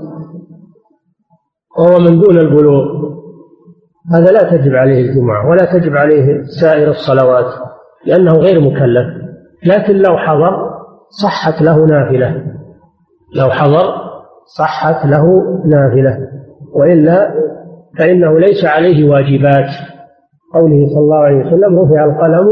وهو 1.79 1.99
من 1.99 2.21
دون 2.21 2.39
البلوغ. 2.39 2.85
هذا 4.13 4.33
لا 4.33 4.57
تجب 4.57 4.75
عليه 4.75 5.11
الجمعة 5.11 5.51
ولا 5.51 5.73
تجب 5.73 5.97
عليه 5.97 6.43
سائر 6.61 6.91
الصلوات 6.91 7.45
لأنه 8.07 8.33
غير 8.33 8.61
مكلف. 8.61 9.07
لكن 9.67 9.97
لو 9.97 10.17
حضر 10.17 10.71
صحت 11.23 11.63
له 11.63 11.87
نافلة. 11.87 12.43
لو 13.37 13.51
حضر 13.51 13.95
صحت 14.59 15.07
له 15.07 15.25
نافلة. 15.67 16.19
وإلا 16.75 17.35
فإنه 17.99 18.39
ليس 18.39 18.65
عليه 18.65 19.11
واجبات. 19.11 19.71
قوله 20.55 20.87
صلى 20.87 21.01
الله 21.01 21.17
عليه 21.17 21.47
وسلم 21.47 21.79
رفع 21.79 22.05
القلم 22.05 22.49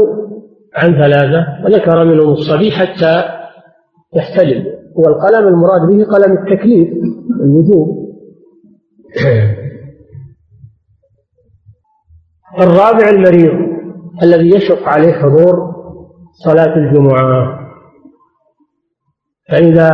عن 0.75 0.91
ثلاثة 0.91 1.65
وذكر 1.65 2.05
منهم 2.05 2.29
الصبي 2.29 2.71
حتى 2.71 3.23
يحتلم. 4.15 4.65
والقلم 4.95 5.47
المراد 5.47 5.81
به 5.81 6.05
قلم 6.05 6.37
التكليف 6.37 6.89
الوجوب 7.43 8.06
الرابع 12.59 13.09
المريض 13.09 13.77
الذي 14.23 14.49
يشق 14.55 14.87
عليه 14.87 15.13
حضور 15.13 15.75
صلاة 16.45 16.75
الجمعة. 16.75 17.59
فإذا 19.49 19.89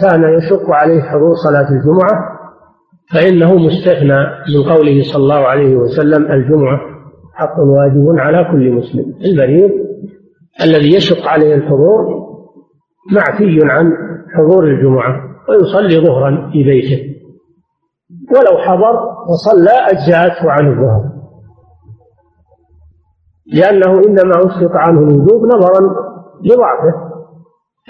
كان 0.00 0.34
يشق 0.38 0.70
عليه 0.70 1.00
حضور 1.00 1.34
صلاة 1.34 1.70
الجمعة 1.70 2.38
فإنه 3.12 3.54
مستثنى 3.54 4.26
من 4.54 4.62
قوله 4.72 5.02
صلى 5.02 5.22
الله 5.22 5.46
عليه 5.46 5.76
وسلم 5.76 6.32
الجمعة 6.32 6.80
حق 7.34 7.58
واجب 7.58 8.18
على 8.18 8.44
كل 8.52 8.72
مسلم. 8.72 9.14
المريض 9.24 9.70
الذي 10.62 10.94
يشق 10.94 11.28
عليه 11.28 11.54
الحضور 11.54 12.28
معفي 13.12 13.58
عن 13.62 13.92
حضور 14.34 14.64
الجمعة 14.64 15.20
ويصلي 15.48 16.06
ظهرا 16.06 16.50
في 16.52 16.62
بيته. 16.62 17.17
ولو 18.36 18.58
حضر 18.58 18.94
وصلى 19.28 19.70
أجزأته 19.70 20.50
عن 20.50 20.68
الظهر. 20.68 21.18
لأنه 23.46 23.98
إنما 24.06 24.32
أسقط 24.36 24.70
عنه 24.74 25.00
الوجوب 25.00 25.46
نظرا 25.46 25.80
لضعفه. 26.44 27.08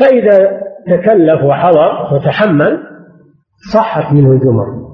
فإذا 0.00 0.60
تكلف 0.86 1.44
وحضر 1.44 2.14
وتحمل 2.14 2.78
صحت 3.72 4.12
منه 4.12 4.32
الجمعة 4.32 4.88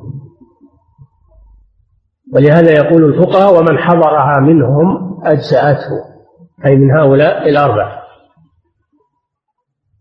ولهذا 2.34 2.70
يقول 2.70 3.04
الفقهاء 3.04 3.58
ومن 3.58 3.78
حضرها 3.78 4.40
منهم 4.40 5.20
أجزأته. 5.24 6.14
أي 6.66 6.76
من 6.76 6.90
هؤلاء 6.90 7.48
الأربعة. 7.48 8.02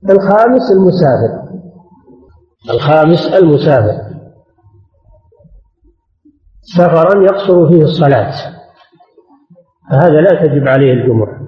الخامس 0.10 0.72
المسافر. 0.72 1.54
الخامس 2.74 3.34
المسافر. 3.34 4.03
سفرا 6.64 7.24
يقصر 7.24 7.70
فيه 7.70 7.82
الصلاة. 7.84 8.32
فهذا 9.92 10.22
لا 10.22 10.46
تجب 10.46 10.68
عليه 10.68 10.94
الجمعة. 10.94 11.40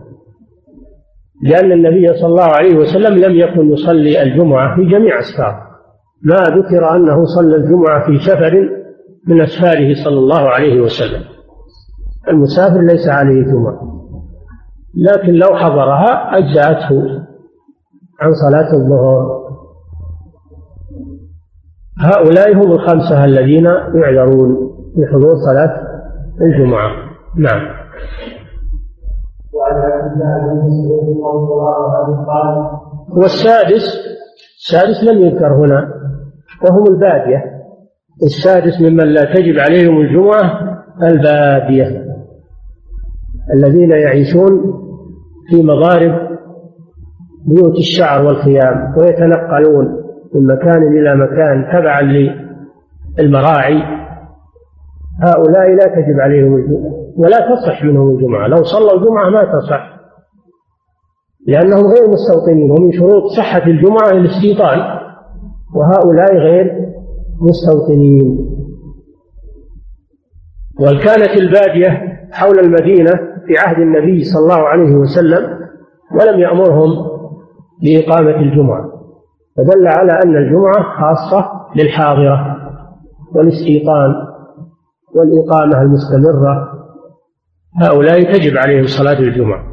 لأن 1.43 1.71
النبي 1.71 2.13
صلى 2.13 2.27
الله 2.27 2.43
عليه 2.43 2.75
وسلم 2.75 3.17
لم 3.17 3.35
يكن 3.35 3.73
يصلي 3.73 4.21
الجمعة 4.21 4.75
في 4.75 4.85
جميع 4.85 5.19
أسفاره. 5.19 5.61
ما 6.23 6.35
ذكر 6.35 6.95
أنه 6.95 7.25
صلى 7.25 7.55
الجمعة 7.55 8.05
في 8.05 8.19
سفر 8.19 8.69
من 9.27 9.41
أسفاره 9.41 9.93
صلى 10.03 10.19
الله 10.19 10.49
عليه 10.49 10.81
وسلم. 10.81 11.23
المسافر 12.27 12.81
ليس 12.81 13.07
عليه 13.07 13.43
جمعة. 13.43 13.95
لكن 14.95 15.33
لو 15.33 15.55
حضرها 15.55 16.37
أجزأته 16.37 17.25
عن 18.21 18.33
صلاة 18.33 18.73
الظهر. 18.73 19.45
هؤلاء 21.99 22.53
هم 22.53 22.71
الخمسة 22.71 23.25
الذين 23.25 23.65
يعذرون. 23.95 24.64
في 24.95 25.05
حضور 25.11 25.35
صلاة 25.35 25.87
الجمعة. 26.41 26.91
نعم. 27.37 27.75
والسادس 33.09 34.05
السادس 34.57 35.03
لم 35.03 35.21
يذكر 35.21 35.53
هنا 35.53 35.93
وهم 36.63 36.83
البادية. 36.93 37.43
السادس 38.23 38.81
ممن 38.81 39.13
لا 39.13 39.33
تجب 39.33 39.59
عليهم 39.59 40.01
الجمعة 40.01 40.75
البادية. 41.03 42.05
الذين 43.53 43.91
يعيشون 43.91 44.51
في 45.49 45.63
مضارب 45.63 46.37
بيوت 47.45 47.77
الشعر 47.77 48.25
والخيام 48.25 48.97
ويتنقلون 48.97 49.85
من 50.35 50.47
مكان 50.47 50.97
إلى 50.97 51.15
مكان 51.15 51.65
تبعا 51.73 52.01
للمراعي. 53.19 53.94
هؤلاء 55.21 55.69
لا 55.75 55.95
تجب 55.95 56.19
عليهم 56.19 56.55
الجمعة 56.55 56.93
ولا 57.17 57.55
تصح 57.55 57.83
منهم 57.83 58.09
الجمعة. 58.09 58.47
لو 58.47 58.63
صلوا 58.63 58.93
الجمعة 58.93 59.29
ما 59.29 59.59
تصح 59.59 59.95
لأنهم 61.47 61.85
غير 61.85 62.09
مستوطنين 62.09 62.71
ومن 62.71 62.91
شروط 62.91 63.23
صحة 63.37 63.67
الجمعة 63.67 64.09
الاستيطان 64.11 64.79
وهؤلاء 65.75 66.35
غير 66.35 66.85
مستوطنين. 67.41 68.55
وكانت 70.79 71.37
البادية 71.37 72.19
حول 72.31 72.59
المدينة 72.59 73.11
في 73.47 73.53
عهد 73.57 73.79
النبي 73.79 74.23
صلى 74.23 74.43
الله 74.43 74.67
عليه 74.67 74.95
وسلم 74.95 75.59
ولم 76.11 76.39
يأمرهم 76.39 76.89
بإقامة 77.83 78.35
الجمعة؟ 78.35 78.85
فدل 79.57 79.87
على 79.87 80.11
أن 80.25 80.37
الجمعة 80.37 80.83
خاصة 80.99 81.51
للحاضرة 81.75 82.57
والاستيطان. 83.35 84.34
والإقامة 85.15 85.81
المستمرة. 85.81 86.75
هؤلاء 87.81 88.33
تجب 88.33 88.57
عليهم 88.57 88.85
صلاة 88.85 89.19
الجمعة. 89.19 89.63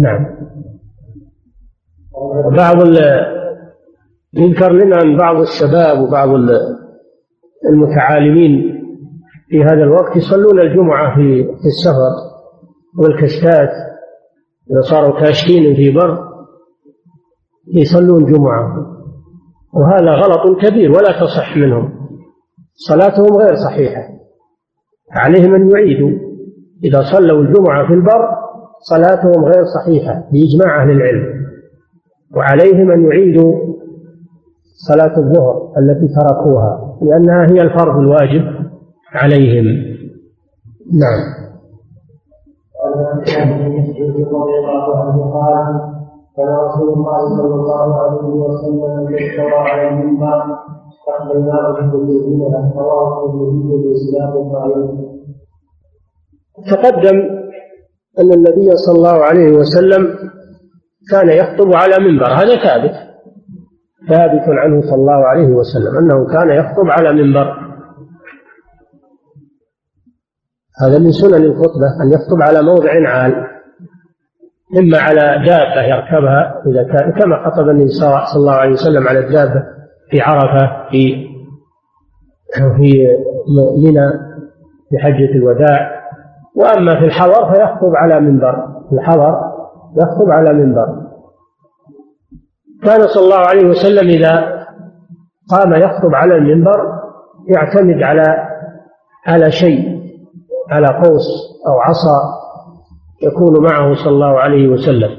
نعم. 0.00 0.26
بعض 2.56 2.76
يذكر 4.34 4.72
لنا 4.72 5.02
أن 5.02 5.16
بعض 5.16 5.36
الشباب 5.36 6.00
وبعض 6.02 6.28
المتعالمين 7.70 8.82
في 9.48 9.64
هذا 9.64 9.82
الوقت 9.82 10.16
يصلون 10.16 10.60
الجمعة 10.60 11.14
في 11.14 11.66
السفر 11.66 12.12
والكشتات. 12.98 13.70
إذا 14.70 14.80
صاروا 14.80 15.20
كاشتين 15.20 15.74
في 15.74 15.90
بر 15.90 16.18
يصلون 17.74 18.32
جمعة. 18.32 18.86
وهذا 19.74 20.10
غلط 20.10 20.60
كبير 20.66 20.90
ولا 20.90 21.20
تصح 21.20 21.56
منهم. 21.56 22.01
صلاتهم 22.74 23.36
غير 23.36 23.54
صحيحة. 23.54 24.08
عليهم 25.10 25.54
أن 25.54 25.70
يعيدوا. 25.70 26.10
إذا 26.84 27.02
صلوا 27.12 27.42
الجمعة 27.42 27.86
في 27.86 27.94
البر 27.94 28.28
صلاتهم 28.78 29.44
غير 29.44 29.64
صحيحة 29.64 30.24
بإجماع 30.32 30.82
أهل 30.82 30.90
العلم. 30.90 31.42
وعليهم 32.36 32.90
أن 32.90 33.04
يعيدوا 33.04 33.72
صلاة 34.88 35.18
الظهر 35.18 35.72
التي 35.78 36.14
تركوها 36.14 36.98
لأنها 37.02 37.46
هي 37.50 37.62
الفرض 37.62 37.98
الواجب 37.98 38.44
عليهم. 39.12 39.64
نعم. 41.00 41.42
كان 46.36 46.48
رسول 46.48 46.88
الله 46.92 47.18
صلى 47.36 47.54
الله 47.54 48.00
عليه 48.02 48.24
وسلم 48.24 49.14
استوى 49.14 49.52
على 49.52 49.88
المنبر 49.88 50.58
تقدم 56.70 57.18
أن 58.20 58.32
النبي 58.32 58.76
صلى 58.76 58.96
الله 58.98 59.24
عليه 59.24 59.56
وسلم 59.56 60.02
كان 61.10 61.28
يخطب 61.28 61.72
على 61.74 61.98
منبر. 61.98 62.26
هذا 62.26 62.56
ثابت. 62.64 62.94
ثابت 64.08 64.44
عنه 64.48 64.80
صلى 64.80 64.94
الله 64.94 65.26
عليه 65.26 65.48
وسلم 65.48 65.96
أنه 65.98 66.26
كان 66.26 66.50
يخطب 66.50 66.90
على 66.90 67.12
منبر. 67.12 67.46
هذا 70.82 70.98
من 70.98 71.12
سنن 71.12 71.44
الخطبة 71.44 72.02
أن 72.02 72.12
يخطب 72.12 72.42
على 72.42 72.62
موضع 72.62 73.08
عال 73.08 73.34
إما 74.78 74.98
على 74.98 75.46
دابة 75.46 75.82
يركبها 75.82 76.62
إذا 76.66 76.82
كان 76.82 77.12
كما 77.12 77.50
خطب 77.50 77.68
النبي 77.68 77.88
صلى 77.88 78.24
الله 78.36 78.52
عليه 78.52 78.72
وسلم 78.72 79.08
على 79.08 79.18
الدابة. 79.18 79.71
في 80.12 80.20
عرفة 80.20 80.90
في 80.90 81.26
في 82.76 83.08
منى 83.84 84.10
في 84.90 84.98
حجة 84.98 85.34
الوداع. 85.34 86.02
وأما 86.56 86.98
في 86.98 87.04
الحضر 87.04 87.52
فيخطب 87.52 87.96
على 87.96 88.20
منبر. 88.20 88.52
في 88.88 88.94
الحضر 88.94 89.34
يخطب 90.02 90.30
على 90.30 90.52
منبر. 90.52 90.86
كان 92.84 93.06
صلى 93.06 93.24
الله 93.24 93.46
عليه 93.48 93.66
وسلم 93.66 94.08
إذا 94.08 94.64
قام 95.50 95.74
يخطب 95.74 96.14
على 96.14 96.34
المنبر 96.34 96.92
يعتمد 97.48 98.02
على 98.02 98.48
على 99.26 99.50
شيء 99.50 100.02
على 100.70 100.86
قوس 100.86 101.26
أو 101.66 101.80
عصا 101.80 102.20
يكون 103.22 103.62
معه 103.62 103.94
صلى 103.94 104.12
الله 104.12 104.40
عليه 104.40 104.68
وسلم. 104.68 105.10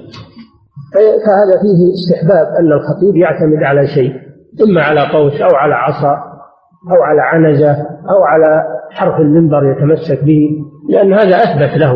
فهذا 1.26 1.62
فيه 1.62 1.94
استحباب 1.94 2.48
أن 2.60 2.72
الخطيب 2.72 3.16
يعتمد 3.16 3.64
على 3.64 3.88
شيء. 3.88 4.14
إما 4.62 4.82
على 4.82 5.02
قوس 5.14 5.42
أو 5.42 5.56
على 5.56 5.74
عصا 5.74 6.34
أو 6.92 7.04
على 7.04 7.22
عنزة 7.22 7.72
أو 8.10 8.24
على 8.24 8.64
حرف 8.92 9.20
المنبر 9.20 9.72
يتمسك 9.72 10.24
به 10.24 10.50
لأن 10.90 11.14
هذا 11.14 11.36
أثبت 11.36 11.78
له 11.78 11.94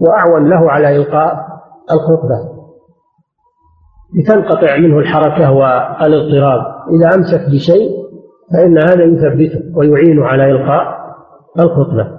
وأعون 0.00 0.48
له 0.50 0.70
على 0.70 0.96
إلقاء 0.96 1.48
الخطبة. 1.92 2.58
لتنقطع 4.14 4.76
منه 4.76 4.98
الحركة 4.98 5.52
والاضطراب. 5.52 6.60
إذا 6.90 7.14
أمسك 7.14 7.50
بشيء 7.50 7.90
فإن 8.52 8.78
هذا 8.78 9.04
يثبته 9.04 9.76
ويعين 9.76 10.22
على 10.22 10.50
إلقاء 10.50 10.98
الخطبة. 11.58 12.18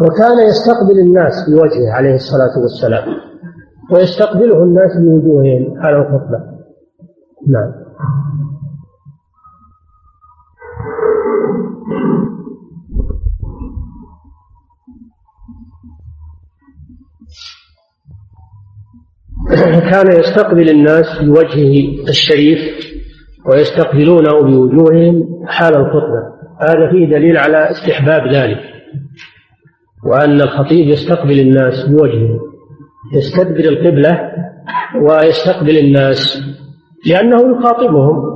وكان 0.00 0.38
يستقبل 0.48 0.98
الناس 1.06 1.32
بوجهه 1.50 1.92
عليه 1.92 2.14
الصلاة 2.14 2.62
والسلام 2.62 3.04
ويستقبله 3.92 4.62
الناس 4.62 4.90
بوجوههم 4.98 5.78
على 5.78 5.96
الخطبة. 5.96 6.38
نعم. 7.48 7.83
كان 19.90 20.20
يستقبل 20.20 20.68
الناس 20.68 21.22
بوجهه 21.22 22.08
الشريف 22.08 22.58
ويستقبلونه 23.46 24.42
بوجوههم 24.42 25.46
حال 25.46 25.76
الخطبة. 25.76 26.34
هذا 26.60 26.90
فيه 26.90 27.06
دليل 27.06 27.36
على 27.36 27.70
استحباب 27.70 28.32
ذلك 28.34 28.60
وأن 30.04 30.40
الخطيب 30.40 30.88
يستقبل 30.88 31.40
الناس 31.40 31.88
بوجهه 31.88 32.40
يستدبر 33.14 33.64
القبلة 33.64 34.32
ويستقبل 35.02 35.78
الناس 35.78 36.42
لأنه 37.10 37.56
يخاطبهم. 37.56 38.34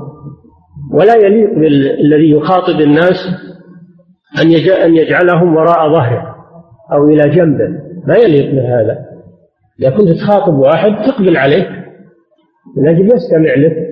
ولا 0.93 1.14
يليق 1.14 1.55
بالذي 1.55 2.31
يخاطب 2.31 2.81
الناس 2.81 3.16
أن 4.43 4.47
أن 4.85 4.97
يجعلهم 4.97 5.57
وراء 5.57 5.93
ظهره 5.93 6.35
أو 6.93 7.09
إلى 7.09 7.29
جنبه. 7.31 7.69
ما 8.07 8.16
يليق 8.16 8.51
بهذا. 8.51 8.99
إذا 9.81 9.91
كنت 9.91 10.09
تخاطب 10.09 10.55
واحد 10.55 10.91
تقبل 11.07 11.37
عليه 11.37 11.79
من 12.77 12.89
أجل 12.89 13.07
يستمع 13.14 13.55
لك 13.55 13.89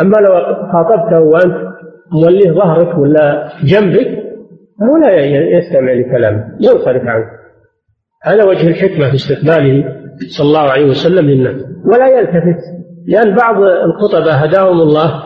أما 0.00 0.16
لو 0.16 0.32
خاطبته 0.72 1.20
وأنت 1.20 1.70
موليه 2.12 2.50
ظهرك 2.52 2.98
ولا 2.98 3.48
جنبك 3.64 4.20
فهو 4.80 4.96
لا 4.96 5.24
يستمع 5.58 5.92
لكلامك 5.92 6.46
ينصرف 6.60 7.02
عنك 7.06 7.26
هذا 8.22 8.44
وجه 8.44 8.68
الحكمة 8.68 9.08
في 9.08 9.14
استقباله 9.14 9.84
صلى 10.38 10.46
الله 10.46 10.70
عليه 10.70 10.86
وسلم 10.86 11.30
للناس. 11.30 11.64
ولا 11.84 12.08
يلتفت. 12.08 12.60
لأن 13.06 13.34
بعض 13.34 13.62
الخطباء 13.62 14.44
هداهم 14.44 14.80
الله. 14.80 15.22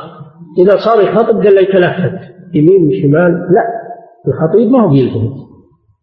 إذا 0.59 0.77
صار 0.77 1.03
يخاطب 1.03 1.43
قال 1.45 1.55
له 1.55 1.61
يتلفت 1.61 2.20
يمين 2.55 2.89
وشمال 2.89 3.33
لا. 3.33 3.64
الخطيب 4.29 4.70
ما 4.70 4.83
هو 4.83 4.89
بيلتفت 4.89 5.45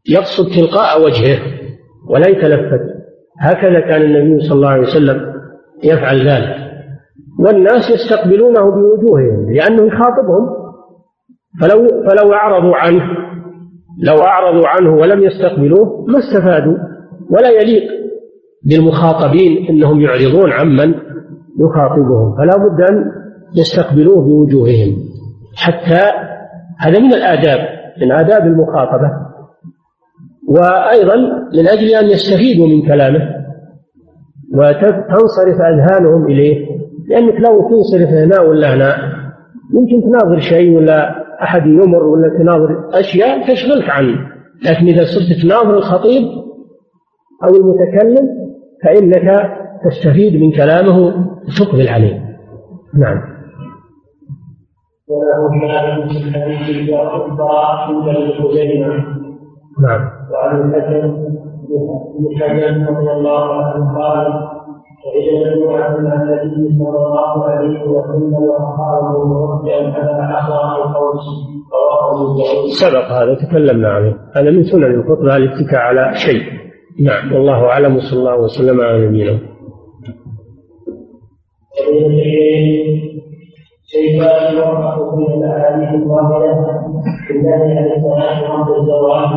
يقصد 0.09 0.45
تلقاء 0.55 1.05
وجهه 1.05 1.39
ولا 2.09 2.28
يتلفت 2.28 2.82
هكذا 3.39 3.80
كان 3.80 4.01
النبي 4.01 4.39
صلى 4.39 4.55
الله 4.55 4.69
عليه 4.69 4.88
وسلم 4.88 5.34
يفعل 5.84 6.28
ذلك. 6.28 6.55
والناس 7.39 7.89
يستقبلونه 7.89 8.61
بوجوههم 8.61 9.53
لأنه 9.53 9.88
يخاطبهم. 9.88 10.61
فلو 11.61 11.88
فلو 11.88 12.34
أعرضوا 12.34 12.76
عنه 12.76 13.03
لو 14.03 14.22
أعرضوا 14.22 14.67
عنه 14.67 14.95
ولم 14.95 15.24
يستقبلوه 15.24 16.05
ما 16.07 16.19
استفادوا. 16.19 16.78
ولا 17.30 17.49
يليق 17.49 17.84
بالمخاطبين 18.65 19.67
أنهم 19.69 20.01
يعرضون 20.01 20.51
عمن 20.51 21.11
يخاطبهم 21.60 22.36
فلا 22.38 22.58
بد 22.58 22.82
أن 22.82 23.12
يستقبلوه 23.56 24.22
بوجوههم. 24.22 24.97
حتى 25.56 26.02
هذا 26.80 26.99
من 26.99 27.14
الآداب 27.14 27.60
من 28.02 28.12
آداب 28.12 28.45
المخاطبة. 28.45 29.12
وأيضا 30.47 31.16
من 31.54 31.68
أجل 31.68 31.88
أن 31.95 32.06
يستفيدوا 32.10 32.68
من 32.68 32.88
كلامه 32.88 33.22
وتنصرف 34.54 35.62
أذهانهم 35.62 36.26
إليه. 36.26 36.68
لأنك 37.10 37.36
لو 37.39 37.70
تنصرف 37.70 38.10
هنا 38.10 38.39
ولا 38.41 38.76
هنا 38.76 38.95
يمكن 39.74 40.10
تناظر 40.10 40.39
شيء 40.39 40.78
ولا 40.78 41.26
أحد 41.43 41.66
يمر 41.66 42.04
ولا 42.04 42.38
تناظر 42.38 42.89
أشياء 42.93 43.54
تشغلك 43.54 43.89
عنه. 43.89 44.18
لكن 44.66 44.86
إذا 44.88 45.04
صرت 45.04 45.43
تناظر 45.43 45.78
الخطيب 45.78 46.24
أو 47.43 47.49
المتكلم 47.49 48.30
فإنك 48.84 49.61
تستفيد 49.86 50.41
من 50.41 50.51
كلامه 50.51 50.97
وتقبل 50.99 51.88
عليه 51.88 52.32
نعم. 52.99 53.21
وله 55.07 55.67
شاهد 55.67 56.07
في 56.07 56.39
حديث 56.39 56.89
الأخبار 56.89 57.65
عند 57.65 58.07
ابن 58.07 59.03
نعم. 59.82 60.09
وعن 60.34 60.61
الحسن 60.61 61.01
بن 62.19 62.39
حجر 62.39 62.93
رضي 62.93 63.11
الله 63.11 63.53
عنه 63.53 63.99
قال 63.99 64.51
جمعة 65.55 65.97
مع 65.97 66.23
النبي 66.23 66.77
صلى 66.79 66.97
الله 66.97 67.45
عليه 67.45 67.84
وسلم 67.84 68.34
وأصحابه 68.34 69.25
مرجعا 69.25 69.93
على 69.93 70.34
عصا 70.34 70.75
أو 70.75 70.84
قوس 70.84 71.25
سبق 72.82 73.05
هذا 73.05 73.36
تكلمنا 73.36 73.88
عليه 73.88 74.17
هذا 74.36 74.51
من 74.51 74.63
سنن 74.63 74.84
الخطبة 74.84 75.36
الاتكاء 75.36 75.79
على 75.79 76.11
شيء. 76.15 76.41
نعم. 77.05 77.34
والله 77.34 77.65
أعلم 77.65 77.95
وصلى 77.95 78.19
الله 78.19 78.38
وسلم 78.38 78.82
على 78.82 79.07
نبينا 79.07 79.51
من 85.19 85.43
الاحاديث 85.43 86.11
عن 86.11 86.32
الصلاه 87.97 88.79
الزواج 88.79 89.32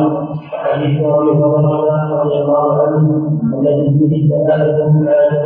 وحديث 0.53 1.03
ابي 1.03 1.31
هريره 1.31 2.21
رضي 2.23 2.37
الله 2.41 2.81
عنه 2.81 3.05
الذي 3.59 3.87
فيه 3.99 4.35
الاخذ 4.35 4.75
المطلقه 4.81 5.45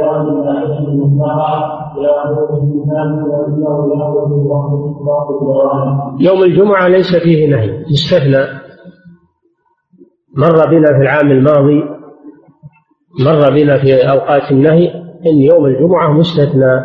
يوم 6.20 6.44
الجمعة 6.44 6.88
ليس 6.88 7.16
فيه 7.24 7.48
نهي 7.56 7.70
يستثنى. 7.92 8.44
مر 10.38 10.70
بنا 10.70 10.88
في 10.88 11.02
العام 11.02 11.32
الماضي 11.32 11.84
مر 13.26 13.50
بنا 13.50 13.78
في 13.78 14.12
أوقات 14.12 14.52
النهي 14.52 15.09
إن 15.26 15.38
يوم 15.38 15.66
الجمعة 15.66 16.12
مستثنى 16.14 16.84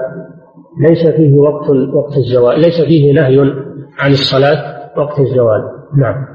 ليس 0.81 1.07
فيه 1.07 1.39
وقت 1.39 1.71
وقت 1.71 2.17
الزوال 2.17 2.61
ليس 2.61 2.81
فيه 2.81 3.13
نهي 3.13 3.39
عن 3.99 4.11
الصلاة 4.11 4.75
وقت 4.99 5.21
الزوال. 5.21 5.63
نعم؟ 5.97 6.27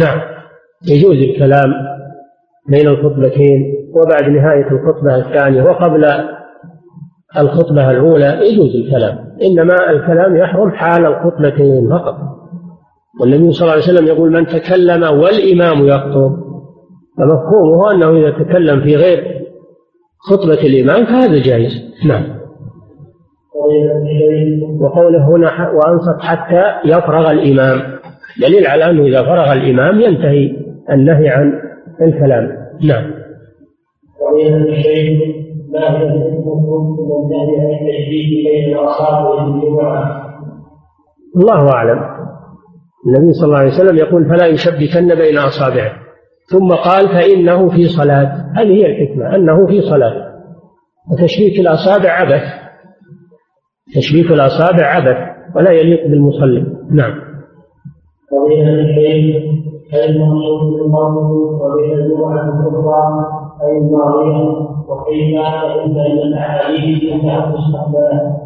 نعم. 0.00 0.20
يجوز 0.88 1.16
الكلام 1.16 1.72
بين 2.68 2.88
الخطبتين 2.88 3.74
وبعد 3.94 4.30
نهاية 4.30 4.70
الخطبة 4.70 5.16
الثانية 5.16 5.62
وقبل 5.62 6.04
الخطبة 7.38 7.90
الأولى 7.90 8.38
يجوز 8.42 8.76
الكلام. 8.76 9.18
إنما 9.42 9.90
الكلام 9.90 10.36
يحرم 10.36 10.70
حال 10.70 11.06
الخطبتين 11.06 11.90
فقط. 11.90 12.35
والنبي 13.20 13.52
صلى 13.52 13.62
الله 13.62 13.72
عليه 13.72 13.82
وسلم 13.82 14.06
يقول 14.06 14.32
من 14.32 14.46
تكلم 14.46 15.02
والإمام 15.02 15.86
يخطب. 15.86 16.36
فمفهومه 17.18 17.92
أنه 17.92 18.10
إذا 18.10 18.30
تكلم 18.30 18.80
في 18.80 18.96
غير 18.96 19.36
خطبة 20.18 20.66
الإمام 20.66 21.04
فهذا 21.04 21.42
جائز. 21.42 21.72
نعم. 22.08 22.36
وقوله 24.80 25.28
هنا 25.28 25.70
وأنصت 25.70 26.20
حتى 26.20 26.62
يفرغ 26.84 27.30
الإمام. 27.30 27.98
دليل 28.40 28.66
على 28.66 28.90
أنه 28.90 29.02
إذا 29.02 29.22
فرغ 29.22 29.52
الإمام 29.52 30.00
ينتهي 30.00 30.56
النهي 30.90 31.28
عن 31.28 31.52
الكلام. 32.02 32.48
نعم. 32.84 33.10
ما 35.72 35.90
من 35.90 37.28
بين 37.28 38.76
الجمعة 39.54 40.22
الله 41.36 41.70
أعلم. 41.70 42.15
النبي 43.06 43.32
صلى 43.32 43.46
الله 43.46 43.58
عليه 43.58 43.74
وسلم 43.74 43.96
يقول 43.96 44.28
فلا 44.28 44.46
يشبكن 44.46 45.14
بين 45.14 45.38
أصابعه. 45.38 45.92
ثم 46.52 46.68
قال 46.68 47.08
فإنه 47.08 47.68
في 47.68 47.88
صلاة. 47.88 48.52
هذه 48.56 48.72
هي 48.72 48.86
الحكمة 48.86 49.36
أنه 49.36 49.66
في 49.66 49.80
صلاة. 49.80 50.32
وتشبيك 51.12 51.60
الأصابع 51.60 52.10
عبث. 52.10 52.42
تشبيك 53.94 54.30
الأصابع 54.30 54.84
عبث 54.84 55.16
ولا 55.56 55.70
يليق 55.70 56.06
بالمصلي. 56.06 56.66
نعم. 56.90 57.14
وبين 58.32 58.68
الشيء 58.68 59.56
أي 59.94 60.04
المقصود 60.04 60.72
بالمرء 60.72 61.22
وبين 61.62 61.98
الجمعة 61.98 62.42
الكبرى 62.42 63.26
أي 63.62 63.78
الماضية 63.78 64.66
وكيف 64.88 65.40
فإن 65.42 65.96
الأحاديث 66.22 67.12
أنها 67.12 67.40
تستقبل 67.40 68.36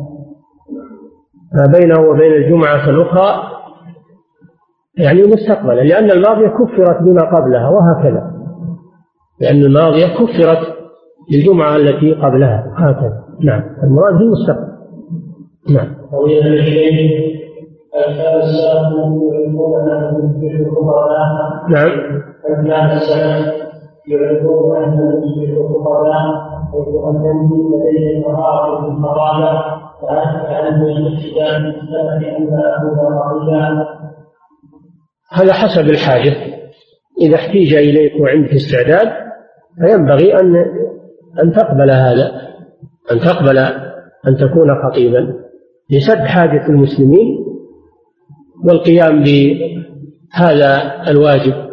ما 1.54 1.78
بينه 1.78 2.00
وبين 2.11 2.32
الجمعة 2.32 2.90
الأخرى 2.90 3.59
يعني 4.99 5.22
مستقبلا 5.22 5.80
لأن 5.80 6.11
الماضية 6.11 6.49
كفرت 6.49 7.03
بما 7.03 7.22
قبلها 7.22 7.68
وهكذا. 7.68 8.30
لأن 9.41 9.62
الماضية 9.62 10.07
كفرت 10.07 10.59
بالجمعة 11.30 11.76
التي 11.76 12.12
قبلها 12.12 12.72
هكذا. 12.76 13.24
نعم 13.45 13.62
المراد 13.82 14.20
المستقبل 14.20 14.70
نعم. 15.74 15.88
الشيء 16.36 17.41
السلف 17.97 18.93
أن 19.05 19.20
يصبح 20.43 20.70
خطباء 20.70 21.09
نعم. 21.68 21.91
كان 22.66 22.91
السلف 22.91 23.55
يعلمون 24.09 24.76
أن 24.76 24.93
يصبح 24.93 25.68
خطباء 25.68 26.12
حيث 26.72 26.88
أنهم 27.09 27.74
لديهم 27.74 28.32
مهارة 28.32 28.80
في 28.80 28.91
فأنت 30.03 30.74
من 30.76 30.91
الاقتداء 30.91 31.61
بالسلف 31.62 32.36
أن 32.36 32.49
أكون 32.59 32.99
رقيبا 32.99 33.99
هذا 35.32 35.52
حسب 35.52 35.90
الحاجة. 35.90 36.36
إذا 37.20 37.34
احتيج 37.34 37.74
إليك 37.74 38.12
وعندك 38.20 38.52
استعداد 38.52 39.12
فينبغي 39.80 40.34
أن 40.34 40.56
أن 41.42 41.52
تقبل 41.52 41.90
هذا 41.90 42.32
أن 43.12 43.18
تقبل 43.18 43.58
أن 44.28 44.36
تكون 44.36 44.82
خطيبا. 44.84 45.34
لسد 45.90 46.18
حاجة 46.18 46.68
المسلمين 46.68 47.38
والقيام 48.64 49.22
بهذا 49.22 51.02
الواجب. 51.08 51.70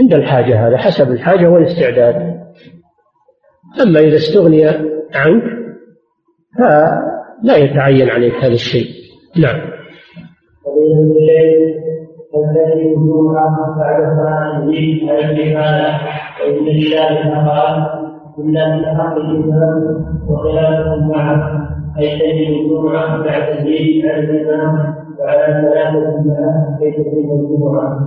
عند 0.00 0.14
الحاجة 0.14 0.68
هذا 0.68 0.76
حسب 0.76 1.10
الحاجة 1.10 1.50
والاستعداد. 1.50 2.40
أما 3.82 4.00
إذا 4.00 4.16
استغني 4.16 4.66
عنك 5.14 5.42
فلا 6.58 7.56
يتعين 7.56 8.10
عليك 8.10 8.34
هذا 8.34 8.52
الشيء. 8.52 8.86
نعم. 9.36 9.60
تنتهي 12.32 12.94
الجمعة 12.94 13.76
بعد 13.78 14.16
صلاة 14.16 14.62
العيد 14.62 15.10
الجهاد 15.10 15.94
وإن 16.40 16.68
الشارع 16.68 17.48
قال 17.48 18.00
إلا 18.38 18.76
من 18.76 18.84
حق 18.84 19.16
الإمام 19.16 20.04
وخلافه 20.28 20.96
معه. 20.96 21.68
أي 21.98 22.18
تجد 22.18 22.50
الجمعة 22.50 23.16
بعد 23.24 23.42
العيد 23.42 24.06
على 24.06 24.20
الإمام 24.20 24.94
وعلى 25.18 25.46
ثلاثة 25.46 26.22
معه 26.26 26.78
كي 26.78 26.90
تتم 26.90 27.30
الجمعة. 27.40 27.98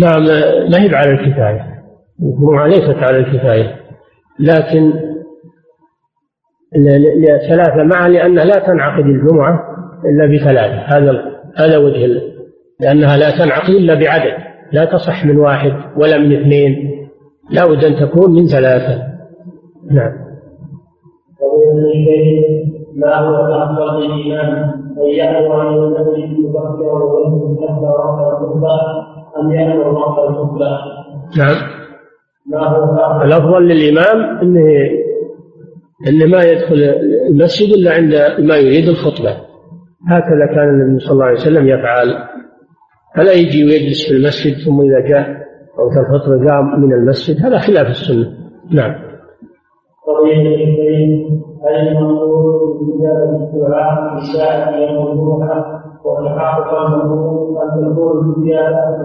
نعم 0.00 0.22
ما 0.70 0.82
هي 0.82 0.94
على 0.96 1.10
الكفاية؟ 1.10 1.82
الجمعة 2.22 2.66
ليست 2.66 2.96
على 3.02 3.16
الكفاية. 3.16 3.76
لكن 4.40 4.92
ثلاثة 7.48 7.84
معا 7.84 8.08
لأن 8.08 8.34
لا 8.34 8.58
تنعقد 8.66 9.04
الجمعة 9.06 9.60
إلا 10.04 10.26
بثلاثة. 10.26 10.96
هذا 10.96 11.32
هذا 11.56 11.76
وجه 11.78 12.31
لأنها 12.82 13.16
لا 13.16 13.30
تنعقد 13.38 13.70
إلا 13.70 13.94
بعدد 13.94 14.52
لا 14.72 14.84
تصح 14.84 15.26
من 15.26 15.38
واحد 15.38 15.72
ولا 15.96 16.18
من 16.18 16.40
اثنين. 16.40 16.90
لا 17.50 17.66
بد 17.66 17.84
أن 17.84 17.96
تكون 17.96 18.34
من 18.34 18.46
ثلاثة. 18.46 19.02
نعم. 19.90 20.12
ما 22.96 23.16
هو 23.16 23.46
الأفضل 23.46 24.00
للإمام 24.00 24.82
أن 24.98 25.08
يأمر 25.08 25.68
أن 25.68 25.74
المسجد 25.74 26.38
يبكر 26.38 27.02
ويتكبر 27.02 27.84
وقت 27.84 28.32
الخطبة 28.32 28.80
أم 29.40 29.52
يأمر 29.52 29.88
وقت 29.88 30.30
الخطبة؟ 30.30 30.78
نعم. 31.38 31.56
ما 32.46 32.68
هو 32.68 33.22
الأفضل 33.22 33.62
للإمام 33.62 34.38
أنه 34.38 34.90
أنه 36.08 36.26
ما 36.26 36.44
يدخل 36.44 36.74
المسجد 37.30 37.74
إلا 37.74 37.92
عند 37.92 38.14
ما 38.46 38.56
يريد 38.56 38.88
الخطبة. 38.88 39.36
هكذا 40.08 40.46
كان 40.54 40.68
النبي 40.68 40.98
صلى 40.98 41.12
الله 41.12 41.24
عليه 41.24 41.40
وسلم 41.40 41.68
يفعل. 41.68 42.08
فلا 43.16 43.32
يجي 43.32 43.64
ويجلس 43.64 44.08
في 44.08 44.14
المسجد 44.14 44.64
ثم 44.64 44.80
إذا 44.80 45.00
جاء 45.00 45.42
وقت 45.78 45.96
الفطر 45.96 46.36
جاء 46.36 46.62
من 46.62 46.92
المسجد. 46.92 47.46
هذا 47.46 47.58
خلاف 47.58 47.86
السنة. 47.86 48.32
نعم. 48.70 48.94
هل 51.64 51.88
المنظور 51.88 52.78
بإجابة 52.80 53.50
الدعاء 53.54 54.20
في 54.20 54.26
ساعة 54.26 54.76
يوم 54.76 55.06
أن 57.62 57.92
تكون 57.92 58.34
الزيادة 58.36 58.98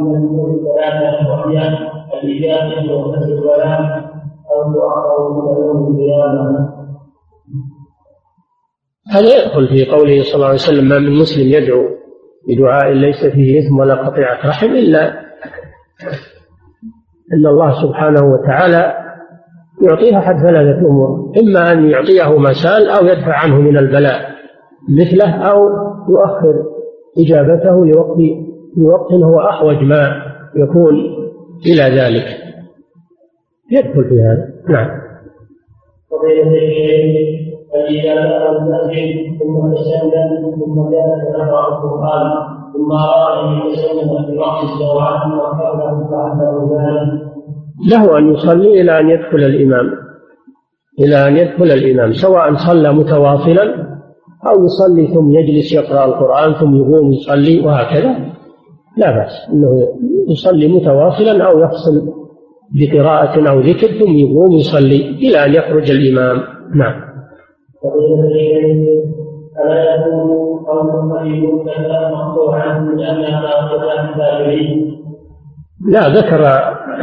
من 0.00 0.16
الأمور 0.16 0.50
الثلاثة 0.50 1.30
وهي 1.30 1.58
الإجابة 2.22 2.94
وفتح 2.94 3.22
الكلام 3.22 4.02
أو 4.50 4.60
هذا 9.12 9.44
يدخل 9.44 9.68
في 9.68 9.90
قوله 9.90 10.22
صلى 10.22 10.34
الله 10.34 10.46
عليه 10.46 10.54
وسلم 10.54 10.88
ما 10.88 10.98
من 10.98 11.18
مسلم 11.18 11.48
يدعو 11.48 11.99
بدعاء 12.48 12.92
ليس 12.92 13.26
فيه 13.32 13.58
إثم 13.58 13.78
ولا 13.78 13.94
قطيعة 13.94 14.48
رحم 14.48 14.66
إلا 14.66 15.08
أن 17.32 17.46
الله 17.46 17.82
سبحانه 17.82 18.24
وتعالى 18.24 18.94
يعطيه 19.82 20.18
أحد 20.18 20.34
ثلاثة 20.34 20.78
أمور. 20.88 21.32
إما 21.42 21.72
أن 21.72 21.90
يعطيه 21.90 22.38
ما 22.38 22.52
سال 22.52 22.88
أو 22.88 23.06
يدفع 23.06 23.36
عنه 23.36 23.60
من 23.60 23.76
البلاء 23.76 24.30
مثله 24.88 25.34
أو 25.34 25.68
يؤخر 26.08 26.64
إجابته 27.18 27.86
لوقت 27.86 28.18
لوقت 28.76 29.12
هو 29.12 29.40
أحوج 29.40 29.76
ما 29.76 30.22
يكون 30.56 30.94
إلى 31.66 31.82
ذلك. 32.00 32.26
يدخل 33.70 34.04
في 34.04 34.20
هذا. 34.20 34.48
نعم. 34.68 35.00
فإذا 37.72 38.14
دخل 38.14 38.56
المسجد 38.56 39.38
ثم 39.38 39.72
تسلم 39.74 40.30
ثم 40.60 40.76
جلس 40.90 41.22
يقرأ 41.34 41.68
القرآن 41.68 42.30
ثم 42.72 42.92
أراد 42.92 43.44
أن 43.44 43.68
يتسلم 43.68 44.26
في 44.26 44.38
وقت 44.38 44.62
الزواج 44.64 45.20
وحوله 45.38 46.08
فعله 46.10 46.68
ذلك 46.72 47.30
له 47.88 48.18
أن 48.18 48.32
يصلي 48.32 48.80
إلى 48.80 49.00
أن 49.00 49.10
يدخل 49.10 49.36
الإمام. 49.36 49.90
إلى 51.00 51.28
أن 51.28 51.36
يدخل 51.36 51.64
الإمام 51.64 52.12
سواء 52.12 52.54
صلى 52.54 52.92
متواصلا 52.92 53.64
أو 54.46 54.64
يصلي 54.64 55.14
ثم 55.14 55.30
يجلس 55.30 55.72
يقرأ 55.72 56.04
القرآن 56.04 56.54
ثم 56.54 56.76
يقوم 56.76 57.12
يصلي 57.12 57.60
وهكذا. 57.60 58.16
لا 58.96 59.10
بأس 59.16 59.48
أنه 59.52 59.88
يصلي 60.28 60.68
متواصلا 60.68 61.44
أو 61.44 61.58
يفصل 61.58 62.12
بقراءة 62.74 63.50
أو 63.50 63.60
ذكر 63.60 63.86
ثم 63.86 64.16
يقوم 64.16 64.52
يصلي 64.52 65.08
إلى 65.08 65.44
أن 65.46 65.54
يخرج 65.54 65.90
الإمام. 65.90 66.42
نعم. 66.74 67.09
ألا 69.64 69.94
يكون 69.94 70.58
قول 70.66 71.12
قريب 71.12 71.66
كذا 71.66 72.10
مقطوعا 72.14 72.78
لأنها 72.78 73.40
لا 75.88 76.08
ذكر 76.08 76.46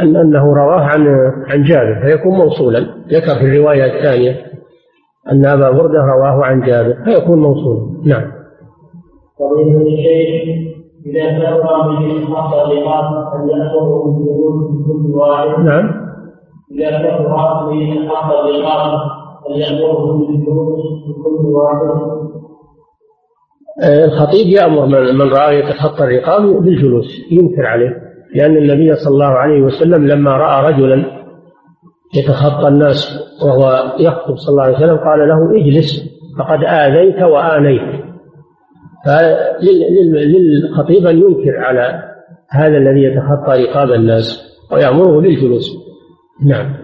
أن 0.02 0.16
أنه 0.16 0.54
رواه 0.54 0.80
عن 0.80 1.06
عن 1.48 1.62
جابر 1.62 2.00
فيكون 2.00 2.34
موصولا. 2.34 2.78
ذكر 3.08 3.34
في 3.34 3.44
الرواية 3.44 3.84
الثانية 3.84 4.36
أن 5.32 5.46
أبا 5.46 5.70
بردة 5.70 6.00
رواه 6.00 6.44
عن 6.44 6.60
جابر 6.60 6.94
فيكون 7.04 7.38
موصولا. 7.38 7.80
نعم. 8.04 8.32
فضيلة 9.38 9.80
الشيخ 9.80 10.68
إذا 11.06 11.38
كثر 11.38 11.82
به 11.88 12.34
حق 12.34 12.54
الرقاب 12.54 13.34
أن 13.34 13.48
يأخذه 13.48 14.06
من 14.10 14.84
كل 14.86 15.14
واحد 15.14 15.64
نعم 15.64 16.08
إذا 16.72 16.98
كثر 16.98 17.70
به 17.70 18.08
حق 18.08 18.32
كل 21.24 21.46
واحد. 21.46 22.18
آه، 23.82 24.04
الخطيب 24.04 24.46
يأمر 24.46 24.86
من, 24.86 25.14
من 25.14 25.32
رأى 25.32 25.58
يتخطى 25.58 26.04
الرقاب 26.04 26.42
بالجلوس 26.42 27.06
ينكر 27.30 27.66
عليه 27.66 27.96
لأن 28.34 28.56
النبي 28.56 28.94
صلى 28.94 29.12
الله 29.14 29.26
عليه 29.26 29.62
وسلم 29.62 30.06
لما 30.06 30.36
رأى 30.36 30.72
رجلا 30.72 31.04
يتخطى 32.16 32.68
الناس 32.68 33.08
وهو 33.44 33.92
يخطب 34.00 34.36
صلى 34.36 34.50
الله 34.50 34.62
عليه 34.62 34.76
وسلم 34.76 34.96
قال 34.96 35.28
له 35.28 35.56
اجلس 35.60 36.18
فقد 36.38 36.64
آذيت 36.64 37.22
وآنيت. 37.22 38.04
فللخطيب 39.06 41.06
أن 41.06 41.16
ينكر 41.18 41.56
على 41.56 42.02
هذا 42.50 42.76
الذي 42.76 43.02
يتخطى 43.02 43.64
رقاب 43.64 43.92
الناس 43.92 44.58
ويأمره 44.72 45.20
بالجلوس. 45.20 45.70
نعم. 46.46 46.74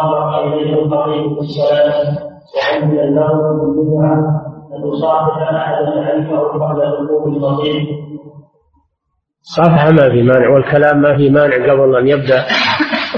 صافحة 9.42 9.92
ما 9.92 10.10
في 10.10 10.24
مانع 10.24 10.50
والكلام 10.50 11.02
ما 11.02 11.18
في 11.18 11.30
مانع 11.30 11.74
قبل 11.74 11.96
أن 11.96 12.08
يبدأ 12.08 12.44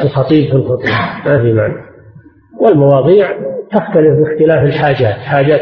الخطيب 0.04 0.50
في 0.50 0.56
الخطبة 0.56 0.92
ما 1.26 1.38
في 1.38 1.54
مانع. 1.54 1.86
والمواضيع 2.62 3.28
تختلف 3.72 4.20
باختلاف 4.20 4.64
الحاجات 4.64 5.20
حاجات 5.20 5.62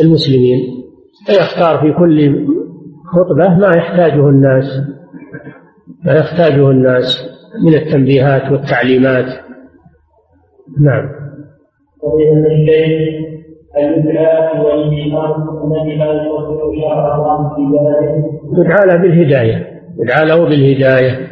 المسلمين. 0.00 0.58
فيختار 1.26 1.78
في 1.78 1.92
كل 1.92 2.46
خطبة 3.12 3.58
ما 3.58 3.76
يحتاجه 3.76 4.28
الناس 4.28 4.64
ما 6.04 6.12
يحتاجه 6.12 6.70
الناس. 6.70 7.37
من 7.64 7.74
التنبيهات 7.74 8.52
والتعليمات. 8.52 9.26
نعم. 10.80 11.08
فضيلة 12.02 12.46
الشيخ 12.46 13.28
الإدعاء 13.76 14.66
والإيمان 14.66 15.30
الذي 15.64 15.96
لا 15.96 16.22
يوفق 16.22 16.72
شرع 16.80 17.16
الله 17.16 17.54
في 17.54 17.62
بلده 17.62 18.62
يدعى 18.62 18.86
له 18.86 18.96
بالهداية. 18.96 19.66
يدعى 19.98 20.26
له 20.26 20.44
بالهداية. 20.44 21.28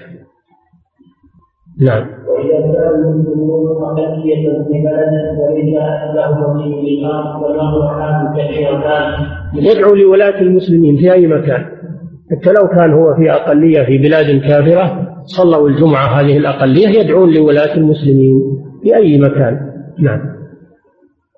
نعم. 1.81 2.07
وإذا 2.29 2.61
كان 2.61 2.95
المسلمون 3.05 3.83
أقلية 3.83 4.65
في 4.65 4.83
له 4.85 5.41
ولي 5.41 5.79
حال 7.89 8.33
كثيرتان 8.37 9.13
يدعو 9.55 9.95
لولاة 9.95 10.41
المسلمين 10.41 10.97
في 10.97 11.13
أي 11.13 11.27
مكان. 11.27 11.67
حتى 12.31 12.53
لو 12.53 12.69
كان 12.69 12.93
هو 12.93 13.15
في 13.15 13.33
أقلية 13.33 13.83
في 13.83 13.99
بلاد 13.99 14.41
كافرة 14.41 15.16
صلوا 15.27 15.69
الجمعة 15.69 16.07
هذه 16.21 16.37
الأقلية 16.37 16.89
يدعون 16.89 17.35
لولاة 17.35 17.75
المسلمين 17.75 18.41
في 18.83 18.97
أي 18.97 19.19
مكان. 19.19 19.61
نعم. 19.99 20.21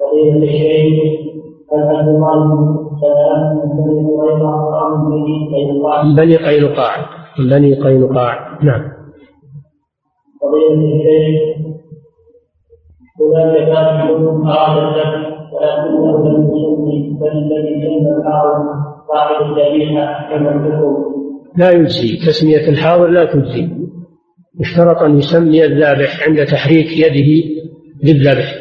فضيلة 0.01 0.45
الشيخ 0.45 1.18
بني 6.16 6.36
قينقاع؟ 6.36 7.06
بني 7.39 7.74
قينقاع. 7.74 8.59
نعم. 8.62 8.82
فضيلة 10.40 10.94
الشيخ 10.94 11.59
هناك 13.20 13.69
كافر 13.69 14.16
أراد 14.47 14.78
الذبح 14.78 15.39
ولكنه 15.52 16.28
لم 16.28 16.44
يصلي 16.44 17.19
بل 17.20 17.28
الذي 17.28 17.74
سمى 17.82 18.10
الحاضر 18.16 18.65
صاحب 19.09 19.44
الذبيحة 19.44 20.28
كما 20.31 20.51
الحكم 20.51 21.07
لا 21.59 21.70
يجزي. 21.70 22.16
تسمية 22.26 22.68
الحاضر 22.68 23.06
لا 23.06 23.24
تجزي. 23.24 23.68
اشترط 24.60 25.02
أن 25.02 25.18
يسمي 25.18 25.64
الذابح 25.64 26.28
عند 26.28 26.47
تحريك 26.47 26.86
يده 26.93 27.48
للذبح 28.05 28.55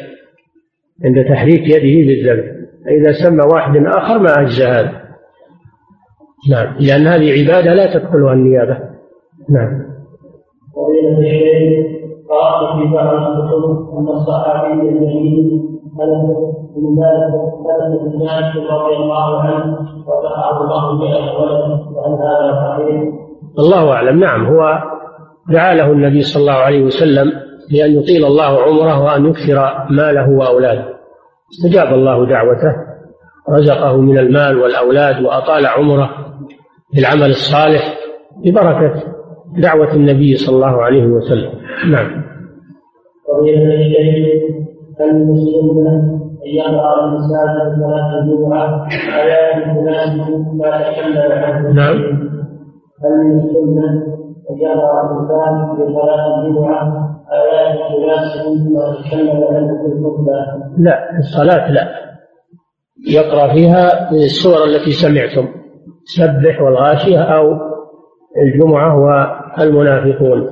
عند 1.04 1.24
تحريك 1.28 1.62
يده 1.68 2.12
للذبح 2.12 2.44
فإذا 2.84 3.12
سمى 3.12 3.44
واحد 3.54 3.76
آخر 3.86 4.18
ما 4.18 4.40
أجزى 4.40 4.64
هذا. 4.64 5.02
نعم. 6.50 6.76
لأن 6.80 7.06
هذه 7.06 7.40
عبادة 7.40 7.74
لا 7.74 7.98
تدخلها 7.98 8.32
النيابة. 8.32 8.78
نعم. 9.50 9.88
وبين 10.76 11.18
الشيخ 11.18 11.86
قرأت 12.28 12.78
في 12.78 12.94
بعض 12.94 13.14
الكتب 13.14 13.88
أن 13.98 14.08
الصحابي 14.08 14.72
الجليل 14.72 15.67
أنس 16.00 16.36
بن 16.76 17.00
مالك 17.00 17.34
أنس 17.82 18.00
بن 18.00 18.18
مالك 18.18 18.70
رضي 18.70 18.96
الله 18.96 19.40
عنه 19.40 19.78
وفقه 20.06 20.60
الله 20.60 20.98
بأهل 20.98 21.36
ولد 21.36 21.80
وأن 21.94 22.12
هذا 22.12 22.52
صحيح. 22.54 23.02
الله 23.58 23.92
أعلم. 23.92 24.20
نعم 24.20 24.46
هو 24.46 24.78
دعا 25.50 25.74
له 25.74 25.92
النبي 25.92 26.20
صلى 26.20 26.40
الله 26.40 26.52
عليه 26.52 26.82
وسلم 26.82 27.32
بأن 27.72 27.90
يطيل 27.92 28.24
الله 28.24 28.62
عمره 28.62 29.04
وأن 29.04 29.26
يكثر 29.26 29.86
ماله 29.90 30.30
وأولاده. 30.30 30.84
استجاب 31.50 31.94
الله 31.94 32.26
دعوته 32.26 32.72
رزقه 33.50 33.96
من 33.96 34.18
المال 34.18 34.58
والأولاد 34.58 35.22
وأطال 35.22 35.66
عمره 35.66 36.10
بالعمل 36.94 37.30
الصالح 37.30 37.98
ببركة 38.44 39.02
دعوة 39.58 39.94
النبي 39.94 40.34
صلى 40.34 40.56
الله 40.56 40.82
عليه 40.82 41.06
وسلم. 41.06 41.50
نعم. 41.90 42.28
فضيلة 44.98 45.32
الشيخ 45.34 45.64
المسلم 45.64 46.20
أن 46.46 46.50
يقرأ 46.54 47.04
الإنسان 47.04 47.74
في 47.74 47.82
صلاة 47.82 48.18
الجمعة 48.22 48.88
آيات 49.14 49.76
تناسب 49.76 50.54
ما 50.54 50.70
تكلم 50.92 51.32
عنه 51.32 51.68
نعم. 51.72 51.96
هل 53.04 53.12
من 53.24 53.38
السنة 53.40 54.02
وجرى 54.50 54.88
الإنسان 55.04 55.76
في 55.76 55.92
صلاة 55.94 56.40
الجمعة 56.40 57.08
آيات 57.32 57.78
تناسب 57.92 58.72
ما 58.72 58.94
تكلم 59.02 59.44
عنه 59.44 59.68
في 59.82 59.92
الخطبة 59.92 60.32
لا 60.78 61.08
في 61.12 61.18
الصلاة 61.18 61.70
لا. 61.70 61.88
يقرأ 63.08 63.54
فيها 63.54 64.10
السور 64.10 64.64
التي 64.64 64.92
سمعتم 64.92 65.48
سبح 66.04 66.62
والغاشية 66.62 67.18
أو 67.18 67.44
الجمعة 68.42 68.96
والمنافقون. 69.58 70.50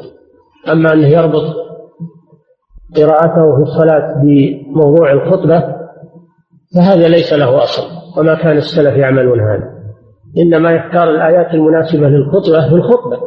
أما 0.73 0.93
أنه 0.93 1.09
يربط 1.09 1.66
قراءته 2.97 3.57
في 3.57 3.63
الصلاة 3.63 4.23
بموضوع 4.23 5.13
الخطبة 5.13 5.77
فهذا 6.75 7.09
ليس 7.09 7.33
له 7.33 7.63
أصل 7.63 7.83
وما 8.21 8.35
كان 8.35 8.57
السلف 8.57 8.97
يعملون 8.97 9.41
هذا. 9.41 9.77
إنما 10.39 10.73
يختار 10.73 11.11
الآيات 11.11 11.55
المناسبة 11.55 12.09
للخطبة 12.09 12.69
في 12.69 12.75
الخطبة. 12.75 13.19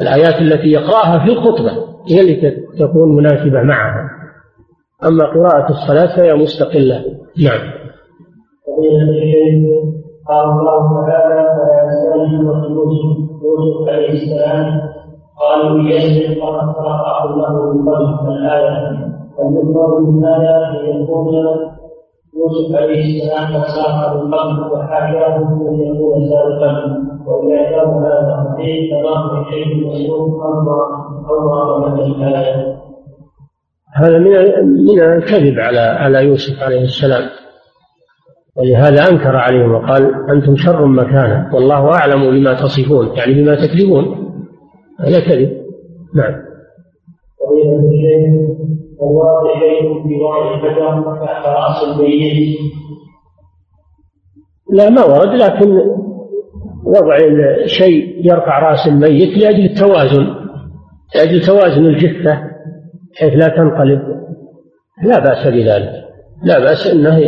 الآيات 0.00 0.40
التي 0.40 0.68
يقرأها 0.68 1.18
في 1.24 1.32
الخطبة 1.32 1.70
هي 2.10 2.20
اللي 2.20 2.56
تكون 2.78 3.16
مناسبة 3.16 3.62
معها. 3.62 4.10
أما 5.04 5.24
قراءة 5.24 5.70
الصلاة 5.70 6.16
فهي 6.16 6.34
مستقلة. 6.34 7.04
نعم. 7.44 7.72
قال 10.28 10.44
الله 10.44 11.06
تعالى 11.06 11.44
فلا 11.56 11.88
السلام 14.12 15.01
قالوا 15.52 15.90
يسجد 15.90 16.40
فقد 16.40 16.74
سرق 16.76 17.36
له 17.36 17.72
من 17.72 17.88
قبل 17.88 18.32
الآية. 18.32 19.12
فالمفرد 19.38 20.02
من 20.08 20.24
هذا 20.24 20.56
أن 20.68 21.02
يكون 21.02 21.34
يوسف 22.36 22.76
عليه 22.82 23.04
السلام 23.04 23.62
قد 23.62 23.68
سرق 23.68 24.14
من 24.14 24.34
قبل 24.34 24.72
وحاشاه 24.72 25.36
أن 25.36 25.80
يكون 25.80 26.28
سارقا 26.30 27.02
كان 27.48 27.88
هذا 28.04 28.46
صحيح 28.48 28.80
فما 28.90 29.44
في 29.44 29.50
شيء 29.50 29.86
مسلوب 29.86 30.40
أو 31.28 31.80
من 31.80 32.00
الآية. 32.00 32.76
هذا 33.94 34.18
من 34.18 34.30
من 34.86 35.02
الكذب 35.02 35.60
على 35.60 35.78
على 35.78 36.24
يوسف 36.24 36.62
عليه 36.62 36.82
السلام. 36.82 37.22
ولهذا 38.56 39.10
أنكر 39.10 39.36
عليهم 39.36 39.74
وقال 39.74 40.30
أنتم 40.30 40.56
شر 40.56 40.86
مكانا 40.86 41.50
والله 41.54 41.94
أعلم 41.94 42.30
بما 42.30 42.54
تصفون 42.54 43.08
يعني 43.16 43.34
بما 43.34 43.54
تكذبون. 43.54 44.21
هذا 45.02 45.20
كذب. 45.20 45.62
نعم. 46.14 46.42
الواقع 49.02 49.60
في 50.02 50.14
وضع 50.14 50.54
البشر 50.54 51.26
تحت 51.26 51.46
راس 51.46 51.84
الميت 51.84 52.58
لا 54.72 54.90
ما 54.90 55.04
ورد 55.04 55.34
لكن 55.34 55.70
وضع 56.84 57.16
شيء 57.66 58.26
يرفع 58.26 58.58
رأس 58.58 58.86
الميت 58.86 59.38
لأجل 59.38 59.64
التوازن 59.64 60.26
لأجل 61.14 61.40
توازن 61.40 61.86
الجثة 61.86 62.52
حيث 63.16 63.32
لا 63.32 63.48
تنقلب. 63.48 64.00
لا 65.04 65.18
بأس 65.18 65.46
بذلك. 65.46 65.90
لا 66.42 66.58
بأس 66.58 66.86
أنه 66.86 67.18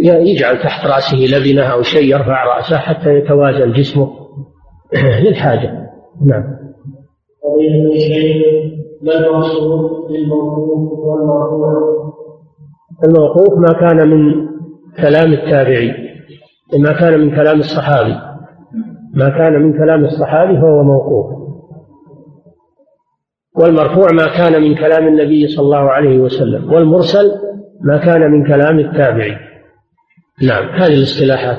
يجعل 0.00 0.58
تحت 0.62 0.86
رأسه 0.86 1.16
لبنة 1.16 1.62
أو 1.62 1.82
شيء 1.82 2.14
يرفع 2.14 2.44
رأسه 2.44 2.76
حتى 2.76 3.14
يتوازن 3.14 3.72
جسمه. 3.72 4.10
للحاجة. 5.24 5.88
نعم. 6.26 6.67
ما 9.02 9.18
المقصود 9.18 10.08
بالموقوف 10.08 10.98
والمرفوع. 10.98 12.08
الموقوف 13.04 13.58
ما 13.58 13.72
كان 13.72 14.08
من 14.08 14.48
كلام 14.96 15.32
التابعي 15.32 15.92
ما 16.78 16.92
كان 16.92 17.20
من 17.20 17.30
كلام 17.30 17.58
الصحابي. 17.58 18.14
ما 19.14 19.28
كان 19.28 19.62
من 19.62 19.72
كلام 19.72 20.04
الصحابي 20.04 20.60
فهو 20.60 20.82
موقوف. 20.82 21.38
والمرفوع 23.58 24.12
ما 24.12 24.26
كان 24.36 24.62
من 24.62 24.74
كلام 24.74 25.08
النبي 25.08 25.46
صلى 25.46 25.64
الله 25.64 25.90
عليه 25.90 26.18
وسلم 26.18 26.72
والمرسل 26.72 27.32
ما 27.84 27.98
كان 27.98 28.30
من 28.30 28.46
كلام 28.46 28.78
التابعي. 28.78 29.36
نعم 30.42 30.68
هذه 30.68 30.94
الاصطلاحات. 30.94 31.58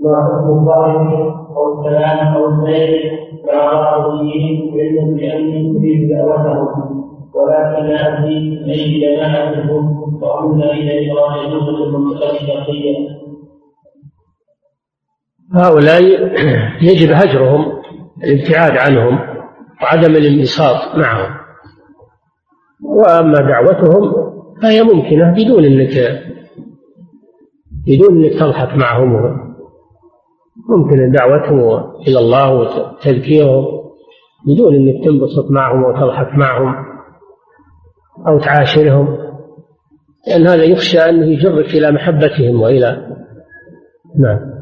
ما 0.00 0.14
حكم 0.24 0.68
أو 1.56 1.80
الكلام 1.80 2.34
أو 2.34 2.48
الليل 2.48 3.18
كعربيين 3.46 4.72
علم 4.80 5.16
باني 5.16 5.78
اريد 5.78 6.10
دعوتهم 6.10 7.04
ولكن 7.34 7.86
لا 7.86 8.18
ادري 8.18 8.64
اي 8.70 9.00
جماعتهم 9.00 10.12
وامنا 10.22 10.72
إلى 10.72 11.12
المنطقة 11.86 12.30
الشرقيه 12.30 13.18
هؤلاء 15.54 16.02
يجب 16.82 17.10
هجرهم 17.12 17.72
الابتعاد 18.24 18.72
عنهم 18.76 19.18
وعدم 19.82 20.16
الانبساط 20.16 20.96
معهم. 20.96 21.38
وأما 22.84 23.40
دعوتهم 23.40 24.12
فهي 24.62 24.82
ممكنة 24.82 25.32
بدون 25.32 25.64
انك 25.64 26.22
بدون 27.86 28.24
إنك 28.24 28.38
تضحك 28.40 28.76
معهم. 28.76 29.47
ممكن 30.68 31.10
دعوتهم 31.10 31.58
إلى 32.08 32.18
الله 32.18 32.54
وتذكيرهم 32.54 33.64
بدون 34.46 34.74
أنك 34.74 35.04
تنبسط 35.04 35.50
معهم 35.50 35.82
وتضحك 35.84 36.34
معهم 36.34 36.74
أو 38.26 38.38
تعاشرهم 38.38 39.18
لأن 40.28 40.46
هذا 40.46 40.64
يخشى 40.64 40.98
أنه 40.98 41.26
يجرك 41.26 41.66
إلى 41.74 41.92
محبتهم 41.92 42.60
وإلى 42.60 43.16
نعم. 44.18 44.57